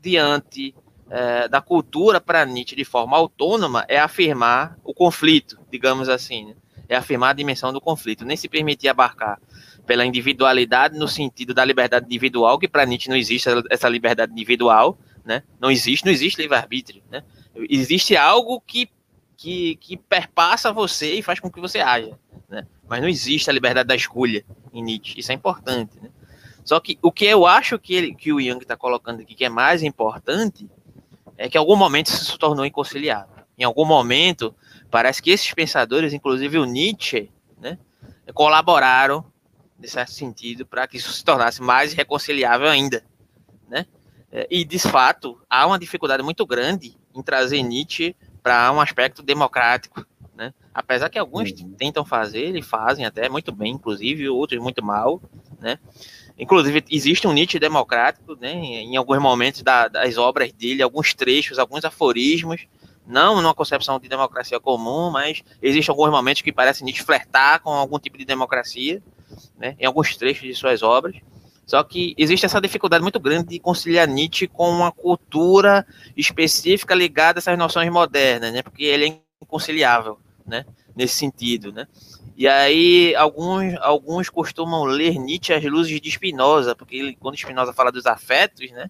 [0.00, 0.74] diante
[1.10, 6.54] eh, da cultura para Nietzsche de forma autônoma é afirmar o conflito, digamos assim, né?
[6.88, 9.38] é afirmar a dimensão do conflito, nem se permitir abarcar
[9.86, 14.98] pela individualidade no sentido da liberdade individual, que para Nietzsche não existe essa liberdade individual,
[15.24, 15.42] né?
[15.60, 17.22] Não existe, não existe livre-arbítrio, né?
[17.68, 18.88] Existe algo que,
[19.36, 22.18] que, que perpassa você e faz com que você haja,
[22.48, 22.66] né?
[22.88, 26.10] Mas não existe a liberdade da escolha em Nietzsche, isso é importante, né?
[26.64, 29.44] Só que o que eu acho que, ele, que o Jung está colocando aqui que
[29.44, 30.68] é mais importante
[31.38, 33.34] é que em algum momento isso se tornou inconciliável.
[33.56, 34.54] Em algum momento,
[34.90, 37.78] parece que esses pensadores, inclusive o Nietzsche, né,
[38.34, 39.24] colaboraram,
[39.78, 43.04] de certo sentido, para que isso se tornasse mais reconciliável ainda.
[43.68, 43.86] Né?
[44.50, 50.04] E, de fato, há uma dificuldade muito grande em trazer Nietzsche para um aspecto democrático.
[50.34, 50.52] Né?
[50.74, 51.74] Apesar que alguns Uhum.
[51.74, 55.20] tentam fazer, e fazem até muito bem, inclusive, outros muito mal.
[55.60, 55.78] Né?
[56.38, 61.58] Inclusive, existe um Nietzsche democrático, né, em alguns momentos da- das obras dele, alguns trechos,
[61.58, 62.66] alguns aforismos,
[63.06, 67.70] não numa concepção de democracia comum, mas existem alguns momentos que parece Nietzsche flertar com
[67.70, 69.02] algum tipo de democracia,
[69.58, 71.16] né, em alguns trechos de suas obras.
[71.66, 75.86] Só que existe essa dificuldade muito grande de conciliar Nietzsche com uma cultura
[76.16, 81.86] específica ligada a essas noções modernas, né, porque ele é inconciliável, né, nesse sentido, né.
[82.38, 87.72] E aí, alguns, alguns costumam ler Nietzsche às luzes de Spinoza, porque ele, quando Spinoza
[87.72, 88.88] fala dos afetos, né,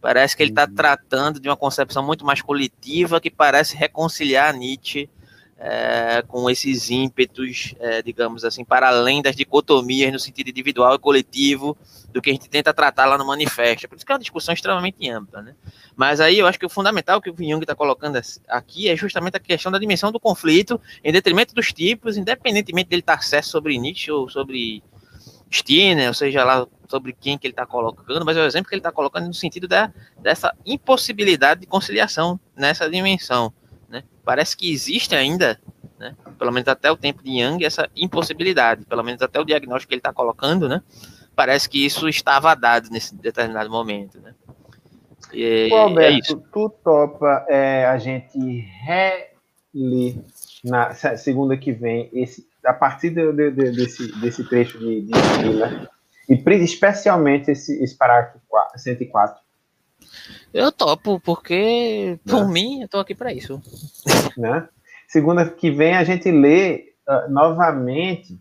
[0.00, 0.74] parece que ele está Uhum.
[0.74, 5.10] tratando de uma concepção muito mais coletiva que parece reconciliar Nietzsche
[5.58, 10.98] é, com esses ímpetos, é, digamos assim, para além das dicotomias no sentido individual e
[10.98, 11.76] coletivo
[12.12, 13.88] do que a gente tenta tratar lá no manifesto.
[13.88, 15.54] Por isso que é uma discussão extremamente ampla, né?
[15.94, 18.18] Mas aí eu acho que o fundamental que o Jung está colocando
[18.48, 23.00] aqui é justamente a questão da dimensão do conflito, em detrimento dos tipos, independentemente dele
[23.00, 24.82] estar certo sobre Nietzsche ou sobre
[25.50, 28.74] Stirner, ou seja lá sobre quem que ele está colocando, mas é o exemplo que
[28.74, 33.52] ele está colocando no sentido da, dessa impossibilidade de conciliação nessa dimensão.
[34.26, 35.56] Parece que existe ainda,
[35.96, 39.88] né, pelo menos até o tempo de Young, essa impossibilidade, pelo menos até o diagnóstico
[39.88, 40.82] que ele está colocando, né?
[41.36, 44.34] Parece que isso estava dado nesse determinado momento, né?
[45.32, 46.42] E, Pô, Alberto, é isso.
[46.52, 48.36] tu topa é, a gente
[48.84, 50.16] reler
[50.64, 55.12] na segunda que vem esse a partir de, de, de, desse, desse trecho de, de
[55.40, 55.88] Miller,
[56.28, 56.34] e
[56.64, 58.40] especialmente esse, esse parágrafo
[58.74, 59.40] 104.
[60.56, 62.52] Eu topo, porque, por né?
[62.52, 63.60] mim, eu tô aqui para isso.
[64.38, 64.66] Né?
[65.06, 68.38] Segunda que vem a gente lê uh, novamente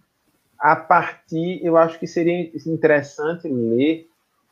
[0.57, 4.07] a partir, eu acho que seria interessante ler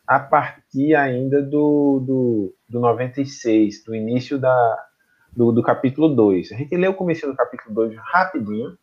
[0.06, 4.85] a partir ainda do, do, do 96, do início da,
[5.31, 6.52] do, do capítulo 2.
[6.52, 8.77] A gente lê o começo do capítulo 2 rapidinho,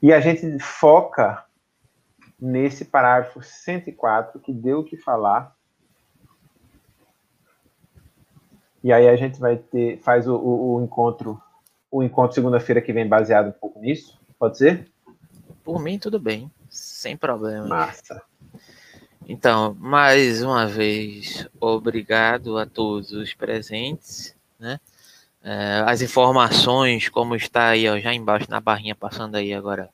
[0.00, 1.44] e a gente foca
[2.40, 5.56] nesse parágrafo 104, que deu o que falar.
[8.84, 11.40] E aí a gente vai ter, faz o, o, o encontro,
[11.90, 14.20] o encontro segunda-feira que vem baseado um pouco nisso.
[14.38, 14.86] Pode ser?
[15.64, 16.50] Por mim, tudo bem.
[16.68, 17.66] Sem problema.
[17.66, 18.22] Massa.
[19.26, 24.78] Então, mais uma vez, obrigado a todos os presentes, né?
[25.42, 29.88] É, as informações, como está aí, ó, já embaixo na barrinha, passando aí agora,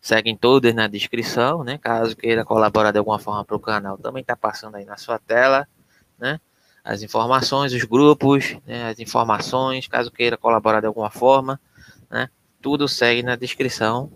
[0.00, 1.76] seguem todas na descrição, né?
[1.76, 5.18] Caso queira colaborar de alguma forma para o canal, também está passando aí na sua
[5.18, 5.68] tela,
[6.18, 6.40] né?
[6.84, 8.88] As informações, os grupos, né?
[8.90, 11.60] as informações, caso queira colaborar de alguma forma,
[12.10, 12.28] né?
[12.60, 14.10] Tudo segue na descrição.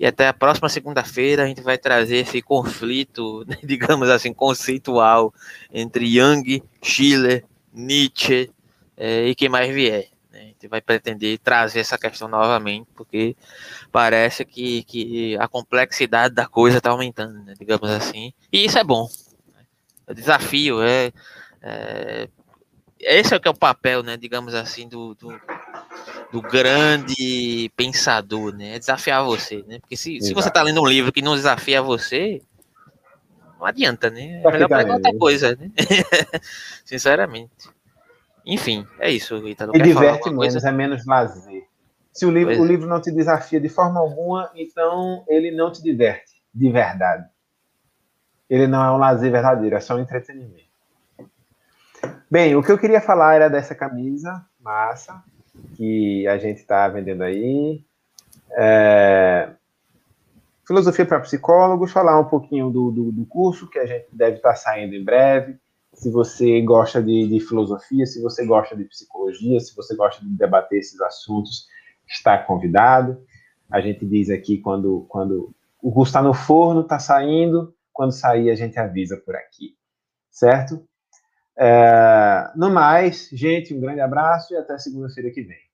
[0.00, 3.58] E até a próxima segunda-feira a gente vai trazer esse conflito, né?
[3.62, 5.32] digamos assim, conceitual
[5.72, 8.50] entre Jung, Schiller, Nietzsche
[8.96, 10.08] é, e quem mais vier
[10.56, 13.36] gente vai pretender trazer essa questão novamente, porque
[13.92, 18.32] parece que, que a complexidade da coisa está aumentando, né, digamos assim.
[18.52, 19.08] E isso é bom.
[19.54, 19.62] Né?
[20.08, 21.12] O desafio é,
[21.66, 22.28] é,
[23.00, 25.28] Esse é o que é o papel, né, digamos assim, do, do,
[26.30, 28.76] do grande pensador, né?
[28.76, 29.80] É desafiar você, né?
[29.80, 32.40] Porque se, se você está lendo um livro que não desafia você,
[33.58, 34.42] não adianta, né?
[34.44, 35.70] É melhor pegar outra coisa, né?
[36.84, 37.68] Sinceramente.
[38.44, 39.68] Enfim, é isso, Rita.
[39.74, 40.68] E diverte menos, coisa?
[40.68, 41.64] é menos lazer.
[42.12, 42.68] Se o livro, o é.
[42.68, 47.28] livro não te desafia de forma alguma, então ele não te diverte, de verdade.
[48.48, 50.65] Ele não é um lazer verdadeiro, é só um entretenimento.
[52.30, 55.22] Bem, o que eu queria falar era dessa camisa massa
[55.76, 57.84] que a gente está vendendo aí.
[58.52, 59.50] É...
[60.66, 64.50] Filosofia para psicólogos, falar um pouquinho do, do, do curso que a gente deve estar
[64.50, 65.58] tá saindo em breve
[65.96, 70.30] se você gosta de, de, filosofia, se você gosta de psicologia, se você gosta de
[70.30, 71.66] debater esses assuntos,
[72.06, 73.24] está convidado.
[73.70, 78.50] A gente diz aqui quando, quando o curso está no forno, está saindo, quando sair
[78.50, 79.74] a gente avisa por aqui,
[80.30, 80.86] certo?
[81.58, 85.66] É, no mais, gente, um grande abraço e até segunda-feira que vem.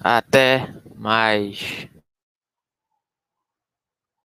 [0.00, 1.88] Até mais.